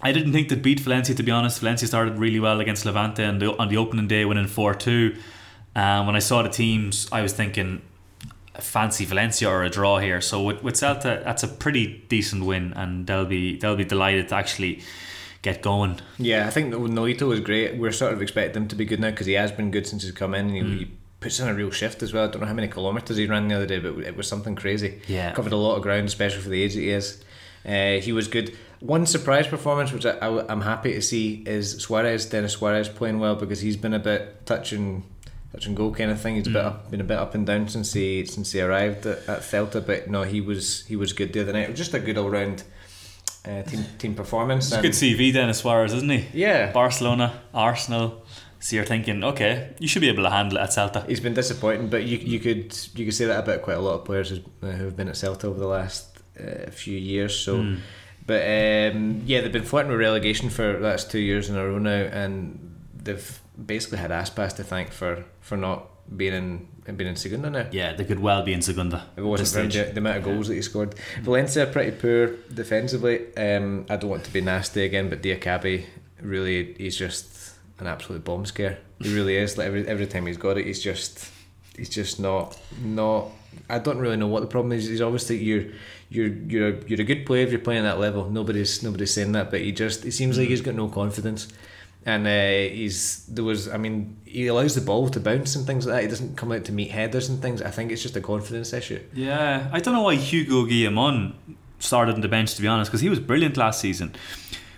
I 0.01 0.11
didn't 0.11 0.33
think 0.33 0.49
they'd 0.49 0.61
beat 0.69 0.79
Valencia 0.79 1.13
to 1.15 1.23
be 1.23 1.31
honest. 1.31 1.59
Valencia 1.61 1.87
started 1.87 2.17
really 2.17 2.39
well 2.39 2.59
against 2.59 2.85
Levante 2.85 3.23
and 3.23 3.39
the, 3.41 3.55
on 3.61 3.67
the 3.69 3.77
opening 3.77 4.07
day, 4.07 4.25
winning 4.25 4.47
four 4.47 4.73
two. 4.73 5.15
And 5.75 6.05
when 6.07 6.15
I 6.15 6.19
saw 6.29 6.41
the 6.41 6.49
teams, 6.49 7.07
I 7.11 7.21
was 7.21 7.33
thinking, 7.33 7.81
fancy 8.61 9.05
Valencia 9.05 9.49
or 9.49 9.63
a 9.63 9.69
draw 9.69 9.99
here. 9.99 10.21
So 10.21 10.43
with, 10.43 10.63
with 10.63 10.75
Celta, 10.75 11.23
that's 11.23 11.43
a 11.43 11.47
pretty 11.47 12.05
decent 12.09 12.45
win, 12.45 12.73
and 12.75 13.07
they'll 13.07 13.25
be 13.25 13.57
they'll 13.57 13.75
be 13.75 13.85
delighted 13.85 14.29
to 14.29 14.35
actually 14.35 14.81
get 15.41 15.61
going. 15.61 15.99
Yeah, 16.17 16.47
I 16.47 16.49
think 16.49 16.71
that 16.71 16.79
Nolito 16.79 17.27
was 17.27 17.39
great. 17.39 17.77
We're 17.77 17.91
sort 17.91 18.13
of 18.13 18.21
expecting 18.21 18.63
him 18.63 18.67
to 18.69 18.75
be 18.75 18.85
good 18.85 18.99
now 18.99 19.11
because 19.11 19.27
he 19.27 19.33
has 19.33 19.51
been 19.51 19.71
good 19.71 19.85
since 19.87 20.03
he's 20.03 20.11
come 20.11 20.33
in. 20.33 20.49
And 20.49 20.55
he, 20.55 20.85
he 20.85 20.91
puts 21.19 21.39
in 21.39 21.47
a 21.47 21.53
real 21.53 21.71
shift 21.71 22.01
as 22.01 22.13
well. 22.13 22.27
I 22.27 22.31
don't 22.31 22.41
know 22.41 22.47
how 22.47 22.53
many 22.53 22.67
kilometres 22.67 23.17
he 23.17 23.27
ran 23.27 23.47
the 23.47 23.55
other 23.55 23.65
day, 23.65 23.79
but 23.79 23.99
it 23.99 24.15
was 24.15 24.27
something 24.27 24.55
crazy. 24.55 25.01
Yeah. 25.07 25.33
covered 25.33 25.53
a 25.53 25.57
lot 25.57 25.75
of 25.75 25.83
ground, 25.83 26.07
especially 26.07 26.41
for 26.41 26.49
the 26.49 26.61
age 26.63 26.73
that 26.75 26.81
he 26.81 26.89
is. 26.89 27.23
Uh, 27.65 28.01
he 28.01 28.11
was 28.11 28.27
good. 28.27 28.57
One 28.79 29.05
surprise 29.05 29.47
performance, 29.47 29.93
which 29.93 30.05
I, 30.05 30.11
I, 30.11 30.51
am 30.51 30.61
happy 30.61 30.93
to 30.93 31.01
see, 31.01 31.43
is 31.45 31.77
Suarez, 31.77 32.25
Denis 32.25 32.53
Suarez 32.53 32.89
playing 32.89 33.19
well 33.19 33.35
because 33.35 33.61
he's 33.61 33.77
been 33.77 33.93
a 33.93 33.99
bit 33.99 34.45
touch 34.45 34.73
and 34.73 35.03
touch 35.53 35.67
and 35.67 35.77
go 35.77 35.91
kind 35.91 36.11
of 36.11 36.19
thing. 36.19 36.35
He's 36.35 36.47
a 36.47 36.51
bit 36.51 36.65
up, 36.65 36.91
been 36.91 37.01
a 37.01 37.05
bit 37.05 37.17
up 37.17 37.35
and 37.35 37.45
down 37.45 37.67
since 37.67 37.93
he 37.93 38.25
since 38.25 38.51
he 38.51 38.61
arrived 38.61 39.05
at, 39.05 39.19
at 39.29 39.41
Celta, 39.41 39.85
but 39.85 40.09
no, 40.09 40.23
he 40.23 40.41
was 40.41 40.85
he 40.87 40.95
was 40.95 41.13
good 41.13 41.31
the 41.33 41.41
other 41.41 41.53
night. 41.53 41.63
It 41.63 41.69
was 41.69 41.79
just 41.79 41.93
a 41.93 41.99
good 41.99 42.17
all 42.17 42.29
round 42.29 42.63
uh, 43.45 43.61
team 43.63 43.85
team 43.97 44.15
performance. 44.15 44.67
It's 44.67 44.77
a 44.77 44.81
good 44.81 44.91
CV, 44.91 45.31
Denis 45.33 45.59
Suarez, 45.59 45.93
isn't 45.93 46.09
he? 46.09 46.25
Yeah, 46.33 46.71
Barcelona, 46.71 47.41
Arsenal. 47.53 48.25
So 48.59 48.77
you're 48.77 48.85
thinking, 48.85 49.25
okay, 49.25 49.73
you 49.79 49.89
should 49.89 50.01
be 50.01 50.07
able 50.07 50.23
to 50.23 50.29
handle 50.29 50.57
it 50.57 50.61
at 50.61 50.69
Celta. 50.69 51.05
He's 51.07 51.19
been 51.19 51.33
disappointing, 51.33 51.89
but 51.89 52.03
you 52.03 52.17
you 52.17 52.39
could 52.39 52.75
you 52.95 53.05
could 53.05 53.13
say 53.13 53.25
that 53.25 53.43
about 53.43 53.61
quite 53.61 53.77
a 53.77 53.81
lot 53.81 53.95
of 53.95 54.05
players 54.05 54.29
who 54.29 54.41
have 54.65 54.95
been 54.95 55.09
at 55.09 55.15
Celta 55.15 55.45
over 55.45 55.59
the 55.59 55.67
last 55.67 56.19
uh, 56.39 56.69
few 56.71 56.97
years. 56.97 57.37
So. 57.37 57.57
Mm. 57.57 57.79
But 58.25 58.43
um, 58.43 59.23
yeah, 59.25 59.41
they've 59.41 59.51
been 59.51 59.65
flirting 59.65 59.91
with 59.91 59.99
relegation 59.99 60.49
for 60.49 60.79
that's 60.79 61.03
two 61.03 61.19
years 61.19 61.49
in 61.49 61.57
a 61.57 61.67
row 61.67 61.77
now, 61.77 61.89
and 61.91 62.73
they've 62.95 63.42
basically 63.63 63.99
had 63.99 64.11
Aspas 64.11 64.55
to 64.55 64.63
thank 64.63 64.91
for, 64.91 65.25
for 65.41 65.57
not 65.57 65.89
being 66.15 66.33
in 66.33 66.67
being 66.95 67.09
in 67.09 67.15
Segunda 67.15 67.49
now. 67.49 67.67
Yeah, 67.71 67.93
they 67.93 68.03
could 68.03 68.19
well 68.19 68.43
be 68.43 68.53
in 68.53 68.61
Segunda. 68.61 69.05
If 69.13 69.19
it 69.19 69.23
wasn't 69.23 69.71
for 69.71 69.77
the, 69.77 69.91
the 69.91 69.97
amount 69.97 70.17
of 70.17 70.23
goals 70.23 70.47
that 70.49 70.55
he 70.55 70.61
scored. 70.61 70.95
Valencia 71.21 71.63
are 71.63 71.71
pretty 71.71 71.91
poor 71.91 72.35
defensively. 72.53 73.35
Um, 73.37 73.85
I 73.89 73.95
don't 73.95 74.09
want 74.09 74.25
to 74.25 74.33
be 74.33 74.41
nasty 74.41 74.83
again, 74.83 75.09
but 75.09 75.21
Diakhaby 75.21 75.85
really 76.21 76.73
he's 76.73 76.97
just 76.97 77.55
an 77.79 77.87
absolute 77.87 78.23
bomb 78.23 78.45
scare. 78.45 78.79
He 78.99 79.13
really 79.13 79.37
is. 79.37 79.57
Like 79.57 79.67
every 79.67 79.87
every 79.87 80.07
time 80.07 80.25
he's 80.25 80.37
got 80.37 80.57
it, 80.57 80.65
he's 80.65 80.83
just 80.83 81.31
he's 81.75 81.89
just 81.89 82.19
not 82.19 82.57
not. 82.81 83.29
I 83.69 83.79
don't 83.79 83.99
really 83.99 84.17
know 84.17 84.27
what 84.27 84.41
the 84.41 84.47
problem 84.47 84.73
is. 84.73 84.87
He's 84.87 85.01
obviously 85.01 85.37
you're 85.37 85.65
you're 86.09 86.27
you're 86.27 86.69
a, 86.69 86.85
you're 86.87 87.01
a 87.01 87.05
good 87.05 87.25
player 87.25 87.43
if 87.45 87.51
you're 87.51 87.61
playing 87.61 87.85
at 87.85 87.93
that 87.93 87.99
level. 87.99 88.29
Nobody's 88.29 88.83
nobody's 88.83 89.13
saying 89.13 89.31
that, 89.33 89.51
but 89.51 89.61
he 89.61 89.71
just 89.71 90.05
it 90.05 90.11
seems 90.11 90.37
like 90.37 90.49
he's 90.49 90.61
got 90.61 90.75
no 90.75 90.89
confidence 90.89 91.47
and 92.05 92.27
uh, 92.27 92.73
he's 92.73 93.25
there 93.27 93.43
was 93.43 93.67
I 93.69 93.77
mean 93.77 94.17
he 94.25 94.47
allows 94.47 94.75
the 94.75 94.81
ball 94.81 95.09
to 95.09 95.19
bounce 95.19 95.55
and 95.55 95.65
things 95.65 95.85
like 95.85 95.95
that. 95.95 96.01
He 96.03 96.07
doesn't 96.07 96.37
come 96.37 96.51
out 96.51 96.65
to 96.65 96.71
meet 96.71 96.91
headers 96.91 97.29
and 97.29 97.41
things. 97.41 97.61
I 97.61 97.69
think 97.71 97.91
it's 97.91 98.01
just 98.01 98.15
a 98.15 98.21
confidence 98.21 98.73
issue. 98.73 99.01
Yeah, 99.13 99.69
I 99.71 99.79
don't 99.79 99.93
know 99.93 100.03
why 100.03 100.15
Hugo 100.15 100.65
Guillamon 100.65 101.33
started 101.79 102.15
on 102.15 102.21
the 102.21 102.27
bench 102.27 102.55
to 102.55 102.61
be 102.61 102.67
honest 102.67 102.91
because 102.91 103.01
he 103.01 103.09
was 103.09 103.19
brilliant 103.19 103.57
last 103.57 103.79
season. 103.79 104.13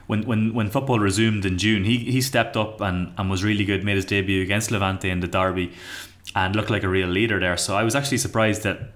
When, 0.07 0.21
when 0.27 0.53
when 0.53 0.69
football 0.69 0.99
resumed 0.99 1.45
in 1.45 1.57
June, 1.57 1.83
he, 1.83 1.97
he 1.97 2.21
stepped 2.21 2.55
up 2.55 2.79
and, 2.79 3.11
and 3.17 3.27
was 3.27 3.43
really 3.43 3.65
good. 3.65 3.83
Made 3.83 3.95
his 3.95 4.05
debut 4.05 4.43
against 4.43 4.69
Levante 4.69 5.09
in 5.09 5.19
the 5.19 5.27
derby, 5.27 5.73
and 6.35 6.55
looked 6.55 6.69
like 6.69 6.83
a 6.83 6.89
real 6.89 7.07
leader 7.07 7.39
there. 7.39 7.57
So 7.57 7.75
I 7.75 7.83
was 7.83 7.95
actually 7.95 8.19
surprised 8.19 8.61
that 8.63 8.91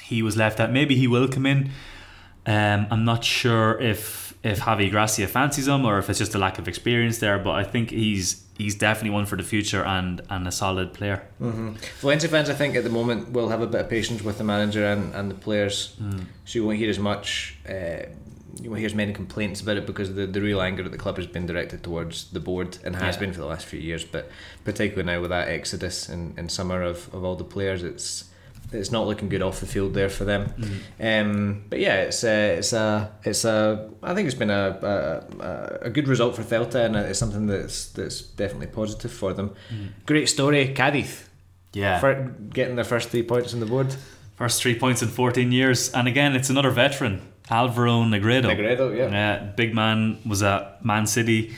he 0.00 0.20
was 0.20 0.36
left 0.36 0.58
out. 0.58 0.72
Maybe 0.72 0.96
he 0.96 1.06
will 1.06 1.28
come 1.28 1.46
in. 1.46 1.70
Um, 2.44 2.88
I'm 2.90 3.04
not 3.04 3.22
sure 3.22 3.80
if 3.80 4.31
if 4.42 4.60
Javi 4.60 4.90
Gracia 4.90 5.26
fancies 5.28 5.68
him 5.68 5.84
or 5.84 5.98
if 5.98 6.10
it's 6.10 6.18
just 6.18 6.34
a 6.34 6.38
lack 6.38 6.58
of 6.58 6.66
experience 6.66 7.18
there. 7.18 7.38
But 7.38 7.52
I 7.52 7.64
think 7.64 7.90
he's 7.90 8.44
he's 8.58 8.74
definitely 8.74 9.10
one 9.10 9.26
for 9.26 9.36
the 9.36 9.42
future 9.42 9.84
and, 9.84 10.20
and 10.30 10.46
a 10.46 10.52
solid 10.52 10.92
player. 10.92 11.26
Mm-hmm. 11.40 11.72
Valencia 12.00 12.28
fans, 12.28 12.50
I 12.50 12.54
think, 12.54 12.76
at 12.76 12.84
the 12.84 12.90
moment 12.90 13.30
will 13.30 13.48
have 13.48 13.60
a 13.60 13.66
bit 13.66 13.80
of 13.80 13.88
patience 13.88 14.22
with 14.22 14.38
the 14.38 14.44
manager 14.44 14.84
and, 14.86 15.14
and 15.14 15.30
the 15.30 15.34
players, 15.34 15.96
mm. 16.00 16.26
so 16.44 16.58
you 16.58 16.66
won't 16.66 16.78
hear 16.78 16.90
as 16.90 16.98
much. 16.98 17.56
Uh, 17.68 18.06
you 18.60 18.68
won't 18.68 18.80
hear 18.80 18.86
as 18.86 18.94
many 18.94 19.14
complaints 19.14 19.62
about 19.62 19.78
it 19.78 19.86
because 19.86 20.14
the, 20.14 20.26
the 20.26 20.40
real 20.40 20.60
anger 20.60 20.84
at 20.84 20.92
the 20.92 20.98
club 20.98 21.16
has 21.16 21.26
been 21.26 21.46
directed 21.46 21.82
towards 21.82 22.30
the 22.32 22.40
board 22.40 22.76
and 22.84 22.94
has 22.96 23.16
yeah. 23.16 23.20
been 23.20 23.32
for 23.32 23.40
the 23.40 23.46
last 23.46 23.64
few 23.64 23.80
years. 23.80 24.04
But 24.04 24.30
particularly 24.62 25.10
now 25.10 25.20
with 25.22 25.30
that 25.30 25.48
exodus 25.48 26.08
in, 26.08 26.34
in 26.36 26.50
summer 26.50 26.82
of, 26.82 27.12
of 27.14 27.24
all 27.24 27.34
the 27.34 27.44
players, 27.44 27.82
it's 27.82 28.24
it's 28.74 28.90
not 28.90 29.06
looking 29.06 29.28
good 29.28 29.42
off 29.42 29.60
the 29.60 29.66
field 29.66 29.94
there 29.94 30.08
for 30.08 30.24
them. 30.24 30.52
Mm. 30.58 31.20
Um, 31.20 31.64
but 31.68 31.78
yeah, 31.78 32.02
it's 32.02 32.24
a, 32.24 32.56
it's 32.58 32.72
a 32.72 33.12
it's 33.24 33.44
a 33.44 33.90
I 34.02 34.14
think 34.14 34.26
it's 34.26 34.38
been 34.38 34.50
a 34.50 35.22
a, 35.40 35.86
a 35.86 35.90
good 35.90 36.08
result 36.08 36.36
for 36.36 36.42
Celta 36.42 36.84
and 36.84 36.96
it's 36.96 37.18
something 37.18 37.46
that's 37.46 37.86
that's 37.92 38.22
definitely 38.22 38.68
positive 38.68 39.12
for 39.12 39.32
them. 39.32 39.50
Mm. 39.72 39.88
Great 40.06 40.28
story, 40.28 40.74
Cadiz. 40.74 41.24
Yeah, 41.72 42.00
for 42.00 42.34
getting 42.50 42.76
their 42.76 42.84
first 42.84 43.08
three 43.08 43.22
points 43.22 43.54
on 43.54 43.60
the 43.60 43.66
board. 43.66 43.94
First 44.36 44.62
three 44.62 44.78
points 44.78 45.02
in 45.02 45.08
fourteen 45.08 45.52
years, 45.52 45.90
and 45.92 46.08
again, 46.08 46.34
it's 46.34 46.50
another 46.50 46.70
veteran, 46.70 47.22
Alvaro 47.48 48.02
Negredo. 48.02 48.44
Negredo, 48.44 48.96
yeah, 48.96 49.10
yeah, 49.10 49.38
big 49.56 49.74
man 49.74 50.18
was 50.26 50.42
at 50.42 50.84
Man 50.84 51.06
City, 51.06 51.54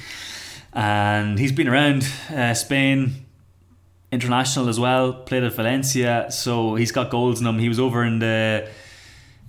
and 0.73 1.39
he's 1.39 1.53
been 1.53 1.69
around 1.69 2.07
uh, 2.31 2.55
Spain 2.55 3.24
international 4.15 4.69
as 4.69 4.81
well. 4.81 5.13
Played 5.13 5.45
at 5.45 5.53
Valencia, 5.53 6.27
so 6.31 6.77
he's 6.77 6.93
got 6.93 7.11
goals 7.11 7.41
in 7.41 7.47
him. 7.47 7.59
He 7.59 7.69
was 7.69 7.79
over 7.79 8.05
in 8.05 8.19
the 8.21 8.69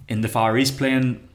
in 0.08 0.22
the 0.22 0.28
Far 0.28 0.58
East 0.58 0.78
playing, 0.78 1.28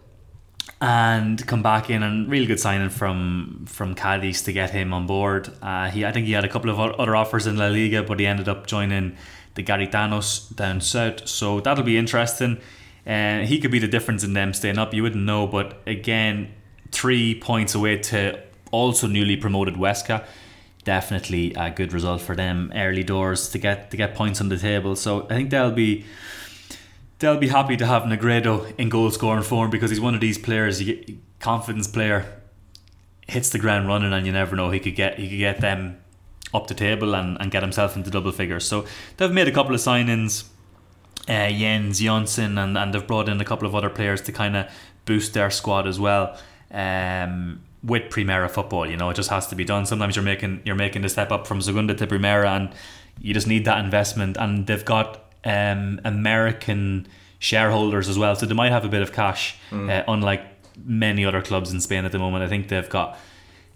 and 0.80 1.44
come 1.46 1.62
back 1.62 1.90
in 1.90 2.02
and 2.02 2.30
really 2.30 2.46
good 2.46 2.60
signing 2.60 2.90
from 2.90 3.64
from 3.66 3.94
Cadiz 3.94 4.42
to 4.42 4.52
get 4.52 4.70
him 4.70 4.92
on 4.92 5.06
board. 5.06 5.50
Uh, 5.62 5.90
he 5.90 6.04
I 6.04 6.12
think 6.12 6.26
he 6.26 6.32
had 6.32 6.44
a 6.44 6.48
couple 6.48 6.70
of 6.70 6.78
other 6.78 7.16
offers 7.16 7.46
in 7.46 7.56
La 7.56 7.68
Liga, 7.68 8.02
but 8.02 8.20
he 8.20 8.26
ended 8.26 8.48
up 8.48 8.66
joining 8.66 9.16
the 9.54 9.62
Gaditanos 9.62 10.54
down 10.54 10.80
south. 10.80 11.26
So 11.28 11.60
that'll 11.60 11.84
be 11.84 11.96
interesting. 11.96 12.58
Uh, 13.06 13.40
he 13.40 13.58
could 13.58 13.70
be 13.70 13.78
the 13.78 13.88
difference 13.88 14.22
in 14.22 14.34
them 14.34 14.52
staying 14.52 14.78
up. 14.78 14.92
You 14.92 15.02
wouldn't 15.02 15.24
know, 15.24 15.46
but 15.46 15.80
again, 15.86 16.52
three 16.92 17.34
points 17.40 17.74
away 17.74 17.96
to 17.98 18.40
also 18.70 19.06
newly 19.06 19.36
promoted 19.36 19.74
Huesca 19.74 20.24
definitely 20.84 21.52
a 21.54 21.70
good 21.70 21.92
result 21.92 22.20
for 22.20 22.34
them 22.34 22.72
early 22.74 23.04
doors 23.04 23.50
to 23.50 23.58
get 23.58 23.90
to 23.90 23.96
get 23.96 24.14
points 24.14 24.40
on 24.40 24.48
the 24.48 24.56
table. 24.56 24.96
So 24.96 25.24
I 25.24 25.34
think 25.34 25.50
they'll 25.50 25.72
be 25.72 26.04
they'll 27.18 27.38
be 27.38 27.48
happy 27.48 27.76
to 27.76 27.86
have 27.86 28.02
Negredo 28.04 28.72
in 28.78 28.88
goal 28.88 29.10
scoring 29.10 29.42
form 29.42 29.70
because 29.70 29.90
he's 29.90 30.00
one 30.00 30.14
of 30.14 30.20
these 30.20 30.38
players. 30.38 30.82
Confidence 31.38 31.86
player 31.86 32.40
hits 33.28 33.50
the 33.50 33.58
ground 33.58 33.88
running, 33.88 34.12
and 34.12 34.26
you 34.26 34.32
never 34.32 34.56
know 34.56 34.70
he 34.70 34.80
could 34.80 34.96
get 34.96 35.18
he 35.18 35.28
could 35.28 35.38
get 35.38 35.60
them 35.60 35.98
up 36.52 36.66
the 36.66 36.74
table 36.74 37.14
and, 37.14 37.36
and 37.40 37.50
get 37.50 37.62
himself 37.62 37.96
into 37.96 38.10
double 38.10 38.32
figures. 38.32 38.66
So 38.66 38.84
they've 39.16 39.30
made 39.30 39.48
a 39.48 39.52
couple 39.52 39.74
of 39.74 39.80
signings. 39.80 40.44
Uh, 41.28 41.48
Jens 41.50 42.00
Jonsson 42.00 42.58
and, 42.58 42.76
and 42.76 42.92
they've 42.92 43.06
brought 43.06 43.28
in 43.28 43.40
a 43.40 43.44
couple 43.44 43.68
of 43.68 43.74
other 43.74 43.90
players 43.90 44.22
to 44.22 44.32
kind 44.32 44.56
of 44.56 44.66
boost 45.04 45.32
their 45.34 45.50
squad 45.50 45.86
as 45.86 46.00
well. 46.00 46.36
Um, 46.72 47.60
with 47.82 48.10
Primera 48.10 48.50
football. 48.50 48.88
You 48.88 48.96
know, 48.96 49.10
it 49.10 49.14
just 49.14 49.30
has 49.30 49.46
to 49.48 49.54
be 49.54 49.64
done. 49.64 49.86
Sometimes 49.86 50.16
you're 50.16 50.24
making 50.24 50.62
you're 50.64 50.76
making 50.76 51.02
the 51.02 51.08
step 51.08 51.30
up 51.30 51.46
from 51.46 51.60
Segunda 51.60 51.94
to 51.94 52.06
Primera, 52.06 52.48
and 52.56 52.70
you 53.20 53.34
just 53.34 53.46
need 53.46 53.64
that 53.64 53.82
investment. 53.84 54.36
And 54.38 54.66
they've 54.66 54.84
got 54.84 55.32
um, 55.44 56.00
American 56.04 57.06
shareholders 57.38 58.08
as 58.08 58.18
well, 58.18 58.34
so 58.36 58.46
they 58.46 58.54
might 58.54 58.72
have 58.72 58.84
a 58.84 58.88
bit 58.88 59.02
of 59.02 59.12
cash, 59.12 59.56
mm. 59.70 59.90
uh, 59.90 60.04
unlike 60.08 60.42
many 60.84 61.24
other 61.24 61.42
clubs 61.42 61.72
in 61.72 61.80
Spain 61.80 62.04
at 62.04 62.12
the 62.12 62.18
moment. 62.18 62.44
I 62.44 62.48
think 62.48 62.68
they've 62.68 62.88
got 62.88 63.18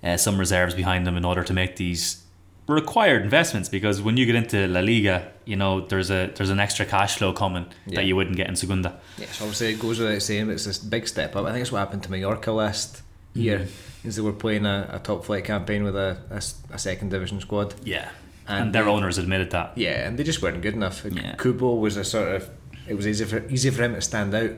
uh, 0.02 0.16
some 0.16 0.38
reserves 0.38 0.74
behind 0.74 1.06
them 1.06 1.16
in 1.16 1.24
order 1.24 1.42
to 1.44 1.52
make 1.52 1.76
these 1.76 2.22
required 2.66 3.22
investments 3.22 3.68
because 3.68 4.00
when 4.00 4.16
you 4.16 4.24
get 4.24 4.34
into 4.34 4.66
La 4.68 4.80
Liga, 4.80 5.30
you 5.44 5.56
know 5.56 5.80
there's 5.80 6.10
a 6.10 6.30
there's 6.34 6.50
an 6.50 6.60
extra 6.60 6.86
cash 6.86 7.16
flow 7.18 7.32
coming 7.32 7.66
yeah. 7.86 7.96
that 7.96 8.06
you 8.06 8.16
wouldn't 8.16 8.36
get 8.36 8.48
in 8.48 8.56
Segunda. 8.56 9.00
Yes, 9.18 9.40
obviously 9.40 9.72
it 9.72 9.78
goes 9.78 9.98
without 9.98 10.22
saying 10.22 10.50
it's 10.50 10.64
this 10.64 10.78
big 10.78 11.08
step 11.08 11.36
up. 11.36 11.46
I 11.46 11.52
think 11.52 11.62
it's 11.62 11.72
what 11.72 11.80
happened 11.80 12.02
to 12.04 12.10
Mallorca 12.10 12.52
last 12.52 13.02
year. 13.34 13.60
Mm 13.60 13.68
is 14.04 14.16
they 14.16 14.22
were 14.22 14.32
playing 14.32 14.66
a, 14.66 14.88
a 14.92 14.98
top 14.98 15.24
flight 15.24 15.44
campaign 15.44 15.82
with 15.82 15.96
a, 15.96 16.18
a, 16.30 16.74
a 16.74 16.78
second 16.78 17.10
division 17.10 17.40
squad. 17.40 17.74
Yeah. 17.82 18.10
And, 18.46 18.66
and 18.66 18.74
their 18.74 18.84
they, 18.84 18.90
owners 18.90 19.18
admitted 19.18 19.50
that. 19.52 19.76
Yeah, 19.76 20.06
and 20.06 20.18
they 20.18 20.22
just 20.24 20.42
weren't 20.42 20.60
good 20.60 20.74
enough. 20.74 21.04
Yeah. 21.10 21.34
Kubo 21.36 21.74
was 21.74 21.96
a 21.96 22.04
sort 22.04 22.28
of 22.36 22.50
it 22.86 22.94
was 22.94 23.06
easy 23.06 23.24
for 23.24 23.46
easy 23.48 23.70
for 23.70 23.82
him 23.82 23.94
to 23.94 24.02
stand 24.02 24.34
out 24.34 24.50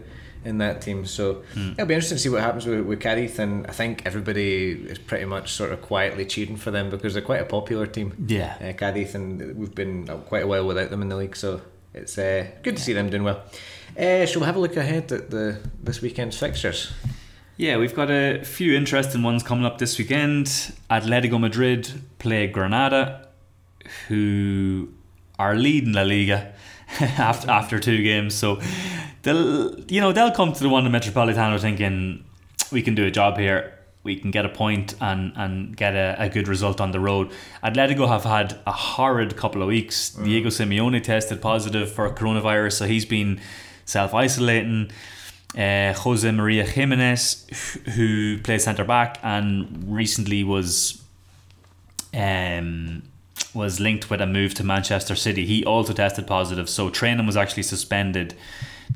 in 0.44 0.58
that 0.58 0.80
team. 0.80 1.06
So 1.06 1.44
mm. 1.54 1.72
it'll 1.72 1.86
be 1.86 1.94
interesting 1.94 2.16
to 2.16 2.22
see 2.22 2.28
what 2.28 2.40
happens 2.40 2.66
with, 2.66 2.80
with 2.80 3.00
Cadiz, 3.00 3.38
and 3.38 3.64
I 3.68 3.70
think 3.70 4.04
everybody 4.04 4.72
is 4.72 4.98
pretty 4.98 5.24
much 5.24 5.52
sort 5.52 5.70
of 5.70 5.82
quietly 5.82 6.26
cheering 6.26 6.56
for 6.56 6.72
them 6.72 6.90
because 6.90 7.14
they're 7.14 7.22
quite 7.22 7.40
a 7.40 7.46
popular 7.46 7.86
team. 7.86 8.26
Yeah, 8.26 8.56
uh, 8.60 8.72
Cadiz, 8.72 9.14
and 9.14 9.56
we've 9.56 9.74
been 9.74 10.06
quite 10.26 10.42
a 10.42 10.46
while 10.48 10.66
without 10.66 10.90
them 10.90 11.02
in 11.02 11.08
the 11.08 11.16
league, 11.16 11.36
so 11.36 11.60
it's 11.94 12.18
uh, 12.18 12.48
good 12.64 12.76
to 12.76 12.82
see 12.82 12.92
them 12.92 13.08
doing 13.08 13.22
well. 13.22 13.44
Uh, 13.96 14.26
shall 14.26 14.40
we 14.40 14.46
have 14.46 14.56
a 14.56 14.60
look 14.60 14.76
ahead 14.76 15.12
at 15.12 15.30
the 15.30 15.60
this 15.80 16.02
weekend's 16.02 16.36
fixtures? 16.36 16.92
Yeah, 17.58 17.78
we've 17.78 17.94
got 17.94 18.10
a 18.10 18.44
few 18.44 18.74
interesting 18.74 19.22
ones 19.22 19.42
coming 19.42 19.64
up 19.64 19.78
this 19.78 19.98
weekend. 19.98 20.46
Atletico 20.90 21.40
Madrid 21.40 21.90
play 22.18 22.46
Granada, 22.48 23.28
who 24.08 24.90
are 25.38 25.54
leading 25.54 25.94
La 25.94 26.02
Liga 26.02 26.52
after 27.00 27.50
after 27.50 27.80
two 27.80 28.02
games. 28.02 28.34
So 28.34 28.60
they'll 29.22 29.80
you 29.88 30.02
know 30.02 30.12
they'll 30.12 30.32
come 30.32 30.52
to 30.52 30.62
the 30.62 30.68
Wanda 30.68 30.90
Metropolitano 30.90 31.58
thinking 31.58 32.24
we 32.70 32.82
can 32.82 32.94
do 32.94 33.06
a 33.06 33.10
job 33.10 33.38
here. 33.38 33.72
We 34.02 34.16
can 34.16 34.30
get 34.30 34.44
a 34.44 34.50
point 34.50 34.94
and, 35.00 35.32
and 35.34 35.76
get 35.76 35.94
a, 35.94 36.14
a 36.18 36.28
good 36.28 36.48
result 36.48 36.80
on 36.80 36.92
the 36.92 37.00
road. 37.00 37.32
Atletico 37.64 38.06
have 38.06 38.22
had 38.22 38.56
a 38.66 38.70
horrid 38.70 39.36
couple 39.36 39.62
of 39.62 39.68
weeks. 39.68 40.10
Mm. 40.10 40.24
Diego 40.26 40.48
Simeone 40.50 41.02
tested 41.02 41.40
positive 41.40 41.90
for 41.90 42.08
coronavirus, 42.10 42.74
so 42.74 42.86
he's 42.86 43.06
been 43.06 43.40
self 43.86 44.12
isolating 44.12 44.90
uh, 45.54 45.92
Jose 45.92 46.30
Maria 46.30 46.64
Gimenez, 46.64 47.46
who 47.94 48.38
plays 48.38 48.64
centre 48.64 48.84
back 48.84 49.18
and 49.22 49.84
recently 49.86 50.44
was 50.44 51.02
um, 52.14 53.02
was 53.54 53.80
linked 53.80 54.10
with 54.10 54.20
a 54.20 54.26
move 54.26 54.54
to 54.54 54.64
Manchester 54.64 55.14
City. 55.14 55.46
He 55.46 55.64
also 55.64 55.92
tested 55.92 56.26
positive, 56.26 56.68
so 56.68 56.90
training 56.90 57.26
was 57.26 57.36
actually 57.36 57.62
suspended 57.62 58.34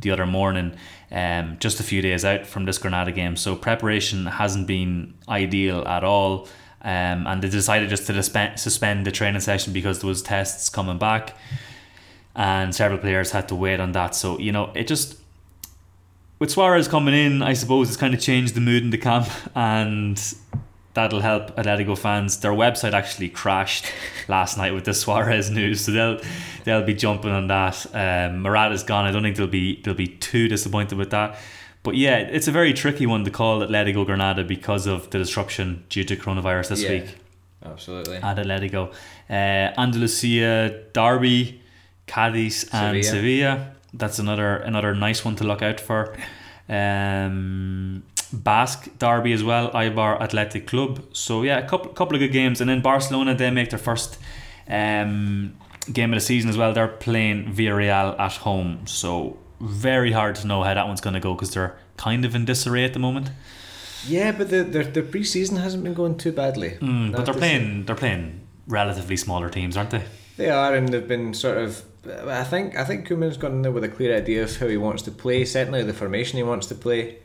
the 0.00 0.10
other 0.10 0.26
morning, 0.26 0.72
um, 1.10 1.56
just 1.60 1.80
a 1.80 1.82
few 1.82 2.02
days 2.02 2.24
out 2.24 2.46
from 2.46 2.64
this 2.64 2.78
Granada 2.78 3.12
game. 3.12 3.36
So 3.36 3.56
preparation 3.56 4.26
hasn't 4.26 4.66
been 4.66 5.14
ideal 5.28 5.86
at 5.86 6.04
all. 6.04 6.48
Um, 6.82 7.26
and 7.26 7.42
they 7.42 7.50
decided 7.50 7.90
just 7.90 8.06
to 8.06 8.22
suspend 8.56 9.06
the 9.06 9.10
training 9.10 9.42
session 9.42 9.74
because 9.74 10.00
there 10.00 10.08
was 10.08 10.22
tests 10.22 10.70
coming 10.70 10.96
back 10.96 11.36
and 12.34 12.74
several 12.74 12.98
players 12.98 13.32
had 13.32 13.48
to 13.48 13.54
wait 13.54 13.80
on 13.80 13.92
that 13.92 14.14
so 14.14 14.38
you 14.38 14.52
know 14.52 14.70
it 14.74 14.86
just 14.86 15.16
with 16.40 16.50
Suarez 16.50 16.88
coming 16.88 17.14
in, 17.14 17.42
I 17.42 17.52
suppose 17.52 17.86
it's 17.88 17.96
kind 17.96 18.14
of 18.14 18.20
changed 18.20 18.54
the 18.54 18.60
mood 18.60 18.82
in 18.82 18.90
the 18.90 18.98
camp, 18.98 19.28
and 19.54 20.20
that'll 20.94 21.20
help 21.20 21.54
Atletico 21.56 21.96
fans. 21.96 22.40
Their 22.40 22.50
website 22.52 22.92
actually 22.94 23.28
crashed 23.28 23.86
last 24.26 24.58
night 24.58 24.74
with 24.74 24.84
the 24.84 24.94
Suarez 24.94 25.50
news, 25.50 25.82
so 25.82 25.92
they'll 25.92 26.20
they'll 26.64 26.82
be 26.84 26.94
jumping 26.94 27.30
on 27.30 27.46
that. 27.48 27.86
Um, 27.94 28.42
Morata's 28.42 28.82
gone. 28.82 29.04
I 29.04 29.12
don't 29.12 29.22
think 29.22 29.36
they'll 29.36 29.46
be 29.46 29.80
they'll 29.82 29.94
be 29.94 30.08
too 30.08 30.48
disappointed 30.48 30.98
with 30.98 31.10
that. 31.10 31.38
But 31.82 31.96
yeah, 31.96 32.16
it's 32.18 32.48
a 32.48 32.52
very 32.52 32.72
tricky 32.74 33.06
one 33.06 33.24
to 33.24 33.30
call 33.30 33.60
Atletico 33.60 34.04
Granada 34.04 34.42
because 34.44 34.86
of 34.86 35.08
the 35.10 35.18
disruption 35.18 35.84
due 35.88 36.04
to 36.04 36.16
coronavirus 36.16 36.68
this 36.68 36.82
Yeah. 36.82 36.90
week 36.90 37.16
Absolutely. 37.64 38.16
at 38.16 38.36
Atletico. 38.36 38.92
Uh, 39.30 39.32
Andalusia 39.80 40.84
Derby, 40.92 41.60
Cadiz 42.06 42.64
and 42.72 43.02
Sevilla. 43.02 43.02
Sevilla. 43.02 43.72
That's 43.92 44.18
another 44.18 44.56
another 44.56 44.94
nice 44.94 45.24
one 45.24 45.36
to 45.36 45.44
look 45.44 45.62
out 45.62 45.80
for. 45.80 46.14
Um, 46.68 48.04
Basque 48.32 48.88
Derby 48.98 49.32
as 49.32 49.42
well, 49.42 49.70
Eibar 49.72 50.20
Athletic 50.20 50.66
Club. 50.66 51.04
So 51.12 51.42
yeah, 51.42 51.58
a 51.58 51.68
couple 51.68 51.92
couple 51.92 52.14
of 52.14 52.20
good 52.20 52.32
games, 52.32 52.60
and 52.60 52.70
then 52.70 52.80
Barcelona 52.80 53.34
they 53.34 53.50
make 53.50 53.70
their 53.70 53.78
first 53.78 54.18
um, 54.68 55.56
game 55.92 56.12
of 56.12 56.16
the 56.16 56.24
season 56.24 56.48
as 56.50 56.56
well. 56.56 56.72
They're 56.72 56.88
playing 56.88 57.52
Villarreal 57.52 58.18
at 58.18 58.32
home, 58.36 58.86
so 58.86 59.36
very 59.60 60.12
hard 60.12 60.36
to 60.36 60.46
know 60.46 60.62
how 60.62 60.74
that 60.74 60.86
one's 60.86 61.00
going 61.00 61.14
to 61.14 61.20
go 61.20 61.34
because 61.34 61.52
they're 61.52 61.76
kind 61.96 62.24
of 62.24 62.34
in 62.34 62.44
disarray 62.44 62.84
at 62.84 62.92
the 62.92 62.98
moment. 62.98 63.30
Yeah, 64.06 64.32
but 64.32 64.50
the, 64.50 64.62
their 64.62 64.84
their 64.84 65.02
pre-season 65.02 65.56
hasn't 65.56 65.84
been 65.84 65.94
going 65.94 66.16
too 66.16 66.32
badly. 66.32 66.78
Mm, 66.80 67.12
but 67.12 67.26
they're 67.26 67.34
playing 67.34 67.84
they're 67.84 67.96
playing 67.96 68.46
relatively 68.66 69.16
smaller 69.16 69.48
teams, 69.50 69.76
aren't 69.76 69.90
they? 69.90 70.04
They 70.40 70.48
are, 70.48 70.74
and 70.74 70.88
they've 70.88 71.06
been 71.06 71.34
sort 71.34 71.58
of. 71.58 71.84
I 72.06 72.44
think 72.44 72.74
I 72.74 72.84
think 72.84 73.06
Koeman's 73.06 73.36
gone 73.36 73.52
in 73.52 73.62
there 73.62 73.72
with 73.72 73.84
a 73.84 73.90
clear 73.90 74.16
idea 74.16 74.42
of 74.42 74.56
how 74.56 74.68
he 74.68 74.78
wants 74.78 75.02
to 75.02 75.10
play. 75.10 75.44
Certainly, 75.44 75.82
the 75.82 75.92
formation 75.92 76.38
he 76.38 76.42
wants 76.42 76.66
to 76.68 76.74
play. 76.74 77.18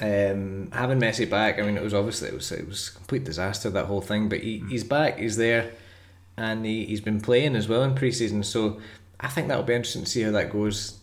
Um, 0.00 0.70
having 0.72 0.98
Messi 0.98 1.28
back, 1.28 1.58
I 1.58 1.62
mean, 1.62 1.76
it 1.76 1.82
was 1.82 1.92
obviously 1.92 2.28
it 2.28 2.34
was 2.34 2.50
it 2.50 2.66
was 2.66 2.88
a 2.88 2.92
complete 2.96 3.24
disaster 3.24 3.68
that 3.68 3.84
whole 3.84 4.00
thing. 4.00 4.30
But 4.30 4.40
he, 4.40 4.64
he's 4.70 4.84
back, 4.84 5.18
he's 5.18 5.36
there, 5.36 5.72
and 6.38 6.64
he 6.64 6.86
he's 6.86 7.02
been 7.02 7.20
playing 7.20 7.56
as 7.56 7.68
well 7.68 7.82
in 7.82 7.94
pre-season. 7.94 8.42
So 8.42 8.80
I 9.20 9.28
think 9.28 9.48
that'll 9.48 9.62
be 9.62 9.74
interesting 9.74 10.04
to 10.04 10.10
see 10.10 10.22
how 10.22 10.30
that 10.30 10.50
goes. 10.50 10.98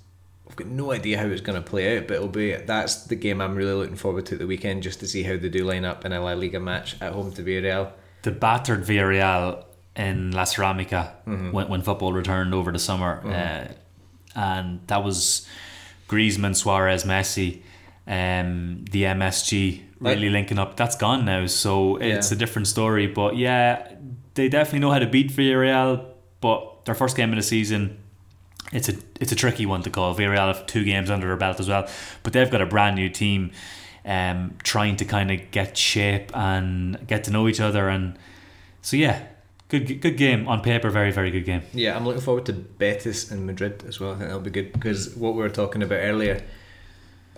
I've 0.49 0.55
got 0.55 0.67
no 0.67 0.91
idea 0.91 1.19
how 1.19 1.27
it's 1.27 1.41
going 1.41 1.61
to 1.61 1.69
play 1.69 1.99
out, 1.99 2.07
but 2.07 2.15
it'll 2.15 2.29
be 2.29 2.55
that's 2.55 3.03
the 3.03 3.15
game 3.15 3.41
I'm 3.41 3.53
really 3.53 3.73
looking 3.73 3.95
forward 3.95 4.25
to 4.25 4.33
at 4.35 4.39
the 4.39 4.47
weekend, 4.47 4.81
just 4.81 4.99
to 5.01 5.07
see 5.07 5.21
how 5.21 5.37
they 5.37 5.49
do 5.49 5.65
line 5.65 5.85
up 5.85 6.03
in 6.03 6.13
a 6.13 6.19
La 6.19 6.33
Liga 6.33 6.59
match 6.59 6.99
at 6.99 7.13
home 7.13 7.31
to 7.33 7.43
Villarreal. 7.43 7.91
the 8.23 8.31
battered 8.31 8.83
Villarreal 8.83 9.65
in 9.95 10.31
La 10.31 10.43
Ceramica 10.43 11.11
Mm-hmm. 11.27 11.51
when, 11.51 11.67
when 11.69 11.81
football 11.81 12.13
returned 12.13 12.53
over 12.53 12.71
the 12.71 12.79
summer. 12.79 13.21
Uh, 13.25 13.73
and 14.35 14.79
that 14.87 15.03
was 15.03 15.47
Griezmann, 16.09 16.55
Suarez, 16.55 17.03
Messi, 17.03 17.61
um, 18.07 18.83
the 18.91 19.03
MSG 19.03 19.81
really 19.99 20.29
linking 20.29 20.59
up. 20.59 20.75
That's 20.75 20.95
gone 20.95 21.23
now, 21.25 21.45
so 21.45 21.97
it's 21.97 22.31
Yeah. 22.31 22.35
a 22.35 22.39
different 22.39 22.67
story. 22.67 23.07
But 23.07 23.37
yeah, 23.37 23.93
they 24.33 24.49
definitely 24.49 24.79
know 24.79 24.91
how 24.91 24.99
to 24.99 25.07
beat 25.07 25.31
Villarreal, 25.31 26.05
but 26.41 26.85
their 26.85 26.95
first 26.95 27.15
game 27.15 27.29
of 27.29 27.35
the 27.37 27.43
season. 27.43 27.99
It's 28.71 28.89
a 28.89 28.95
it's 29.21 29.31
a 29.31 29.35
tricky 29.35 29.65
one 29.67 29.83
to 29.83 29.89
call. 29.91 30.15
Villarreal 30.15 30.47
have 30.47 30.65
two 30.65 30.83
games 30.83 31.09
under 31.11 31.27
their 31.27 31.37
belt 31.37 31.59
as 31.59 31.69
well, 31.69 31.87
but 32.23 32.33
they've 32.33 32.49
got 32.49 32.61
a 32.61 32.65
brand 32.65 32.95
new 32.95 33.07
team, 33.09 33.51
um, 34.03 34.55
trying 34.63 34.95
to 34.97 35.05
kind 35.05 35.29
of 35.31 35.51
get 35.51 35.77
shape 35.77 36.35
and 36.35 37.05
get 37.07 37.23
to 37.25 37.31
know 37.31 37.47
each 37.47 37.59
other, 37.59 37.87
and 37.87 38.17
so 38.81 38.97
yeah, 38.97 39.21
good 39.79 40.01
good 40.01 40.17
game 40.17 40.47
on 40.47 40.61
paper. 40.61 40.89
Very 40.89 41.11
very 41.11 41.31
good 41.31 41.45
game. 41.45 41.63
Yeah, 41.73 41.95
I'm 41.95 42.05
looking 42.05 42.21
forward 42.21 42.45
to 42.45 42.53
Betis 42.53 43.31
and 43.31 43.45
Madrid 43.45 43.83
as 43.87 43.99
well. 43.99 44.11
I 44.11 44.15
think 44.15 44.27
that'll 44.27 44.41
be 44.41 44.51
good 44.51 44.73
because 44.73 45.15
what 45.15 45.33
we 45.33 45.41
were 45.41 45.49
talking 45.49 45.81
about 45.81 45.95
earlier, 45.97 46.43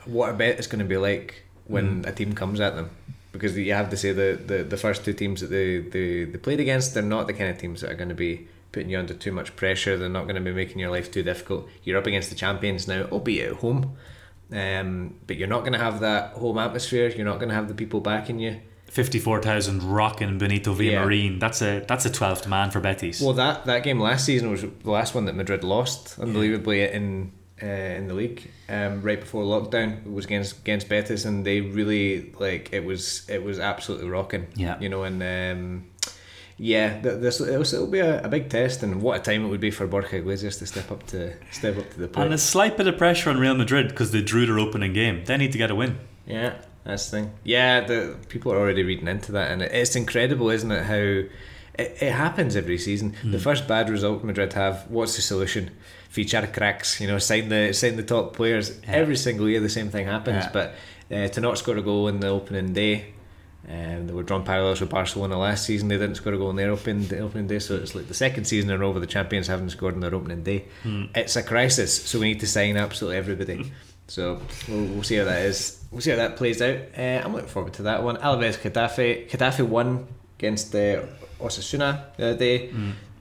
what 0.06 0.30
a 0.30 0.34
bet 0.34 0.60
is 0.60 0.68
going 0.68 0.80
to 0.80 0.86
be 0.86 0.98
like 0.98 1.44
when 1.66 2.04
a 2.06 2.12
team 2.12 2.34
comes 2.34 2.60
at 2.60 2.76
them. 2.76 2.90
Because 3.32 3.58
you 3.58 3.74
have 3.74 3.90
to 3.90 3.98
say 3.98 4.14
the, 4.14 4.40
the, 4.46 4.64
the 4.64 4.78
first 4.78 5.04
two 5.04 5.12
teams 5.12 5.42
that 5.42 5.48
they, 5.48 5.80
they, 5.80 6.24
they 6.24 6.38
played 6.38 6.62
against, 6.62 6.94
they're 6.94 7.04
not 7.04 7.28
the 7.28 7.34
kind 7.34 7.50
of 7.50 7.58
teams 7.58 7.82
that 7.82 7.92
are 7.92 7.96
going 7.96 8.08
to 8.08 8.16
be 8.16 8.48
putting 8.72 8.90
you 8.90 8.98
under 8.98 9.14
too 9.14 9.34
much 9.34 9.58
pressure. 9.58 9.98
They're 9.98 10.08
not 10.08 10.24
going 10.24 10.36
to 10.36 10.42
be 10.42 10.54
making 10.54 10.80
your 10.80 10.90
life 10.90 11.12
too 11.12 11.22
difficult. 11.22 11.68
You're 11.84 11.98
up 11.98 12.08
against 12.08 12.30
the 12.30 12.36
champions 12.36 12.88
now, 12.88 13.04
albeit 13.12 13.52
at 13.52 13.58
home. 13.58 13.98
Um, 14.54 15.16
but 15.28 15.36
you're 15.36 15.50
not 15.50 15.62
going 15.62 15.74
to 15.74 15.80
have 15.80 16.00
that 16.00 16.34
home 16.34 16.58
atmosphere. 16.58 17.10
You're 17.10 17.26
not 17.26 17.40
going 17.40 17.50
to 17.50 17.56
have 17.56 17.68
the 17.68 17.74
people 17.74 18.00
backing 18.00 18.40
you. 18.40 18.62
Fifty 18.90 19.20
four 19.20 19.42
thousand 19.42 19.84
rocking 19.84 20.38
Benito 20.38 20.74
Yeah. 20.76 21.04
Villamarin. 21.04 21.40
That's 21.40 21.62
a 21.62 21.84
that's 21.88 22.06
a 22.06 22.10
twelfth 22.10 22.48
man 22.48 22.72
for 22.72 22.80
Betis. 22.80 23.20
Well, 23.22 23.34
that, 23.34 23.66
that 23.66 23.84
game 23.84 24.00
last 24.00 24.26
season 24.26 24.50
was 24.52 24.62
the 24.62 24.92
last 24.92 25.14
one 25.16 25.26
that 25.26 25.36
Madrid 25.36 25.64
lost, 25.64 26.18
unbelievably 26.20 26.82
in 26.94 27.32
uh, 27.62 27.66
in 27.66 28.08
the 28.08 28.14
league. 28.14 28.50
Um, 28.70 29.02
right 29.02 29.20
before 29.20 29.44
lockdown, 29.44 30.06
it 30.06 30.12
was 30.12 30.26
against 30.26 30.60
against 30.60 30.88
Betis, 30.88 31.26
and 31.26 31.46
they 31.46 31.62
really 31.62 32.32
like 32.40 32.70
it 32.72 32.86
was 32.86 33.28
it 33.30 33.44
was 33.44 33.60
absolutely 33.60 34.08
rocking. 34.08 34.48
Yeah. 34.56 34.80
you 34.80 34.88
know, 34.90 35.04
and 35.04 35.22
um, 35.22 35.86
yeah, 36.58 37.02
th- 37.02 37.20
this 37.20 37.42
it'll, 37.42 37.62
it'll 37.64 37.88
be 37.88 38.00
a, 38.00 38.24
a 38.24 38.30
big 38.30 38.50
test, 38.50 38.82
and 38.84 39.02
what 39.02 39.20
a 39.20 39.24
time 39.24 39.44
it 39.46 39.50
would 39.50 39.60
be 39.60 39.72
for 39.72 39.88
Borja 39.88 40.18
Iglesias 40.18 40.58
to 40.58 40.66
step 40.66 40.90
up 40.92 41.06
to 41.08 41.34
step 41.52 41.78
up 41.78 41.90
to 41.92 42.00
the 42.00 42.08
plate. 42.08 42.24
and 42.26 42.34
a 42.34 42.38
slight 42.38 42.78
bit 42.78 42.88
of 42.88 42.98
pressure 42.98 43.30
on 43.30 43.40
Real 43.40 43.56
Madrid 43.56 43.90
because 43.90 44.12
they 44.12 44.22
drew 44.22 44.46
their 44.46 44.60
opening 44.60 44.94
game. 44.94 45.26
They 45.26 45.36
need 45.38 45.52
to 45.52 45.58
get 45.58 45.70
a 45.70 45.76
win. 45.76 45.98
Yeah, 46.26 46.56
that's 46.86 47.10
the 47.10 47.18
thing. 47.18 47.34
Yeah, 47.44 47.82
the 47.82 48.16
people 48.30 48.54
are 48.54 48.58
already 48.58 48.84
reading 48.84 49.08
into 49.08 49.32
that, 49.34 49.52
and 49.52 49.62
it, 49.62 49.72
it's 49.72 49.96
incredible, 49.96 50.50
isn't 50.50 50.72
it? 50.72 50.84
How 50.84 50.96
it, 50.96 51.30
it 51.78 52.12
happens 52.12 52.56
every 52.56 52.78
season. 52.78 53.16
The 53.24 53.40
first 53.40 53.68
bad 53.68 53.90
result 53.90 54.24
Madrid 54.24 54.54
have. 54.54 54.90
What's 54.90 55.16
the 55.16 55.22
solution? 55.22 55.72
Feature 56.10 56.48
cracks. 56.54 57.02
You 57.02 57.08
know, 57.08 57.18
sign 57.18 57.50
the 57.50 57.74
sign 57.74 57.96
the 57.98 58.04
top 58.04 58.36
players. 58.36 58.80
Yeah. 58.84 58.92
Every 58.94 59.18
single 59.18 59.50
year, 59.50 59.60
the 59.60 59.70
same 59.70 59.90
thing 59.90 60.06
happens. 60.06 60.46
Yeah. 60.46 60.52
But 60.54 60.76
uh, 61.12 61.28
to 61.30 61.42
not 61.42 61.58
score 61.58 61.78
a 61.78 61.82
goal 61.82 62.08
in 62.08 62.20
the 62.20 62.28
opening 62.28 62.74
day. 62.74 63.12
Um, 63.68 64.06
they 64.06 64.14
were 64.14 64.22
drawn 64.22 64.44
parallels 64.44 64.80
with 64.80 64.92
Barcelona 64.92 65.40
last 65.40 65.66
season. 65.66 65.88
They 65.88 65.98
didn't 65.98 66.18
score 66.18 66.34
a 66.34 66.38
goal 66.38 66.52
in 66.52 66.56
their 66.56 66.70
opening 66.70 67.08
the 67.08 67.18
opening 67.18 67.48
day, 67.48 67.58
so 67.58 67.74
it's 67.76 67.96
like 67.96 68.08
the 68.08 68.14
second 68.14 68.46
season 68.46 68.70
in 68.70 68.76
a 68.76 68.80
row 68.80 68.92
where 68.92 69.00
the 69.00 69.08
champions 69.08 69.48
haven't 69.48 69.72
scored 69.72 69.96
in 69.96 70.02
their 70.02 70.14
opening 70.14 70.44
day. 70.44 70.66
It's 71.16 71.36
a 71.36 71.42
crisis, 71.42 72.04
so 72.04 72.20
we 72.20 72.28
need 72.28 72.42
to 72.42 72.48
sign 72.48 72.78
absolutely 72.78 73.18
everybody. 73.18 73.72
So 74.08 74.42
we'll, 74.68 74.86
we'll 74.86 75.04
see 75.04 75.16
how 75.16 75.26
that 75.26 75.42
is. 75.44 75.84
We'll 75.92 76.02
see 76.02 76.12
how 76.12 76.18
that 76.18 76.38
plays 76.38 76.62
out. 76.62 76.78
Uh, 76.98 77.22
I'm 77.24 77.34
looking 77.34 77.50
forward 77.50 77.74
to 77.74 77.84
that 77.84 78.04
one. 78.04 78.18
Alaves 78.18 78.58
Getafe. 78.58 79.30
Getafe 79.30 79.68
won 79.68 80.08
against 80.38 80.76
uh, 80.76 81.04
Osasuna 81.40 82.16
the 82.18 82.30
other 82.30 82.38
day. 82.38 82.72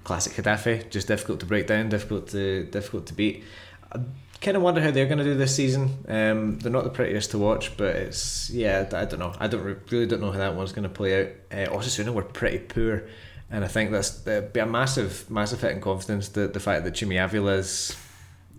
Classic 0.04 0.32
Getafe, 0.34 0.90
just 0.90 1.08
difficult 1.08 1.40
to 1.40 1.46
break 1.46 1.66
down, 1.66 1.88
difficult 1.88 2.28
to 2.28 2.64
difficult 2.64 3.06
to 3.06 3.14
beat. 3.14 3.42
I 3.90 4.00
kind 4.40 4.56
of 4.56 4.62
wonder 4.62 4.82
how 4.82 4.90
they're 4.90 5.06
going 5.06 5.18
to 5.18 5.24
do 5.24 5.34
this 5.34 5.56
season. 5.56 6.04
Um, 6.06 6.58
they're 6.58 6.70
not 6.70 6.84
the 6.84 6.90
prettiest 6.90 7.30
to 7.30 7.38
watch, 7.38 7.74
but 7.78 7.96
it's 7.96 8.50
yeah. 8.50 8.86
I 8.92 9.06
don't 9.06 9.18
know. 9.18 9.34
I 9.40 9.46
don't 9.48 9.62
really 9.90 10.06
don't 10.06 10.20
know 10.20 10.30
how 10.30 10.38
that 10.38 10.54
one's 10.54 10.72
going 10.72 10.82
to 10.82 10.90
play 10.90 11.22
out. 11.22 11.28
Uh, 11.50 11.72
Osasuna 11.74 12.12
were 12.12 12.22
pretty 12.22 12.58
poor, 12.58 13.04
and 13.50 13.64
I 13.64 13.68
think 13.68 13.90
that's 13.90 14.10
be 14.10 14.60
a 14.60 14.66
massive, 14.66 15.30
massive 15.30 15.62
hit 15.62 15.72
in 15.72 15.80
confidence. 15.80 16.28
The 16.28 16.48
the 16.48 16.60
fact 16.60 16.84
that 16.84 16.92
Chimy 16.92 17.16
Avila's 17.16 17.96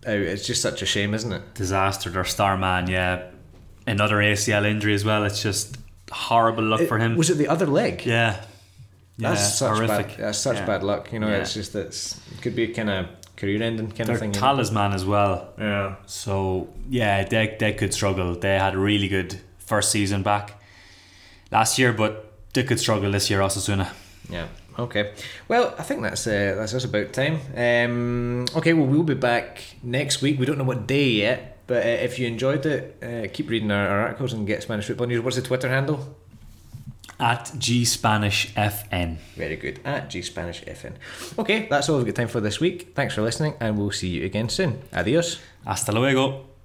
out, 0.06 0.18
it's 0.18 0.46
just 0.46 0.62
such 0.62 0.82
a 0.82 0.86
shame, 0.86 1.14
isn't 1.14 1.32
it? 1.32 1.54
Disaster. 1.54 2.10
Their 2.10 2.24
star 2.24 2.56
man. 2.56 2.88
Yeah, 2.88 3.22
another 3.86 4.16
ACL 4.16 4.64
injury 4.64 4.94
as 4.94 5.04
well. 5.04 5.24
It's 5.24 5.42
just 5.42 5.76
horrible 6.10 6.64
luck 6.64 6.82
for 6.82 6.98
him. 6.98 7.16
Was 7.16 7.30
it 7.30 7.38
the 7.38 7.48
other 7.48 7.66
leg? 7.66 8.04
yeah. 8.06 8.44
Yeah, 9.18 9.30
That's 9.30 9.58
such 9.58 9.74
horrific. 9.74 10.08
bad. 10.08 10.18
That's 10.18 10.38
such 10.38 10.56
Yeah. 10.58 10.66
bad 10.66 10.82
luck. 10.82 11.10
You 11.12 11.20
know, 11.20 11.28
Yeah. 11.28 11.36
it's 11.36 11.54
just 11.54 11.74
it's 11.74 12.20
it 12.36 12.42
could 12.42 12.54
be 12.54 12.68
kind 12.68 12.90
of 12.90 13.06
career 13.36 13.62
ending 13.62 13.90
kind 13.90 14.08
Their 14.08 14.14
of 14.16 14.20
thing. 14.20 14.34
you 14.34 14.40
talisman 14.40 14.92
as 14.92 15.06
well. 15.06 15.54
Yeah. 15.58 15.94
So 16.04 16.68
yeah, 16.90 17.24
they 17.24 17.56
they 17.58 17.72
could 17.72 17.94
struggle. 17.94 18.34
They 18.34 18.58
had 18.58 18.74
a 18.74 18.78
really 18.78 19.08
good 19.08 19.40
first 19.58 19.90
season 19.90 20.22
back 20.22 20.60
last 21.50 21.78
year, 21.78 21.92
but 21.94 22.30
they 22.52 22.62
could 22.62 22.78
struggle 22.78 23.10
this 23.10 23.30
year. 23.30 23.40
Osasuna. 23.40 23.88
Yeah. 24.28 24.48
Okay. 24.78 25.12
Well, 25.48 25.74
I 25.78 25.82
think 25.82 26.02
that's 26.02 26.26
uh, 26.26 26.54
that's 26.56 26.74
us 26.74 26.84
about 26.84 27.12
time. 27.12 27.40
Um, 27.56 28.46
okay. 28.54 28.72
Well, 28.72 28.86
we'll 28.86 29.02
be 29.02 29.14
back 29.14 29.62
next 29.82 30.22
week. 30.22 30.38
We 30.38 30.46
don't 30.46 30.58
know 30.58 30.64
what 30.64 30.86
day 30.86 31.08
yet, 31.08 31.58
but 31.66 31.84
uh, 31.84 31.88
if 31.88 32.18
you 32.18 32.26
enjoyed 32.26 32.66
it, 32.66 33.02
uh, 33.02 33.28
keep 33.32 33.48
reading 33.48 33.70
our, 33.70 33.88
our 33.88 34.00
articles 34.00 34.32
and 34.32 34.46
get 34.46 34.62
Spanish 34.62 34.86
football 34.86 35.06
news. 35.06 35.22
What's 35.22 35.36
the 35.36 35.42
Twitter 35.42 35.68
handle? 35.68 36.16
At 37.18 37.52
G 37.58 37.86
Spanish 37.86 38.52
FN. 38.54 39.16
Very 39.36 39.56
good. 39.56 39.80
At 39.84 40.10
G 40.10 40.20
Spanish 40.20 40.62
FN. 40.64 40.92
Okay, 41.38 41.66
that's 41.70 41.88
all 41.88 41.96
we've 41.96 42.06
got 42.06 42.14
time 42.14 42.28
for 42.28 42.40
this 42.40 42.60
week. 42.60 42.92
Thanks 42.94 43.14
for 43.14 43.22
listening, 43.22 43.54
and 43.58 43.78
we'll 43.78 43.92
see 43.92 44.08
you 44.08 44.26
again 44.26 44.50
soon. 44.50 44.82
Adios. 44.92 45.40
Hasta 45.64 45.92
luego. 45.92 46.55